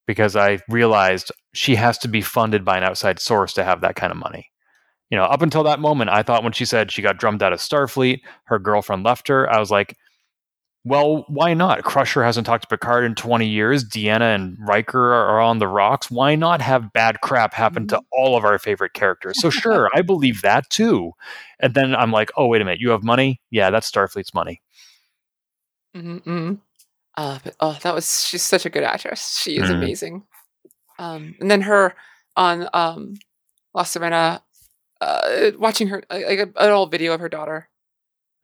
because 0.07 0.37
I 0.37 0.59
realized 0.69 1.33
she 1.53 1.75
has 1.75 1.99
to 1.99 2.09
be 2.09 2.21
funded 2.21 2.65
by 2.65 2.79
an 2.79 2.85
outside 2.85 3.21
source 3.21 3.53
to 3.55 3.65
have 3.65 3.81
that 3.83 3.97
kind 3.97 4.11
of 4.11 4.17
money. 4.17 4.51
You 5.11 5.17
know, 5.17 5.25
up 5.25 5.43
until 5.43 5.63
that 5.65 5.81
moment, 5.81 6.11
I 6.11 6.23
thought 6.23 6.43
when 6.43 6.53
she 6.53 6.65
said 6.65 6.93
she 6.93 7.03
got 7.03 7.19
drummed 7.19 7.43
out 7.43 7.53
of 7.53 7.61
Starfleet, 7.61 8.21
her 8.45 8.59
girlfriend 8.59 9.05
left 9.05 9.29
her, 9.29 9.51
I 9.51 9.59
was 9.59 9.71
like, 9.71 9.97
well, 10.85 11.25
why 11.29 11.55
not? 11.55 11.83
Crusher 11.83 12.25
hasn't 12.25 12.47
talked 12.47 12.63
to 12.63 12.69
Picard 12.69 13.05
in 13.05 13.15
20 13.15 13.47
years. 13.47 13.85
Deanna 13.85 14.35
and 14.35 14.57
Riker 14.61 15.13
are 15.13 15.41
on 15.41 15.59
the 15.59 15.69
rocks. 15.69 16.11
Why 16.11 16.35
not 16.35 16.63
have 16.63 16.93
bad 16.93 17.21
crap 17.21 17.53
happen 17.53 17.87
to 17.89 18.01
all 18.13 18.37
of 18.37 18.45
our 18.45 18.59
favorite 18.59 18.95
characters? 18.95 19.41
So, 19.41 19.51
sure, 19.51 19.91
I 19.95 20.03
believe 20.03 20.43
that 20.43 20.71
too. 20.71 21.13
And 21.61 21.75
then 21.75 21.95
I'm 21.95 22.13
like, 22.13 22.31
oh, 22.37 22.47
wait 22.47 22.63
a 22.63 22.65
minute. 22.65 22.81
You 22.81 22.91
have 22.91 23.03
money? 23.03 23.41
Yeah, 23.51 23.71
that's 23.71 23.91
Starfleet's 23.91 24.33
money. 24.33 24.63
Mm-hmm. 25.95 26.55
Uh, 27.19 27.39
but 27.43 27.57
oh, 27.59 27.77
that 27.83 27.93
was 27.95 28.27
she's 28.29 28.45
such 28.45 28.65
a 28.65 28.71
good 28.71 28.85
actress. 28.85 29.39
She 29.43 29.57
is 29.59 29.69
Mhm. 29.69 29.75
amazing. 29.75 30.23
Um, 31.01 31.35
and 31.41 31.51
then 31.51 31.63
her 31.63 31.95
on 32.37 32.69
um, 32.73 33.15
La 33.75 33.83
Serena, 33.83 34.43
uh, 35.01 35.51
watching 35.59 35.89
her 35.89 36.03
like 36.11 36.39
an 36.39 36.71
old 36.71 36.93
video 36.93 37.13
of 37.15 37.21
her 37.21 37.29
daughter, 37.29 37.69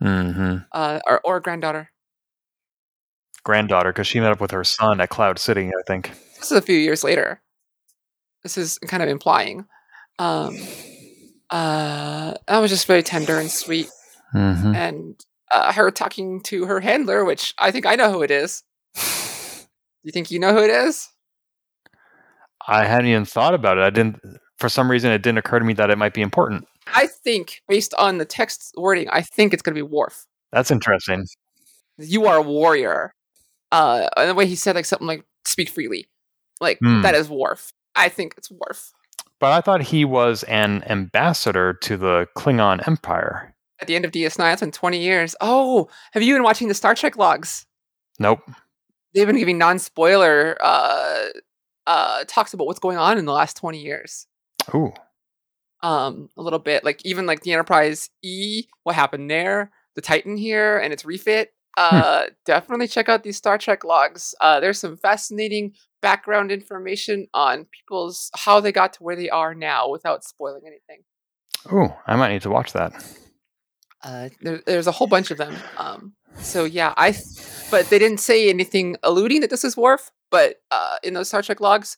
Mm-hmm. 0.02 0.56
uh, 0.72 0.98
or 1.06 1.20
or 1.24 1.38
granddaughter. 1.40 1.90
Granddaughter, 3.44 3.92
because 3.92 4.06
she 4.08 4.18
met 4.20 4.32
up 4.32 4.40
with 4.40 4.50
her 4.50 4.64
son 4.64 5.00
at 5.00 5.08
Cloud 5.10 5.38
City, 5.38 5.68
I 5.68 5.82
think. 5.86 6.10
This 6.38 6.50
is 6.50 6.56
a 6.58 6.62
few 6.62 6.76
years 6.78 7.04
later. 7.04 7.42
This 8.42 8.56
is 8.58 8.78
kind 8.80 9.02
of 9.02 9.08
implying. 9.08 9.66
Um, 10.18 10.56
uh, 11.50 12.34
that 12.48 12.58
was 12.58 12.70
just 12.70 12.86
very 12.86 13.02
tender 13.02 13.38
and 13.38 13.50
sweet, 13.50 13.88
Mm-hmm. 14.34 14.74
and 14.74 15.24
uh, 15.52 15.72
her 15.72 15.90
talking 15.90 16.40
to 16.42 16.64
her 16.66 16.80
handler, 16.80 17.24
which 17.24 17.54
I 17.58 17.70
think 17.70 17.86
I 17.86 17.94
know 17.94 18.12
who 18.12 18.22
it 18.22 18.30
is. 18.30 18.62
You 20.02 20.12
think 20.12 20.30
you 20.30 20.38
know 20.38 20.52
who 20.52 20.62
it 20.62 20.70
is? 20.70 21.08
I 22.66 22.84
hadn't 22.84 23.06
even 23.06 23.24
thought 23.24 23.54
about 23.54 23.78
it. 23.78 23.82
I 23.82 23.90
didn't, 23.90 24.20
for 24.58 24.68
some 24.68 24.90
reason, 24.90 25.10
it 25.10 25.22
didn't 25.22 25.38
occur 25.38 25.58
to 25.58 25.64
me 25.64 25.72
that 25.74 25.90
it 25.90 25.98
might 25.98 26.14
be 26.14 26.22
important. 26.22 26.66
I 26.94 27.06
think, 27.06 27.62
based 27.68 27.94
on 27.94 28.18
the 28.18 28.24
text 28.24 28.74
wording, 28.76 29.08
I 29.10 29.22
think 29.22 29.52
it's 29.52 29.62
going 29.62 29.74
to 29.74 29.78
be 29.78 29.82
Worf. 29.82 30.26
That's 30.52 30.70
interesting. 30.70 31.24
You 31.98 32.26
are 32.26 32.36
a 32.38 32.42
warrior. 32.42 33.12
Uh, 33.72 34.08
and 34.16 34.30
the 34.30 34.34
way 34.34 34.46
he 34.46 34.56
said 34.56 34.76
like 34.76 34.84
something 34.84 35.06
like 35.08 35.24
"speak 35.46 35.68
freely," 35.68 36.06
like 36.60 36.78
Hmm. 36.80 37.02
that 37.02 37.14
is 37.14 37.28
Worf. 37.28 37.72
I 37.96 38.08
think 38.08 38.34
it's 38.36 38.50
Worf. 38.50 38.92
But 39.40 39.52
I 39.52 39.60
thought 39.60 39.82
he 39.82 40.04
was 40.04 40.42
an 40.44 40.84
ambassador 40.88 41.72
to 41.72 41.96
the 41.96 42.28
Klingon 42.36 42.86
Empire. 42.86 43.53
At 43.84 43.88
the 43.88 43.96
end 43.96 44.06
of 44.06 44.12
DS9, 44.12 44.50
it's 44.50 44.60
been 44.60 44.72
20 44.72 44.98
years. 44.98 45.36
Oh, 45.42 45.90
have 46.12 46.22
you 46.22 46.34
been 46.34 46.42
watching 46.42 46.68
the 46.68 46.74
Star 46.74 46.94
Trek 46.94 47.18
logs? 47.18 47.66
Nope. 48.18 48.40
They've 49.12 49.26
been 49.26 49.36
giving 49.36 49.58
non-spoiler 49.58 50.56
uh, 50.58 51.24
uh, 51.86 52.24
talks 52.26 52.54
about 52.54 52.66
what's 52.66 52.78
going 52.78 52.96
on 52.96 53.18
in 53.18 53.26
the 53.26 53.32
last 53.34 53.58
20 53.58 53.78
years. 53.78 54.26
Ooh. 54.74 54.94
Um, 55.82 56.30
a 56.38 56.40
little 56.40 56.58
bit 56.58 56.82
like 56.82 57.04
even 57.04 57.26
like 57.26 57.42
the 57.42 57.52
Enterprise 57.52 58.08
E, 58.22 58.64
what 58.84 58.94
happened 58.94 59.30
there, 59.30 59.70
the 59.96 60.00
Titan 60.00 60.38
here, 60.38 60.78
and 60.78 60.90
its 60.90 61.04
refit. 61.04 61.52
Uh, 61.76 62.28
definitely 62.46 62.88
check 62.88 63.10
out 63.10 63.22
these 63.22 63.36
Star 63.36 63.58
Trek 63.58 63.84
logs. 63.84 64.34
Uh, 64.40 64.60
there's 64.60 64.78
some 64.78 64.96
fascinating 64.96 65.74
background 66.00 66.50
information 66.50 67.26
on 67.34 67.66
people's 67.66 68.30
how 68.34 68.60
they 68.60 68.72
got 68.72 68.94
to 68.94 69.02
where 69.02 69.14
they 69.16 69.28
are 69.28 69.54
now 69.54 69.90
without 69.90 70.24
spoiling 70.24 70.62
anything. 70.66 71.04
Ooh, 71.70 71.92
I 72.06 72.16
might 72.16 72.32
need 72.32 72.40
to 72.42 72.50
watch 72.50 72.72
that. 72.72 72.94
Uh, 74.04 74.28
there, 74.42 74.60
there's 74.66 74.86
a 74.86 74.92
whole 74.92 75.06
bunch 75.06 75.30
of 75.30 75.38
them. 75.38 75.56
Um, 75.78 76.12
so 76.38 76.64
yeah, 76.64 76.92
I, 76.96 77.16
but 77.70 77.88
they 77.90 77.98
didn't 77.98 78.20
say 78.20 78.48
anything 78.50 78.96
alluding 79.02 79.40
that 79.40 79.50
this 79.50 79.64
is 79.64 79.76
Worf. 79.76 80.10
But 80.30 80.56
uh, 80.70 80.96
in 81.02 81.14
those 81.14 81.28
Star 81.28 81.42
Trek 81.42 81.60
logs, 81.60 81.96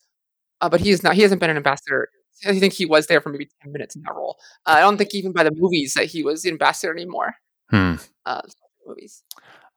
uh, 0.61 0.69
but 0.69 0.81
he 0.81 0.91
is 0.91 1.03
not. 1.03 1.15
He 1.15 1.23
hasn't 1.23 1.41
been 1.41 1.51
an 1.51 1.57
ambassador. 1.57 2.09
I 2.47 2.59
think 2.59 2.75
he 2.75 2.85
was 2.85 3.07
there 3.07 3.21
for 3.21 3.31
maybe 3.31 3.49
ten 3.63 3.73
minutes 3.73 3.97
in 3.97 4.03
that 4.03 4.15
role. 4.15 4.37
Uh, 4.67 4.75
I 4.77 4.81
don't 4.81 4.99
think 4.99 5.15
even 5.15 5.33
by 5.33 5.43
the 5.43 5.53
movies 5.55 5.95
that 5.95 6.05
he 6.07 6.23
was 6.23 6.43
the 6.43 6.51
ambassador 6.51 6.93
anymore. 6.93 7.35
Hmm. 7.71 7.95
Uh, 8.27 8.43
movies, 8.87 9.23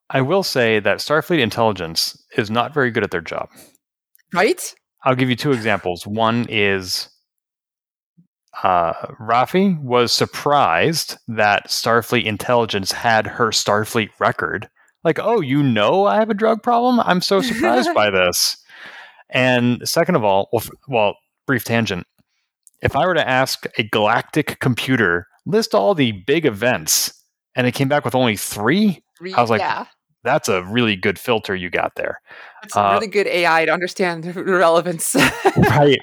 I 0.09 0.21
will 0.21 0.43
say 0.43 0.79
that 0.79 0.97
Starfleet 0.97 1.39
intelligence 1.39 2.21
is 2.37 2.51
not 2.51 2.73
very 2.73 2.91
good 2.91 3.03
at 3.03 3.11
their 3.11 3.21
job. 3.21 3.49
right? 4.33 4.75
I'll 5.03 5.15
give 5.15 5.29
you 5.29 5.35
two 5.35 5.53
examples. 5.53 6.05
One 6.05 6.45
is 6.49 7.09
uh, 8.63 8.93
Rafi 9.19 9.79
was 9.81 10.11
surprised 10.11 11.17
that 11.27 11.67
Starfleet 11.67 12.25
intelligence 12.25 12.91
had 12.91 13.27
her 13.27 13.47
Starfleet 13.49 14.09
record. 14.19 14.69
Like, 15.03 15.19
oh, 15.19 15.39
you 15.39 15.63
know, 15.63 16.05
I 16.05 16.15
have 16.15 16.29
a 16.29 16.33
drug 16.33 16.61
problem. 16.61 16.99
I'm 16.99 17.21
so 17.21 17.41
surprised 17.41 17.93
by 17.93 18.09
this. 18.11 18.57
And 19.29 19.87
second 19.87 20.15
of 20.15 20.23
all, 20.23 20.49
well, 20.51 20.63
f- 20.63 20.71
well, 20.87 21.15
brief 21.45 21.63
tangent. 21.63 22.05
If 22.81 22.95
I 22.95 23.05
were 23.05 23.13
to 23.13 23.27
ask 23.27 23.65
a 23.77 23.83
galactic 23.83 24.59
computer 24.59 25.27
list 25.45 25.73
all 25.75 25.93
the 25.95 26.11
big 26.11 26.45
events, 26.45 27.13
and 27.55 27.67
it 27.67 27.73
came 27.73 27.87
back 27.87 28.05
with 28.05 28.15
only 28.15 28.35
three, 28.35 29.03
Re- 29.19 29.33
I 29.33 29.41
was 29.41 29.49
like, 29.49 29.61
yeah, 29.61 29.85
that's 30.23 30.49
a 30.49 30.63
really 30.63 30.95
good 30.95 31.19
filter 31.19 31.55
you 31.55 31.69
got 31.69 31.95
there. 31.95 32.19
it's 32.63 32.75
a 32.75 32.81
uh, 32.81 32.93
really 32.93 33.07
good 33.07 33.27
AI 33.27 33.65
to 33.65 33.71
understand 33.71 34.23
the 34.25 34.43
relevance. 34.43 35.15
right. 35.57 35.99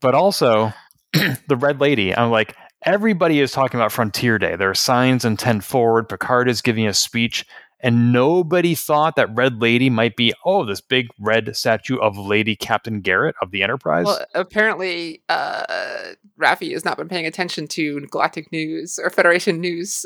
But 0.00 0.14
also, 0.14 0.72
the 1.48 1.56
Red 1.56 1.80
Lady, 1.80 2.14
I'm 2.14 2.30
like, 2.30 2.56
everybody 2.84 3.40
is 3.40 3.52
talking 3.52 3.78
about 3.78 3.92
Frontier 3.92 4.38
Day. 4.38 4.56
There 4.56 4.70
are 4.70 4.74
signs 4.74 5.24
and 5.24 5.38
10 5.38 5.60
forward. 5.60 6.08
Picard 6.08 6.48
is 6.48 6.60
giving 6.60 6.86
a 6.86 6.94
speech, 6.94 7.44
and 7.80 8.12
nobody 8.12 8.74
thought 8.74 9.16
that 9.16 9.34
Red 9.34 9.60
Lady 9.60 9.90
might 9.90 10.16
be, 10.16 10.32
oh, 10.44 10.64
this 10.64 10.80
big 10.80 11.08
red 11.20 11.54
statue 11.56 11.98
of 11.98 12.16
Lady 12.16 12.56
Captain 12.56 13.00
Garrett 13.00 13.36
of 13.42 13.50
the 13.50 13.62
Enterprise. 13.62 14.06
well, 14.06 14.24
apparently, 14.34 15.22
uh, 15.28 16.14
Raffi 16.40 16.72
has 16.72 16.84
not 16.84 16.96
been 16.96 17.08
paying 17.08 17.26
attention 17.26 17.68
to 17.68 18.00
Galactic 18.10 18.50
News 18.50 18.98
or 19.02 19.10
Federation 19.10 19.60
News. 19.60 20.04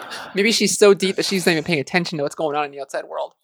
Maybe 0.34 0.52
she's 0.52 0.76
so 0.76 0.92
deep 0.92 1.16
that 1.16 1.24
she's 1.24 1.46
not 1.46 1.52
even 1.52 1.64
paying 1.64 1.80
attention 1.80 2.18
to 2.18 2.24
what's 2.24 2.34
going 2.34 2.56
on 2.56 2.66
in 2.66 2.70
the 2.70 2.80
outside 2.80 3.04
world. 3.04 3.34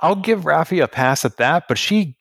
I'll 0.00 0.16
give 0.16 0.42
Raffi 0.42 0.82
a 0.82 0.88
pass 0.88 1.24
at 1.24 1.38
that, 1.38 1.68
but 1.68 1.78
she 1.78 2.16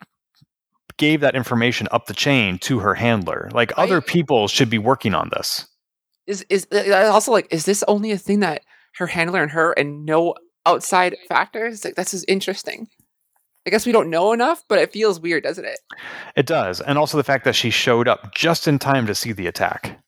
gave 0.97 1.21
that 1.21 1.35
information 1.35 1.87
up 1.91 2.05
the 2.05 2.13
chain 2.13 2.57
to 2.59 2.79
her 2.79 2.93
handler. 2.95 3.49
Like, 3.53 3.73
other 3.77 4.01
people 4.01 4.47
should 4.47 4.69
be 4.69 4.77
working 4.77 5.13
on 5.13 5.29
this. 5.35 5.67
is 6.27 6.45
is 6.49 6.67
uh, 6.71 7.09
also 7.13 7.31
like 7.31 7.47
is 7.51 7.65
this 7.65 7.83
only 7.87 8.11
a 8.11 8.17
thing 8.17 8.39
that 8.39 8.61
her 8.97 9.07
handler 9.07 9.41
and 9.43 9.51
her 9.51 9.73
and 9.73 10.05
no 10.05 10.33
outside 10.65 11.15
factors 11.29 11.83
like 11.85 11.93
that's 11.95 12.11
just 12.11 12.25
interesting 12.27 12.87
i 13.67 13.69
guess 13.69 13.85
we 13.85 13.91
don't 13.91 14.09
know 14.09 14.31
enough 14.33 14.63
but 14.67 14.79
it 14.79 14.91
feels 14.91 15.19
weird 15.19 15.43
doesn't 15.43 15.65
it 15.65 15.77
It 16.35 16.47
does. 16.47 16.81
And 16.81 16.97
also 16.97 17.17
the 17.17 17.23
fact 17.23 17.43
that 17.45 17.53
she 17.55 17.69
showed 17.69 18.07
up 18.07 18.33
just 18.33 18.67
in 18.67 18.79
time 18.79 19.05
to 19.05 19.13
see 19.13 19.31
the 19.33 19.45
attack. 19.45 19.99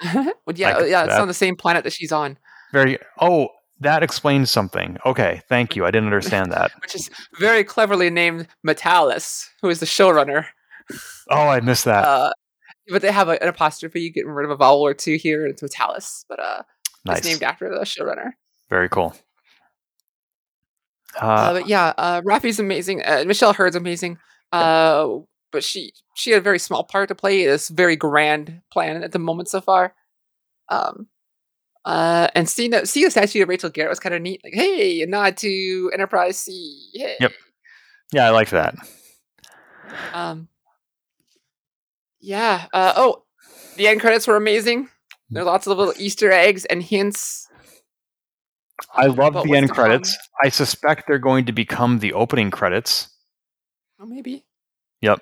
well, 0.14 0.32
yeah 0.54 0.76
Like 0.76 0.90
yeah 0.90 1.04
it's 1.04 1.14
that- 1.14 1.20
on 1.20 1.26
the 1.28 1.34
same 1.34 1.56
planet 1.56 1.82
that 1.84 1.92
she's 1.92 2.12
on 2.12 2.38
Very, 2.72 2.98
oh, 3.20 3.48
that 3.80 4.02
explains 4.02 4.50
something. 4.50 4.96
Okay, 5.04 5.42
thank 5.48 5.74
you. 5.76 5.84
I 5.84 5.90
didn't 5.90 6.06
understand 6.06 6.52
that. 6.52 6.70
which 6.82 6.94
is 6.94 7.10
very 7.40 7.64
cleverly 7.64 8.10
named 8.10 8.46
M'Talas 8.66 9.46
who 9.62 9.68
is 9.68 9.80
the 9.80 9.86
showrunner 9.86 10.46
Oh, 11.30 11.48
I 11.48 11.60
missed 11.60 11.84
that. 11.86 12.04
uh 12.04 12.32
but 12.88 13.00
they 13.02 13.10
have 13.12 13.28
a, 13.28 13.42
an 13.42 13.48
apostrophe 13.48 14.10
getting 14.10 14.30
rid 14.30 14.44
of 14.44 14.50
a 14.50 14.56
vowel 14.56 14.82
or 14.82 14.92
two 14.94 15.16
here 15.16 15.44
and 15.44 15.52
it's 15.52 15.62
M'Talas 15.62 16.24
but 16.28 16.38
uh 16.40 16.62
nice. 17.04 17.18
it's 17.18 17.26
named 17.28 17.42
after 17.42 17.68
the 17.68 17.80
showrunner 17.84 18.32
Very 18.70 18.88
cool. 18.88 19.14
Uh, 21.20 21.26
Uh, 21.26 21.52
but 21.54 21.68
yeah, 21.68 21.92
uh, 21.96 22.22
Raffi's 22.24 22.58
amazing. 22.58 23.02
Uh, 23.04 23.24
Michelle 23.26 23.52
Hurd's 23.52 23.76
amazing. 23.76 24.18
Uh, 24.52 25.18
but 25.52 25.62
she 25.64 25.92
she 26.16 26.30
had 26.32 26.38
a 26.38 26.42
very 26.42 26.58
small 26.58 26.82
part 26.84 27.08
to 27.08 27.14
play 27.14 27.42
in 27.44 27.48
this 27.50 27.68
very 27.68 27.94
grand 27.96 28.60
plan 28.72 29.02
at 29.04 29.12
the 29.12 29.18
moment 29.18 29.48
so 29.48 29.60
far. 29.60 29.94
Um, 30.68 31.06
uh, 31.84 32.28
and 32.34 32.48
seeing 32.48 32.70
that 32.70 32.88
seeing 32.88 33.04
the 33.04 33.10
statue 33.10 33.42
of 33.42 33.48
Rachel 33.48 33.70
Garrett 33.70 33.90
was 33.90 34.00
kind 34.00 34.14
of 34.14 34.22
neat. 34.22 34.40
Like, 34.42 34.54
hey, 34.54 35.02
a 35.02 35.06
nod 35.06 35.36
to 35.38 35.90
Enterprise 35.92 36.38
C. 36.38 36.90
Hey. 36.94 37.16
Yep. 37.20 37.32
yeah, 38.12 38.26
I 38.26 38.30
like 38.30 38.50
that. 38.50 38.74
Um. 40.12 40.48
Yeah. 42.20 42.66
Uh, 42.72 42.94
oh, 42.96 43.24
the 43.76 43.86
end 43.86 44.00
credits 44.00 44.26
were 44.26 44.36
amazing. 44.36 44.88
There 45.30 45.42
are 45.42 45.46
lots 45.46 45.66
of 45.66 45.76
little 45.76 45.94
Easter 45.98 46.32
eggs 46.32 46.64
and 46.66 46.82
hints. 46.82 47.48
I 48.94 49.06
love 49.06 49.34
the 49.34 49.54
end 49.54 49.70
credits. 49.70 50.16
I 50.42 50.48
suspect 50.48 51.06
they're 51.06 51.18
going 51.18 51.44
to 51.46 51.52
become 51.52 51.98
the 51.98 52.12
opening 52.12 52.50
credits. 52.50 53.08
Oh, 54.00 54.06
maybe. 54.06 54.44
Yep. 55.00 55.20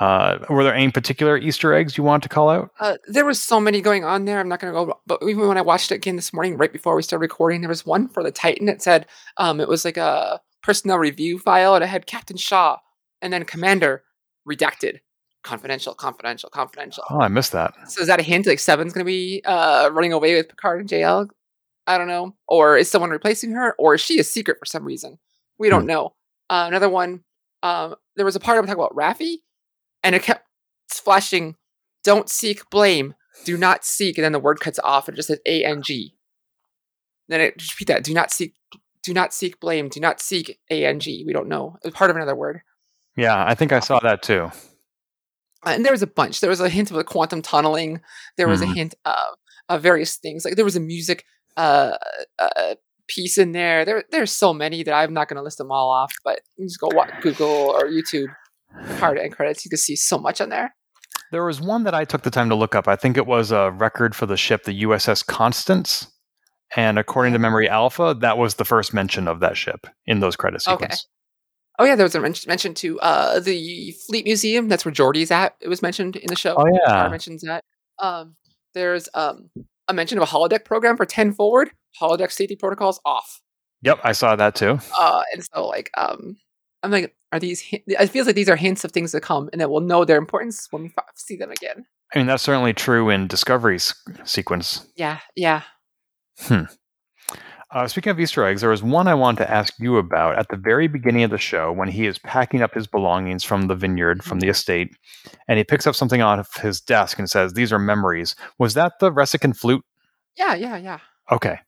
Uh, 0.00 0.38
were 0.48 0.64
there 0.64 0.74
any 0.74 0.90
particular 0.90 1.36
Easter 1.36 1.74
eggs 1.74 1.96
you 1.96 2.04
want 2.04 2.22
to 2.22 2.28
call 2.28 2.48
out? 2.48 2.70
Uh, 2.80 2.96
there 3.06 3.24
was 3.24 3.42
so 3.42 3.60
many 3.60 3.80
going 3.80 4.04
on 4.04 4.24
there. 4.24 4.40
I'm 4.40 4.48
not 4.48 4.60
going 4.60 4.72
to 4.72 4.86
go, 4.86 5.00
but 5.06 5.22
even 5.22 5.46
when 5.46 5.58
I 5.58 5.62
watched 5.62 5.92
it 5.92 5.96
again 5.96 6.16
this 6.16 6.32
morning, 6.32 6.56
right 6.56 6.72
before 6.72 6.96
we 6.96 7.02
started 7.02 7.20
recording, 7.20 7.60
there 7.60 7.68
was 7.68 7.84
one 7.84 8.08
for 8.08 8.22
the 8.22 8.32
Titan. 8.32 8.68
It 8.68 8.82
said 8.82 9.06
um, 9.36 9.60
it 9.60 9.68
was 9.68 9.84
like 9.84 9.96
a 9.96 10.40
personnel 10.62 10.98
review 10.98 11.38
file, 11.38 11.74
and 11.74 11.84
it 11.84 11.88
had 11.88 12.06
Captain 12.06 12.36
Shaw 12.36 12.78
and 13.20 13.32
then 13.32 13.44
Commander 13.44 14.04
redacted, 14.48 14.98
confidential, 15.42 15.94
confidential, 15.94 16.50
confidential. 16.50 17.04
Oh, 17.10 17.20
I 17.20 17.28
missed 17.28 17.52
that. 17.52 17.74
So 17.88 18.00
is 18.02 18.06
that 18.06 18.20
a 18.20 18.22
hint? 18.22 18.46
Like 18.46 18.58
Seven's 18.58 18.92
going 18.92 19.04
to 19.04 19.10
be 19.10 19.42
uh, 19.44 19.90
running 19.92 20.12
away 20.12 20.34
with 20.34 20.48
Picard 20.48 20.80
and 20.80 20.88
JL? 20.88 21.28
I 21.86 21.98
don't 21.98 22.08
know. 22.08 22.34
Or 22.48 22.76
is 22.76 22.90
someone 22.90 23.10
replacing 23.10 23.52
her? 23.52 23.74
Or 23.78 23.94
is 23.94 24.00
she 24.00 24.18
a 24.18 24.24
secret 24.24 24.58
for 24.58 24.66
some 24.66 24.84
reason? 24.84 25.18
We 25.58 25.68
don't 25.68 25.86
know. 25.86 26.14
Uh, 26.50 26.64
another 26.68 26.88
one. 26.88 27.24
Um, 27.62 27.94
there 28.16 28.24
was 28.24 28.36
a 28.36 28.40
part 28.40 28.58
I'm 28.58 28.66
talking 28.66 28.80
about 28.80 28.94
Raffi, 28.94 29.36
and 30.04 30.14
it 30.14 30.22
kept 30.22 30.46
flashing. 30.88 31.56
Don't 32.04 32.28
seek 32.30 32.70
blame. 32.70 33.14
Do 33.44 33.56
not 33.58 33.84
seek, 33.84 34.16
and 34.16 34.24
then 34.24 34.32
the 34.32 34.38
word 34.38 34.60
cuts 34.60 34.78
off, 34.84 35.08
and 35.08 35.14
it 35.14 35.16
just 35.16 35.28
says 35.28 35.40
A 35.46 35.64
N 35.64 35.82
G. 35.82 36.14
Then 37.28 37.40
it 37.40 37.58
just 37.58 37.74
repeat 37.74 37.88
that. 37.92 38.04
Do 38.04 38.14
not 38.14 38.30
seek. 38.30 38.54
Do 39.02 39.12
not 39.12 39.34
seek 39.34 39.58
blame. 39.58 39.88
Do 39.88 39.98
not 40.00 40.20
seek 40.20 40.60
A 40.70 40.84
N 40.86 41.00
G. 41.00 41.24
We 41.26 41.32
don't 41.32 41.48
know. 41.48 41.76
It's 41.82 41.96
part 41.96 42.10
of 42.10 42.16
another 42.16 42.36
word. 42.36 42.60
Yeah, 43.16 43.44
I 43.44 43.54
think 43.54 43.72
I 43.72 43.80
saw 43.80 43.98
that 44.00 44.22
too. 44.22 44.50
Uh, 45.66 45.70
and 45.70 45.84
there 45.84 45.92
was 45.92 46.02
a 46.02 46.06
bunch. 46.06 46.40
There 46.40 46.50
was 46.50 46.60
a 46.60 46.68
hint 46.68 46.90
of 46.90 46.96
the 46.96 47.04
quantum 47.04 47.40
tunneling. 47.42 48.00
There 48.36 48.48
was 48.48 48.60
Mhm. 48.60 48.70
a 48.70 48.74
hint 48.74 48.94
of, 49.04 49.34
of 49.68 49.82
various 49.82 50.16
things. 50.16 50.44
Like 50.44 50.56
there 50.56 50.64
was 50.64 50.76
a 50.76 50.80
music 50.80 51.24
uh, 51.56 51.96
uh, 52.38 52.74
piece 53.08 53.38
in 53.38 53.52
there. 53.52 53.84
There, 53.84 54.04
there's 54.10 54.32
so 54.32 54.52
many 54.52 54.82
that 54.82 54.92
I'm 54.92 55.14
not 55.14 55.28
going 55.28 55.36
to 55.36 55.42
list 55.42 55.58
them 55.58 55.70
all 55.70 55.90
off. 55.90 56.12
But 56.24 56.40
you 56.56 56.66
just 56.66 56.80
go 56.80 56.88
watch 56.92 57.10
Google 57.22 57.46
or 57.74 57.84
YouTube 57.84 58.26
card 58.98 59.18
and 59.18 59.32
credits. 59.32 59.64
You 59.64 59.68
can 59.68 59.78
see 59.78 59.96
so 59.96 60.18
much 60.18 60.40
on 60.40 60.48
there. 60.48 60.74
There 61.30 61.44
was 61.44 61.60
one 61.60 61.84
that 61.84 61.94
I 61.94 62.04
took 62.04 62.22
the 62.22 62.30
time 62.30 62.48
to 62.48 62.54
look 62.54 62.74
up. 62.74 62.86
I 62.86 62.96
think 62.96 63.16
it 63.16 63.26
was 63.26 63.50
a 63.50 63.70
record 63.72 64.14
for 64.14 64.26
the 64.26 64.36
ship, 64.36 64.64
the 64.64 64.82
USS 64.82 65.26
Constance. 65.26 66.06
And 66.76 66.98
according 66.98 67.32
to 67.32 67.38
Memory 67.38 67.68
Alpha, 67.68 68.16
that 68.20 68.38
was 68.38 68.54
the 68.54 68.64
first 68.64 68.94
mention 68.94 69.28
of 69.28 69.40
that 69.40 69.56
ship 69.56 69.86
in 70.06 70.20
those 70.20 70.36
credit 70.36 70.66
Okay. 70.66 70.88
Oh 71.78 71.84
yeah, 71.84 71.96
there 71.96 72.04
was 72.04 72.14
a 72.14 72.20
men- 72.20 72.34
mention 72.46 72.72
to 72.74 73.00
uh, 73.00 73.40
the 73.40 73.92
Fleet 74.06 74.24
Museum. 74.24 74.68
That's 74.68 74.84
where 74.84 74.94
Geordi's 74.94 75.30
at. 75.30 75.56
It 75.60 75.68
was 75.68 75.82
mentioned 75.82 76.16
in 76.16 76.28
the 76.28 76.36
show. 76.36 76.54
Oh 76.56 76.64
yeah. 76.86 77.08
mentions 77.08 77.42
that. 77.42 77.64
Um, 77.98 78.36
there's 78.74 79.08
um, 79.14 79.50
a 79.88 79.94
mention 79.94 80.18
of 80.18 80.22
a 80.22 80.26
holodeck 80.26 80.64
program 80.64 80.96
for 80.96 81.04
10 81.04 81.32
forward. 81.32 81.70
Holodeck 82.00 82.30
safety 82.30 82.56
protocols 82.56 83.00
off. 83.04 83.40
Yep, 83.82 84.00
I 84.02 84.12
saw 84.12 84.36
that 84.36 84.54
too. 84.54 84.78
Uh, 84.98 85.22
and 85.32 85.44
so 85.52 85.66
like 85.66 85.90
um, 85.96 86.36
I'm 86.84 86.90
like, 86.90 87.14
are 87.32 87.40
these? 87.40 87.64
It 87.72 88.10
feels 88.10 88.26
like 88.26 88.36
these 88.36 88.48
are 88.48 88.56
hints 88.56 88.84
of 88.84 88.92
things 88.92 89.12
to 89.12 89.20
come, 89.20 89.48
and 89.52 89.60
that 89.60 89.70
we'll 89.70 89.80
know 89.80 90.04
their 90.04 90.18
importance 90.18 90.68
when 90.70 90.84
we 90.84 90.92
see 91.14 91.36
them 91.36 91.50
again. 91.50 91.86
I 92.14 92.18
mean, 92.18 92.26
that's 92.26 92.42
certainly 92.42 92.72
true 92.72 93.10
in 93.10 93.26
Discovery's 93.26 93.94
sequence. 94.24 94.86
Yeah, 94.96 95.18
yeah. 95.34 95.62
Uh, 97.74 97.88
speaking 97.88 98.12
of 98.12 98.20
Easter 98.20 98.44
eggs, 98.44 98.60
there 98.60 98.70
was 98.70 98.84
one 98.84 99.08
I 99.08 99.14
wanted 99.14 99.38
to 99.38 99.50
ask 99.50 99.74
you 99.80 99.96
about 99.96 100.38
at 100.38 100.48
the 100.48 100.56
very 100.56 100.86
beginning 100.86 101.24
of 101.24 101.32
the 101.32 101.38
show 101.38 101.72
when 101.72 101.88
he 101.88 102.06
is 102.06 102.20
packing 102.20 102.62
up 102.62 102.72
his 102.72 102.86
belongings 102.86 103.42
from 103.42 103.66
the 103.66 103.74
vineyard, 103.74 104.22
from 104.22 104.38
the 104.38 104.48
estate, 104.48 104.90
and 105.48 105.58
he 105.58 105.64
picks 105.64 105.84
up 105.84 105.96
something 105.96 106.22
off 106.22 106.60
his 106.60 106.80
desk 106.80 107.18
and 107.18 107.28
says, 107.28 107.54
These 107.54 107.72
are 107.72 107.80
memories. 107.80 108.36
Was 108.60 108.74
that 108.74 108.92
the 109.00 109.10
Ressican 109.10 109.54
flute? 109.54 109.84
Yeah, 110.36 110.54
yeah, 110.54 110.76
yeah. 110.76 111.00
Okay. 111.32 111.58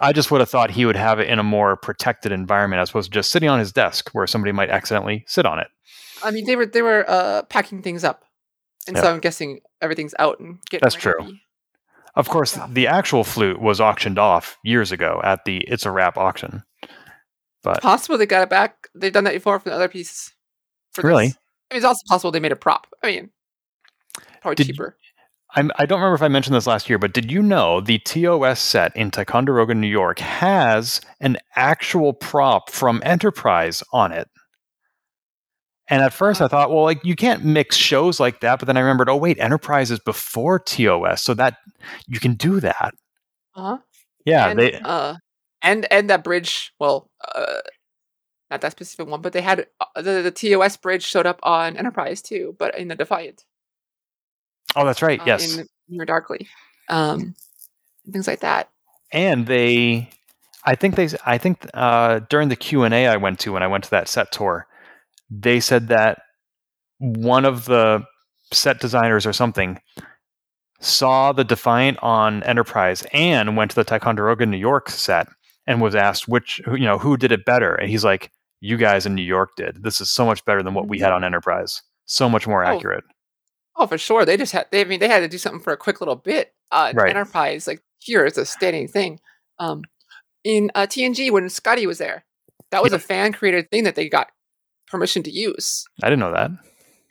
I 0.00 0.12
just 0.12 0.30
would 0.30 0.40
have 0.40 0.50
thought 0.50 0.70
he 0.72 0.84
would 0.86 0.96
have 0.96 1.20
it 1.20 1.28
in 1.28 1.38
a 1.38 1.42
more 1.44 1.76
protected 1.76 2.32
environment 2.32 2.80
as 2.80 2.90
opposed 2.90 3.12
to 3.12 3.18
just 3.18 3.30
sitting 3.30 3.48
on 3.48 3.58
his 3.58 3.72
desk 3.72 4.10
where 4.12 4.26
somebody 4.26 4.52
might 4.52 4.70
accidentally 4.70 5.24
sit 5.28 5.46
on 5.46 5.58
it. 5.58 5.68
I 6.22 6.30
mean, 6.30 6.46
they 6.46 6.56
were 6.56 6.66
they 6.66 6.82
were 6.82 7.04
uh, 7.08 7.42
packing 7.44 7.82
things 7.82 8.02
up, 8.02 8.24
and 8.88 8.96
so 8.96 9.12
I'm 9.12 9.20
guessing 9.20 9.60
everything's 9.80 10.14
out 10.18 10.40
and 10.40 10.58
getting. 10.70 10.84
That's 10.84 10.94
true. 10.94 11.34
Of 12.16 12.28
course, 12.28 12.56
Yeah. 12.56 12.68
the 12.70 12.86
actual 12.86 13.24
flute 13.24 13.60
was 13.60 13.80
auctioned 13.80 14.18
off 14.18 14.56
years 14.62 14.92
ago 14.92 15.20
at 15.24 15.44
the 15.44 15.58
It's 15.58 15.84
a 15.84 15.90
Wrap 15.90 16.16
auction. 16.16 16.62
But 17.62 17.82
Possible 17.82 18.18
they 18.18 18.26
got 18.26 18.42
it 18.42 18.50
back. 18.50 18.88
They've 18.94 19.12
done 19.12 19.24
that 19.24 19.34
before 19.34 19.58
for 19.58 19.68
the 19.70 19.74
other 19.74 19.88
piece. 19.88 20.32
For 20.92 21.02
this. 21.02 21.08
Really? 21.08 21.24
I 21.24 21.26
mean, 21.26 21.78
it's 21.78 21.84
also 21.84 22.02
possible 22.08 22.30
they 22.30 22.40
made 22.40 22.52
a 22.52 22.56
prop. 22.56 22.86
I 23.02 23.06
mean, 23.08 23.30
probably 24.42 24.54
Did 24.56 24.66
cheaper. 24.68 24.96
I'm, 25.54 25.70
I 25.78 25.86
don't 25.86 26.00
remember 26.00 26.16
if 26.16 26.22
I 26.22 26.28
mentioned 26.28 26.56
this 26.56 26.66
last 26.66 26.88
year, 26.88 26.98
but 26.98 27.12
did 27.12 27.30
you 27.30 27.42
know 27.42 27.80
the 27.80 27.98
TOS 28.00 28.60
set 28.60 28.96
in 28.96 29.10
Ticonderoga, 29.10 29.74
New 29.74 29.86
York 29.88 30.18
has 30.18 31.00
an 31.20 31.38
actual 31.54 32.12
prop 32.12 32.70
from 32.70 33.00
Enterprise 33.04 33.82
on 33.92 34.12
it? 34.12 34.28
And 35.88 36.02
at 36.02 36.12
first 36.12 36.40
I 36.40 36.48
thought, 36.48 36.70
well, 36.70 36.82
like 36.82 37.04
you 37.04 37.14
can't 37.14 37.44
mix 37.44 37.76
shows 37.76 38.18
like 38.18 38.40
that. 38.40 38.58
But 38.58 38.66
then 38.66 38.76
I 38.76 38.80
remembered, 38.80 39.08
oh, 39.08 39.16
wait, 39.16 39.38
Enterprise 39.38 39.90
is 39.90 40.00
before 40.00 40.58
TOS. 40.58 41.22
So 41.22 41.34
that 41.34 41.58
you 42.08 42.18
can 42.18 42.34
do 42.34 42.60
that. 42.60 42.94
Uh 43.54 43.62
huh. 43.62 43.78
Yeah. 44.24 44.48
and, 44.48 44.58
they, 44.58 44.72
uh, 44.72 45.16
and 45.62 45.86
and 45.92 46.10
that 46.10 46.24
bridge. 46.24 46.72
Well, 46.80 47.10
uh, 47.34 47.60
not 48.50 48.62
that 48.62 48.72
specific 48.72 49.06
one, 49.08 49.20
but 49.20 49.32
they 49.32 49.42
had 49.42 49.66
uh, 49.80 50.00
the 50.00 50.22
the 50.22 50.30
TOS 50.30 50.76
bridge 50.78 51.02
showed 51.02 51.26
up 51.26 51.40
on 51.42 51.76
Enterprise 51.76 52.22
too, 52.22 52.56
but 52.58 52.76
in 52.78 52.88
the 52.88 52.94
Defiant. 52.94 53.44
Oh, 54.76 54.84
that's 54.84 55.02
right. 55.02 55.20
uh, 55.20 55.24
yes. 55.26 55.56
In 55.58 55.66
Mirror, 55.88 56.06
Darkly, 56.06 56.48
um, 56.88 57.34
things 58.10 58.26
like 58.26 58.40
that. 58.40 58.68
and 59.12 59.46
they 59.46 60.08
i 60.66 60.74
think 60.74 60.96
they 60.96 61.08
i 61.26 61.36
think 61.38 61.66
uh, 61.74 62.20
during 62.30 62.48
the 62.48 62.56
q&a 62.56 63.06
i 63.06 63.16
went 63.16 63.38
to 63.38 63.52
when 63.52 63.62
i 63.62 63.66
went 63.66 63.84
to 63.84 63.90
that 63.90 64.08
set 64.08 64.32
tour 64.32 64.66
they 65.30 65.60
said 65.60 65.88
that 65.88 66.22
one 66.98 67.44
of 67.44 67.66
the 67.66 68.02
set 68.52 68.80
designers 68.80 69.26
or 69.26 69.32
something 69.32 69.78
saw 70.80 71.32
the 71.32 71.44
defiant 71.44 71.98
on 72.02 72.42
enterprise 72.44 73.04
and 73.12 73.56
went 73.56 73.70
to 73.70 73.74
the 73.76 73.84
ticonderoga 73.84 74.44
new 74.46 74.56
york 74.58 74.88
set 74.90 75.28
and 75.66 75.80
was 75.80 75.94
asked 75.94 76.28
which 76.28 76.60
you 76.68 76.84
know 76.84 76.98
who 76.98 77.16
did 77.16 77.32
it 77.32 77.44
better 77.44 77.74
and 77.74 77.88
he's 77.90 78.04
like 78.04 78.30
you 78.60 78.76
guys 78.76 79.06
in 79.06 79.14
new 79.14 79.22
york 79.22 79.50
did 79.56 79.82
this 79.82 80.00
is 80.00 80.10
so 80.10 80.24
much 80.26 80.44
better 80.44 80.62
than 80.62 80.74
what 80.74 80.88
we 80.88 80.98
had 80.98 81.12
on 81.12 81.24
enterprise 81.24 81.82
so 82.06 82.28
much 82.28 82.46
more 82.46 82.64
Oh, 82.64 82.68
accurate 82.76 83.04
Oh, 83.76 83.86
for 83.86 83.98
sure. 83.98 84.24
They 84.24 84.36
just 84.36 84.52
had. 84.52 84.66
They 84.70 84.80
I 84.82 84.84
mean 84.84 85.00
they 85.00 85.08
had 85.08 85.20
to 85.20 85.28
do 85.28 85.38
something 85.38 85.60
for 85.60 85.72
a 85.72 85.76
quick 85.76 86.00
little 86.00 86.16
bit. 86.16 86.52
Uh, 86.70 86.92
Right. 86.94 87.10
Enterprise, 87.10 87.66
like 87.66 87.82
here, 87.98 88.24
it's 88.24 88.38
a 88.38 88.44
standing 88.46 88.88
thing. 88.88 89.20
Um, 89.58 89.82
in 90.44 90.70
uh, 90.74 90.82
TNG 90.86 91.30
when 91.30 91.48
Scotty 91.48 91.86
was 91.86 91.98
there, 91.98 92.24
that 92.70 92.82
was 92.82 92.92
Yeah. 92.92 92.96
a 92.96 93.00
fan 93.00 93.32
created 93.32 93.70
thing 93.70 93.84
that 93.84 93.94
they 93.94 94.08
got 94.08 94.28
permission 94.88 95.22
to 95.24 95.30
use. 95.30 95.84
i 96.02 96.06
didn't 96.08 96.20
know 96.20 96.32
that 96.32 96.50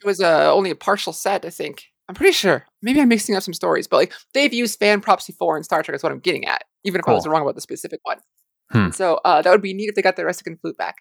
It 0.00 0.06
was 0.06 0.20
uh, 0.20 0.52
only 0.54 0.70
a 0.70 0.74
partial 0.76 1.12
set, 1.12 1.44
I 1.44 1.50
think. 1.50 1.84
I'm 2.08 2.14
pretty 2.14 2.32
sure. 2.32 2.66
Maybe 2.82 3.00
I'm 3.00 3.08
mixing 3.08 3.34
up 3.34 3.42
some 3.42 3.54
stories, 3.54 3.86
but 3.86 3.96
like 3.96 4.12
they've 4.34 4.52
used 4.52 4.78
fan 4.78 5.00
props 5.00 5.26
before 5.26 5.56
in 5.56 5.64
Star 5.64 5.82
Trek. 5.82 5.96
Is 5.96 6.02
what 6.02 6.12
I'm 6.12 6.20
getting 6.20 6.44
at. 6.46 6.64
Even 6.84 7.00
if 7.00 7.08
I 7.08 7.12
was 7.12 7.26
wrong 7.26 7.42
about 7.42 7.54
the 7.54 7.60
specific 7.62 8.00
one. 8.04 8.18
Hmm. 8.70 8.90
So 8.90 9.20
uh, 9.24 9.40
that 9.42 9.50
would 9.50 9.62
be 9.62 9.72
neat 9.74 9.88
if 9.88 9.94
they 9.94 10.02
got 10.02 10.16
the 10.16 10.22
Ressikan 10.22 10.60
flute 10.60 10.76
back. 10.76 10.96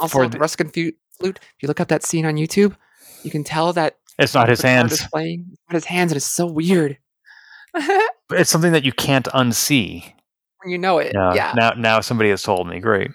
Also, 0.00 0.18
For 0.18 0.28
the 0.28 0.38
flute. 0.48 0.96
Flute. 1.18 1.38
If 1.40 1.62
you 1.62 1.68
look 1.68 1.78
up 1.80 1.88
that 1.88 2.02
scene 2.02 2.26
on 2.26 2.34
YouTube, 2.34 2.74
you 3.22 3.30
can 3.30 3.44
tell 3.44 3.72
that 3.74 3.98
it's 4.18 4.34
not 4.34 4.48
his 4.48 4.60
hands 4.62 5.06
playing. 5.08 5.46
It's 5.52 5.62
not 5.68 5.74
his 5.74 5.84
hands, 5.84 6.12
and 6.12 6.16
it's 6.16 6.26
so 6.26 6.46
weird. 6.46 6.98
it's 8.30 8.50
something 8.50 8.72
that 8.72 8.84
you 8.84 8.92
can't 8.92 9.26
unsee 9.26 10.12
you 10.66 10.78
know 10.78 10.98
it. 10.98 11.12
Yeah. 11.14 11.34
Yeah. 11.34 11.52
Now, 11.54 11.70
now 11.72 12.00
somebody 12.00 12.30
has 12.30 12.42
told 12.42 12.68
me. 12.68 12.80
Great. 12.80 13.10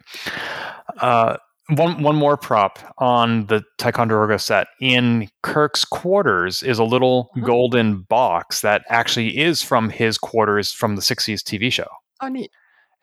Uh, 0.99 1.37
one 1.75 2.01
one 2.01 2.15
more 2.15 2.35
prop 2.35 2.79
on 2.97 3.45
the 3.45 3.63
Ticonderoga 3.77 4.39
set 4.39 4.67
in 4.81 5.29
Kirk's 5.43 5.85
quarters 5.85 6.63
is 6.63 6.79
a 6.79 6.83
little 6.83 7.29
Uh-huh. 7.35 7.45
golden 7.45 8.01
box 8.01 8.61
that 8.61 8.83
actually 8.89 9.37
is 9.37 9.61
from 9.61 9.89
his 9.89 10.17
quarters 10.17 10.73
from 10.73 10.95
the 10.95 11.01
'60s 11.01 11.43
TV 11.43 11.71
show. 11.71 11.87
Oh, 12.21 12.27
neat. 12.27 12.51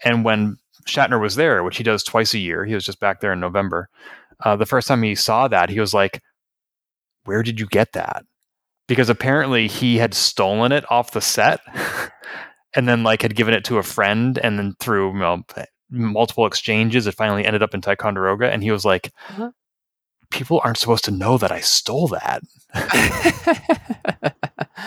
And 0.05 0.24
when 0.24 0.57
Shatner 0.88 1.20
was 1.20 1.36
there, 1.36 1.62
which 1.62 1.76
he 1.76 1.84
does 1.84 2.03
twice 2.03 2.34
a 2.34 2.38
year, 2.38 2.64
he 2.64 2.74
was 2.74 2.84
just 2.84 3.01
back 3.01 3.20
there 3.20 3.32
in 3.32 3.40
November. 3.40 3.88
Uh, 4.44 4.57
the 4.57 4.66
first 4.66 4.88
time 4.88 5.03
he 5.03 5.14
saw 5.14 5.49
that, 5.49 5.70
he 5.70 5.80
was 5.80 5.94
like, 5.94 6.20
"Where 7.27 7.43
did 7.43 7.61
you 7.61 7.66
get 7.66 7.93
that?" 7.93 8.24
Because 8.89 9.09
apparently 9.09 9.68
he 9.68 9.99
had 9.99 10.14
stolen 10.14 10.72
it 10.72 10.91
off 10.91 11.11
the 11.12 11.20
set, 11.20 11.61
and 12.74 12.89
then 12.89 13.03
like 13.03 13.22
had 13.22 13.37
given 13.37 13.55
it 13.55 13.64
to 13.66 13.79
a 13.79 13.83
friend, 13.83 14.39
and 14.39 14.59
then 14.59 14.74
through 14.81 15.12
you 15.12 15.18
know, 15.18 15.45
multiple 15.91 16.47
exchanges, 16.47 17.07
it 17.07 17.14
finally 17.14 17.45
ended 17.45 17.62
up 17.62 17.74
in 17.74 17.81
Ticonderoga. 17.81 18.51
And 18.51 18.62
he 18.62 18.70
was 18.70 18.85
like, 18.85 19.12
Uh-huh. 19.31 19.51
"People 20.31 20.61
aren't 20.64 20.79
supposed 20.79 21.05
to 21.05 21.11
know 21.11 21.37
that 21.39 21.53
I 21.53 21.61
stole 21.61 22.09
that." 22.09 22.43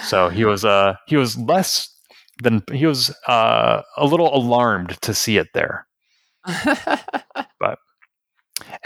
So 0.04 0.30
he 0.30 0.46
was 0.46 0.64
uh 0.66 0.96
he 1.08 1.18
was 1.18 1.38
less 1.38 1.94
than 2.42 2.64
he 2.72 2.86
was 2.86 3.14
uh 3.28 3.82
a 3.98 4.06
little 4.06 4.34
alarmed 4.36 5.02
to 5.02 5.14
see 5.14 5.38
it 5.38 5.48
there. 5.54 5.88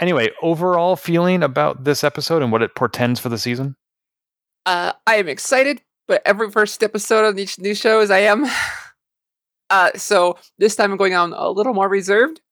Anyway, 0.00 0.30
overall 0.42 0.96
feeling 0.96 1.42
about 1.42 1.84
this 1.84 2.04
episode 2.04 2.42
and 2.42 2.52
what 2.52 2.62
it 2.62 2.74
portends 2.74 3.20
for 3.20 3.28
the 3.28 3.38
season? 3.38 3.76
uh, 4.66 4.92
I 5.06 5.16
am 5.16 5.28
excited, 5.28 5.82
but 6.08 6.22
every 6.24 6.50
first 6.50 6.82
episode 6.82 7.26
on 7.26 7.38
each 7.38 7.58
new 7.58 7.74
shows, 7.74 8.10
I 8.10 8.20
am. 8.20 8.46
Uh, 9.70 9.90
so 9.96 10.36
this 10.58 10.76
time 10.76 10.92
I'm 10.92 10.98
going 10.98 11.14
on 11.14 11.32
a 11.32 11.48
little 11.48 11.72
more 11.72 11.88
reserved, 11.88 12.42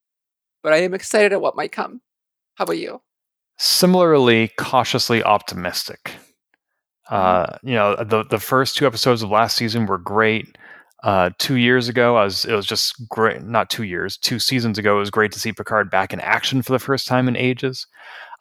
but 0.63 0.73
I 0.73 0.77
am 0.77 0.95
excited 0.95 1.31
at 1.31 1.39
what 1.39 1.55
might 1.55 1.71
come. 1.71 2.01
How 2.55 2.63
about 2.63 2.79
you? 2.79 3.01
Similarly, 3.59 4.49
cautiously 4.57 5.23
optimistic. 5.23 6.11
Uh, 7.09 7.57
you 7.61 7.75
know, 7.75 7.95
the 8.03 8.25
the 8.25 8.39
first 8.39 8.75
two 8.75 8.87
episodes 8.87 9.21
of 9.21 9.29
last 9.29 9.55
season 9.55 9.85
were 9.85 9.99
great. 9.99 10.57
Uh, 11.03 11.29
two 11.37 11.55
years 11.57 11.89
ago, 11.89 12.15
I 12.15 12.23
was 12.23 12.45
it 12.45 12.53
was 12.53 12.65
just 12.65 12.95
great. 13.09 13.43
Not 13.43 13.69
two 13.69 13.83
years, 13.83 14.17
two 14.17 14.39
seasons 14.39 14.77
ago, 14.77 14.95
it 14.95 14.99
was 14.99 15.09
great 15.11 15.31
to 15.33 15.39
see 15.39 15.51
Picard 15.51 15.91
back 15.91 16.13
in 16.13 16.19
action 16.21 16.61
for 16.61 16.71
the 16.71 16.79
first 16.79 17.07
time 17.07 17.27
in 17.27 17.35
ages. 17.35 17.85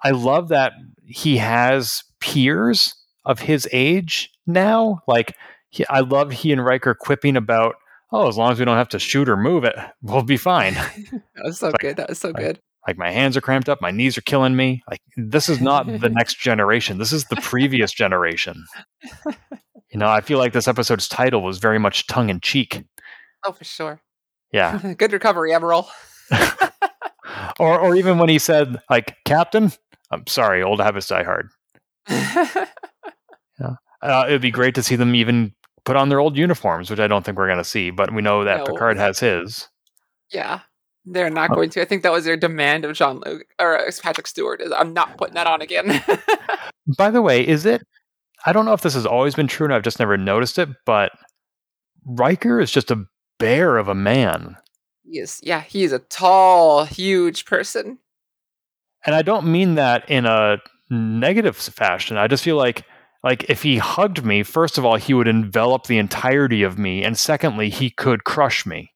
I 0.05 0.11
love 0.11 0.49
that 0.49 0.73
he 1.05 1.39
has 1.39 2.03
peers 2.21 2.95
of 3.25 3.41
his 3.41 3.69
age 3.73 4.31
now. 4.47 5.01
Like, 5.09 5.35
he, 5.71 5.85
I 5.89 6.01
love 6.01 6.31
he 6.33 6.53
and 6.53 6.65
Riker 6.65 6.95
quipping 6.95 7.37
about, 7.37 7.75
"Oh, 8.13 8.29
as 8.29 8.37
long 8.37 8.53
as 8.53 8.59
we 8.61 8.65
don't 8.65 8.77
have 8.77 8.89
to 8.91 8.99
shoot 9.01 9.29
or 9.29 9.37
move 9.37 9.65
it, 9.65 9.75
we'll 10.01 10.23
be 10.23 10.37
fine." 10.37 10.75
That 11.35 11.45
was 11.45 11.59
so 11.59 11.67
Like- 11.71 11.81
good. 11.81 11.97
That 11.97 12.09
was 12.11 12.19
so 12.21 12.29
like- 12.29 12.37
good. 12.37 12.61
like 12.87 12.97
my 12.99 13.11
hands 13.11 13.37
are 13.37 13.41
cramped 13.41 13.69
up, 13.69 13.81
my 13.81 13.91
knees 13.91 14.17
are 14.17 14.23
killing 14.23 14.55
me. 14.55 14.83
Like 14.89 15.01
this 15.17 15.49
is 15.49 15.61
not 15.61 15.87
the 15.87 16.09
next 16.19 16.39
generation. 16.39 16.99
This 16.99 17.13
is 17.13 17.25
the 17.25 17.37
previous 17.37 17.91
generation. 17.93 18.65
You 19.93 19.99
know, 19.99 20.09
I 20.09 20.21
feel 20.23 20.39
like 20.39 20.53
this 20.55 20.67
episode's 20.69 21.07
title 21.07 21.43
was 21.43 21.59
very 21.59 21.79
much 21.79 22.07
tongue 22.07 22.31
in 22.31 22.41
cheek. 22.41 22.83
Oh, 23.45 23.53
for 23.53 23.65
sure. 23.65 24.01
Yeah. 24.53 24.95
good 24.99 25.13
recovery, 25.13 25.53
Admiral. 25.55 25.89
or 27.61 27.79
or 27.79 27.95
even 27.95 28.19
when 28.19 28.29
he 28.29 28.39
said 28.39 28.81
like 28.89 29.17
Captain, 29.25 29.71
I'm 30.11 30.27
sorry, 30.27 30.63
old 30.63 30.81
habits 30.81 31.09
die 31.09 31.23
hard. 31.25 31.51
Uh, 34.05 34.25
it'd 34.27 34.43
be 34.43 34.51
great 34.51 34.75
to 34.75 34.83
see 34.83 34.97
them 34.97 35.15
even 35.15 35.55
put 35.85 35.95
on 35.95 36.09
their 36.09 36.19
old 36.19 36.37
uniforms, 36.37 36.91
which 36.91 36.99
I 36.99 37.07
don't 37.07 37.25
think 37.25 37.39
we're 37.39 37.47
going 37.47 37.59
to 37.59 37.63
see, 37.65 37.91
but 37.91 38.13
we 38.13 38.21
know 38.21 38.43
that 38.43 38.59
No. 38.59 38.65
Picard 38.65 38.97
has 38.97 39.21
his. 39.21 39.69
yeah, 40.33 40.59
they're 41.05 41.31
not 41.31 41.51
Oh. 41.53 41.55
going 41.55 41.71
to. 41.71 41.81
I 41.81 41.85
think 41.85 42.03
that 42.03 42.11
was 42.11 42.25
their 42.25 42.37
demand 42.37 42.85
of 42.85 42.97
Jean-Luc 42.97 43.45
or 43.61 43.79
uh, 43.79 43.89
Patrick 44.03 44.27
Stewart. 44.27 44.61
Is 44.61 44.73
I'm 44.73 44.93
not 44.93 45.17
putting 45.19 45.35
that 45.37 45.47
on 45.47 45.63
again. 45.63 46.03
By 46.99 47.13
the 47.13 47.23
way, 47.23 47.47
is 47.47 47.65
it? 47.65 47.87
I 48.45 48.53
don't 48.53 48.65
know 48.65 48.73
if 48.73 48.81
this 48.81 48.95
has 48.95 49.07
always 49.07 49.35
been 49.35 49.47
true, 49.49 49.65
and 49.65 49.75
I've 49.75 49.83
just 49.83 49.99
never 49.99 50.17
noticed 50.17 50.59
it, 50.59 50.69
but 50.85 51.13
Riker 52.05 52.61
is 52.61 52.71
just 52.71 52.91
a 52.91 53.05
bear 53.39 53.77
of 53.77 53.89
a 53.89 53.95
man. 53.95 54.57
he 55.05 55.19
is. 55.19 55.41
Yeah, 55.43 55.61
he 55.61 55.85
is 55.85 55.93
a 55.93 55.99
tall, 56.01 56.85
huge 56.85 57.45
person. 57.45 57.99
and 59.05 59.15
I 59.15 59.23
don't 59.23 59.47
mean 59.47 59.75
that 59.77 60.09
in 60.09 60.27
a 60.27 60.59
negative 60.91 61.57
fashion. 61.57 62.17
I 62.17 62.27
just 62.29 62.45
feel 62.45 62.57
like 62.57 62.85
like 63.25 63.45
if 63.49 63.63
he 63.63 63.79
hugged 63.79 64.25
me, 64.25 64.43
first 64.43 64.79
of 64.79 64.85
all, 64.85 64.97
he 64.97 65.15
would 65.15 65.29
envelop 65.29 65.87
the 65.87 65.99
entirety 65.99 66.65
of 66.65 66.77
me, 66.79 67.05
and 67.05 67.17
secondly, 67.17 67.71
he 67.71 67.89
could 67.91 68.25
crush 68.25 68.67
me. 68.67 68.93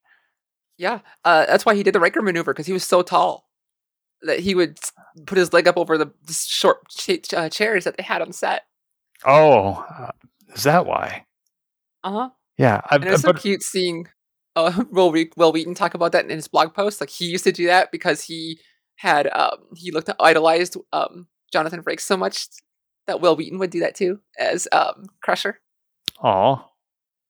Yeah, 0.79 0.99
uh, 1.25 1.47
that's 1.47 1.65
why 1.65 1.75
he 1.77 1.83
did 1.85 1.95
the 1.95 2.01
Riker 2.01 2.21
maneuver 2.21 2.53
because 2.53 2.67
he 2.67 2.73
was 2.73 2.85
so 2.85 3.03
tall 3.03 3.49
that 4.23 4.41
he 4.41 4.55
would 4.55 4.79
put 5.27 5.39
his 5.39 5.53
leg 5.53 5.69
up 5.69 5.77
over 5.77 5.97
the 5.97 6.11
short 6.31 6.89
ch- 6.91 7.33
uh, 7.33 7.49
chairs 7.49 7.85
that 7.85 7.97
they 7.97 8.03
had 8.03 8.21
on 8.21 8.33
set. 8.33 8.66
Oh, 9.27 9.85
uh, 9.91 10.11
is 10.55 10.63
that 10.63 10.87
why? 10.87 11.27
Uh 12.05 12.13
huh. 12.13 12.31
Yeah, 12.59 12.81
I, 12.91 12.97
And 12.97 13.05
it 13.05 13.11
was 13.11 13.23
so 13.23 13.33
but 13.33 13.43
cute 13.43 13.63
seeing 13.63 14.09
uh, 14.55 14.85
Will 14.91 15.13
Re- 15.13 15.31
Wil 15.37 15.53
Wheaton 15.53 15.75
talk 15.75 15.95
about 15.95 16.13
that 16.13 16.25
in 16.25 16.31
his 16.31 16.49
blog 16.49 16.75
post. 16.75 17.01
Like 17.01 17.11
he 17.11 17.27
used 17.27 17.45
to 17.45 17.53
do 17.53 17.67
that 17.67 17.91
because 17.93 18.23
he 18.23 18.61
had 18.97 19.27
um 19.35 19.59
he 19.75 19.91
looked 19.91 20.09
idolized 20.21 20.77
um 20.93 21.27
Jonathan 21.53 21.83
Frakes 21.83 22.01
so 22.01 22.17
much 22.17 22.47
that 23.07 23.21
Wil 23.21 23.37
Wheaton 23.37 23.59
would 23.59 23.71
do 23.71 23.81
that 23.81 23.95
too 23.95 24.21
as 24.39 24.67
um 24.73 25.05
Crusher. 25.23 25.61
Aw. 26.23 26.65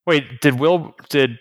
Wait, 0.06 0.40
did 0.40 0.60
Will 0.60 0.94
did 1.08 1.38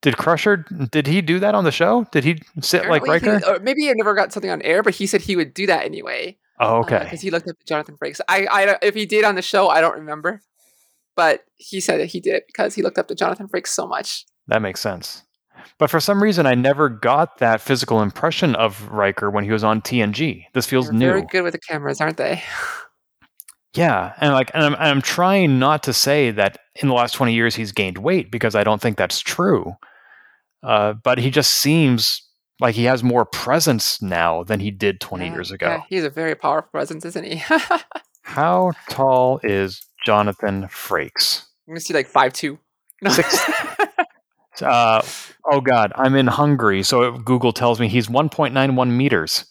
did 0.00 0.16
Crusher 0.16 0.64
did 0.90 1.06
he 1.06 1.20
do 1.20 1.38
that 1.40 1.54
on 1.54 1.64
the 1.64 1.72
show? 1.72 2.06
Did 2.12 2.24
he 2.24 2.38
sit 2.62 2.88
like 2.88 3.02
Apparently 3.02 3.28
he- 3.28 3.28
Riker? 3.34 3.50
or 3.56 3.58
maybe 3.60 3.82
he 3.82 3.92
never 3.94 4.14
got 4.14 4.32
something 4.32 4.50
on 4.50 4.62
air, 4.62 4.82
but 4.82 4.94
he 4.94 5.06
said 5.06 5.20
he 5.22 5.36
would 5.36 5.52
do 5.52 5.66
that 5.66 5.84
anyway. 5.84 6.38
Oh, 6.60 6.78
okay. 6.78 7.00
because 7.04 7.20
he 7.20 7.30
looked 7.30 7.48
up 7.48 7.56
Jonathan 7.66 7.96
Frakes. 7.96 8.20
I, 8.28 8.46
I, 8.50 8.78
if 8.82 8.94
he 8.94 9.06
did 9.06 9.24
on 9.24 9.34
the 9.34 9.42
show, 9.42 9.68
I 9.68 9.80
don't 9.80 9.98
remember, 9.98 10.42
but 11.16 11.44
he 11.56 11.80
said 11.80 12.00
that 12.00 12.06
he 12.06 12.20
did 12.20 12.34
it 12.34 12.44
because 12.46 12.74
he 12.74 12.82
looked 12.82 12.98
up 12.98 13.08
to 13.08 13.14
Jonathan 13.14 13.48
Frakes 13.48 13.68
so 13.68 13.86
much. 13.86 14.24
That 14.48 14.62
makes 14.62 14.80
sense. 14.80 15.24
But 15.78 15.90
for 15.90 16.00
some 16.00 16.22
reason, 16.22 16.46
I 16.46 16.54
never 16.54 16.88
got 16.88 17.38
that 17.38 17.60
physical 17.60 18.00
impression 18.02 18.54
of 18.54 18.88
Riker 18.88 19.30
when 19.30 19.44
he 19.44 19.50
was 19.50 19.64
on 19.64 19.82
TNG. 19.82 20.44
This 20.54 20.66
feels 20.66 20.86
They're 20.86 20.94
new. 20.98 21.06
very 21.06 21.22
good 21.22 21.42
with 21.42 21.52
the 21.52 21.58
cameras, 21.60 22.00
aren't 22.00 22.16
they? 22.16 22.42
Yeah, 23.74 24.14
and 24.18 24.32
like, 24.32 24.50
and 24.54 24.64
I'm, 24.64 24.74
and 24.74 24.82
I'm 24.82 25.02
trying 25.02 25.58
not 25.58 25.82
to 25.84 25.92
say 25.92 26.30
that 26.32 26.58
in 26.76 26.88
the 26.88 26.94
last 26.94 27.12
20 27.12 27.34
years 27.34 27.54
he's 27.54 27.70
gained 27.70 27.98
weight 27.98 28.30
because 28.30 28.54
I 28.54 28.64
don't 28.64 28.80
think 28.80 28.96
that's 28.96 29.20
true. 29.20 29.74
Uh, 30.62 30.94
but 30.94 31.18
he 31.18 31.30
just 31.30 31.50
seems 31.60 32.27
like 32.60 32.74
he 32.74 32.84
has 32.84 33.02
more 33.02 33.24
presence 33.24 34.00
now 34.02 34.42
than 34.44 34.60
he 34.60 34.70
did 34.70 35.00
20 35.00 35.26
Yeah, 35.26 35.32
years 35.32 35.50
ago. 35.50 35.66
yeah, 35.68 35.82
he's 35.88 36.04
a 36.04 36.10
very 36.10 36.34
powerful 36.34 36.70
presence, 36.70 37.04
isn't 37.04 37.24
he? 37.24 37.42
How 38.22 38.72
tall 38.90 39.40
is 39.42 39.86
Jonathan 40.04 40.64
Frakes? 40.64 41.44
I'm 41.66 41.74
gonna 41.74 41.80
see 41.80 41.94
like 41.94 42.06
five 42.08 42.32
two. 42.32 42.58
No. 43.02 43.10
Six- 43.12 43.38
Uh, 44.60 45.00
oh 45.52 45.60
God, 45.60 45.92
I'm 45.94 46.16
in 46.16 46.26
Hungary, 46.26 46.82
so 46.82 47.12
Google 47.12 47.52
tells 47.52 47.78
me 47.78 47.86
he's 47.86 48.08
1.91 48.08 48.90
meters. 48.90 49.44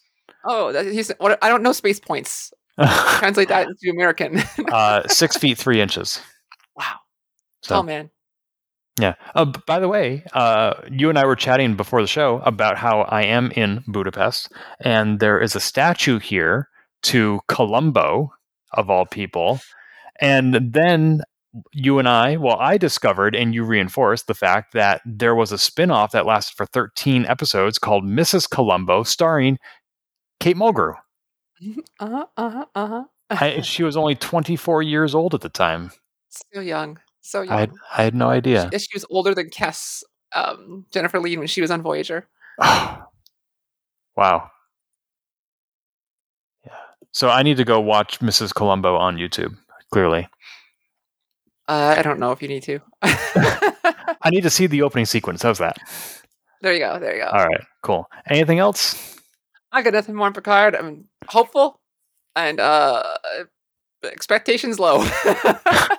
oh, 0.46 0.84
he's. 0.84 1.12
What, 1.20 1.40
I 1.42 1.48
don't 1.48 1.64
know 1.64 1.72
space 1.72 2.00
points. 2.00 2.52
Translate 3.20 3.48
that 3.48 3.68
into 3.68 3.90
American. 3.96 4.44
uh, 4.70 5.08
six 5.08 5.38
feet 5.38 5.58
three 5.58 5.80
inches. 5.80 6.20
wow, 6.76 6.96
So, 7.64 7.76
tall 7.76 7.84
man. 7.84 8.10
Yeah. 9.00 9.14
Uh, 9.36 9.46
by 9.46 9.80
the 9.80 9.88
way, 9.88 10.24
uh, 10.34 10.74
you 10.90 11.10
and 11.10 11.20
I 11.20 11.26
were 11.26 11.36
chatting 11.36 11.76
before 11.76 12.02
the 12.02 12.08
show 12.08 12.40
about 12.40 12.78
how 12.78 13.02
I 13.02 13.24
am 13.24 13.52
in 13.52 13.84
Budapest, 13.88 14.52
and 14.80 15.20
there 15.20 15.40
is 15.40 15.56
a 15.56 15.60
statue 15.60 16.20
here 16.20 16.68
to 17.04 17.40
Columbo, 17.48 18.32
of 18.74 18.90
all 18.90 19.06
people. 19.06 19.60
And 20.20 20.56
then 20.74 21.22
you 21.74 22.00
and 22.00 22.08
I, 22.08 22.38
well, 22.38 22.58
I 22.60 22.78
discovered 22.78 23.36
and 23.36 23.54
you 23.54 23.64
reinforced 23.64 24.28
the 24.28 24.34
fact 24.34 24.74
that 24.74 25.02
there 25.06 25.36
was 25.36 25.52
a 25.52 25.58
spin 25.58 25.92
off 25.92 26.12
that 26.12 26.26
lasted 26.26 26.56
for 26.56 26.66
13 26.66 27.26
episodes 27.26 27.80
called 27.80 28.04
Mrs. 28.04 28.50
Columbo, 28.50 29.04
starring 29.04 29.58
Kate 30.40 30.56
Mulgrew. 30.58 30.94
Uh 32.00 32.08
huh. 32.10 32.26
Uh 32.38 32.50
huh. 32.50 32.66
Uh 32.76 32.88
huh. 32.88 33.04
I, 33.32 33.62
she 33.62 33.84
was 33.84 33.98
only 33.98 34.14
24 34.16 34.84
years 34.84 35.16
old 35.16 35.34
at 35.34 35.42
the 35.42 35.50
time. 35.50 35.92
Still 36.30 36.62
young. 36.62 37.00
So 37.28 37.42
young. 37.42 37.54
I 37.54 37.60
had, 37.60 37.72
I 37.98 38.04
had 38.04 38.16
no 38.16 38.30
idea. 38.30 38.70
She, 38.72 38.80
she 38.80 38.90
was 38.94 39.06
older 39.10 39.36
than 39.36 39.50
Kes, 39.50 40.02
um, 40.34 40.86
Jennifer 40.92 41.20
Lien, 41.20 41.40
when 41.40 41.50
she 41.50 41.60
was 41.60 41.70
on 41.70 41.82
Voyager. 41.82 42.26
wow. 42.62 43.04
Yeah. 44.16 44.50
So 47.12 47.28
I 47.30 47.44
need 47.44 47.58
to 47.58 47.66
go 47.66 47.82
watch 47.82 48.22
Mrs. 48.22 48.56
Columbo 48.56 48.96
on 48.96 49.18
YouTube, 49.18 49.58
clearly. 49.92 50.30
Uh, 51.68 51.96
I 51.98 52.02
don't 52.02 52.18
know 52.18 52.32
if 52.32 52.42
you 52.42 52.48
need 52.48 52.64
to. 52.64 52.80
I 53.02 54.30
need 54.30 54.44
to 54.44 54.50
see 54.50 54.66
the 54.66 54.84
opening 54.84 55.06
sequence. 55.06 55.44
How's 55.44 55.58
that? 55.58 55.76
there 56.62 56.72
you 56.72 56.80
go. 56.80 56.98
There 56.98 57.14
you 57.14 57.24
go. 57.24 57.28
All 57.28 57.46
right, 57.46 57.62
cool. 57.84 58.10
Anything 58.30 58.60
else? 58.60 59.20
I 59.74 59.82
got 59.82 59.92
nothing 59.92 60.16
more 60.16 60.28
on 60.28 60.34
Picard. 60.34 60.78
I'm 60.78 61.10
hopeful, 61.28 61.82
and 62.38 62.62
uh, 62.62 63.04
expectations 64.06 64.80
low. 64.80 65.06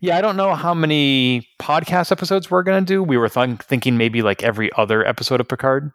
Yeah, 0.00 0.16
I 0.16 0.20
don't 0.20 0.36
know 0.36 0.54
how 0.54 0.74
many 0.74 1.48
podcast 1.60 2.10
episodes 2.12 2.50
we're 2.50 2.62
going 2.62 2.84
to 2.84 2.86
do. 2.86 3.02
We 3.02 3.16
were 3.16 3.28
th- 3.28 3.58
thinking 3.60 3.96
maybe 3.96 4.22
like 4.22 4.42
every 4.42 4.70
other 4.76 5.06
episode 5.06 5.40
of 5.40 5.48
Picard. 5.48 5.92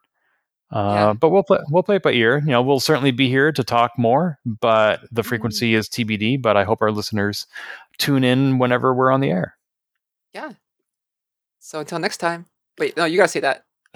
Uh, 0.72 0.94
Yeah. 0.94 1.14
But 1.14 1.30
we'll 1.30 1.44
play, 1.44 1.60
we'll 1.70 1.84
play 1.84 1.98
it 1.98 2.04
by 2.04 2.12
ear. 2.14 2.40
You 2.40 2.52
know, 2.52 2.62
we'll 2.62 2.80
certainly 2.80 3.12
be 3.12 3.30
here 3.30 3.52
to 3.52 3.64
talk 3.64 3.92
more, 3.98 4.40
but 4.46 5.02
the 5.12 5.22
Mm. 5.22 5.26
frequency 5.26 5.74
is 5.76 5.88
TBD. 5.90 6.38
But 6.42 6.58
I 6.58 6.64
hope 6.64 6.82
our 6.82 6.92
listeners 6.92 7.46
tune 7.98 8.24
in 8.24 8.58
whenever 8.60 8.94
we're 8.94 9.12
on 9.12 9.22
the 9.22 9.30
air. 9.32 9.56
yeah. 10.34 10.52
So 11.60 11.80
until 11.80 11.98
next 12.00 12.18
time. 12.18 12.46
Wait, 12.78 12.96
no, 12.98 13.06
you 13.06 13.18
gotta 13.18 13.28
say 13.30 13.40
that. 13.40 13.64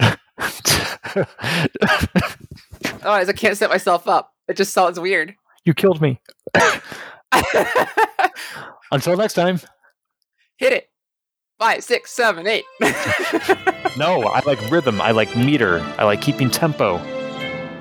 Otherwise, 3.02 3.28
I 3.28 3.32
can't 3.32 3.56
set 3.56 3.70
myself 3.70 4.08
up. 4.08 4.32
It 4.48 4.56
just 4.56 4.72
sounds 4.72 4.98
weird. 4.98 5.34
you 5.64 5.74
killed 5.74 6.00
me. 6.00 6.20
Until 8.92 9.16
next 9.16 9.34
time 9.34 9.60
hit 10.60 10.72
it. 10.72 10.90
Five, 11.58 11.82
six, 11.82 12.12
seven, 12.12 12.46
eight. 12.46 12.64
no, 13.98 14.22
I 14.22 14.40
like 14.46 14.70
rhythm. 14.70 15.00
I 15.00 15.10
like 15.10 15.36
meter. 15.36 15.80
I 15.98 16.04
like 16.04 16.22
keeping 16.22 16.50
tempo. 16.50 16.98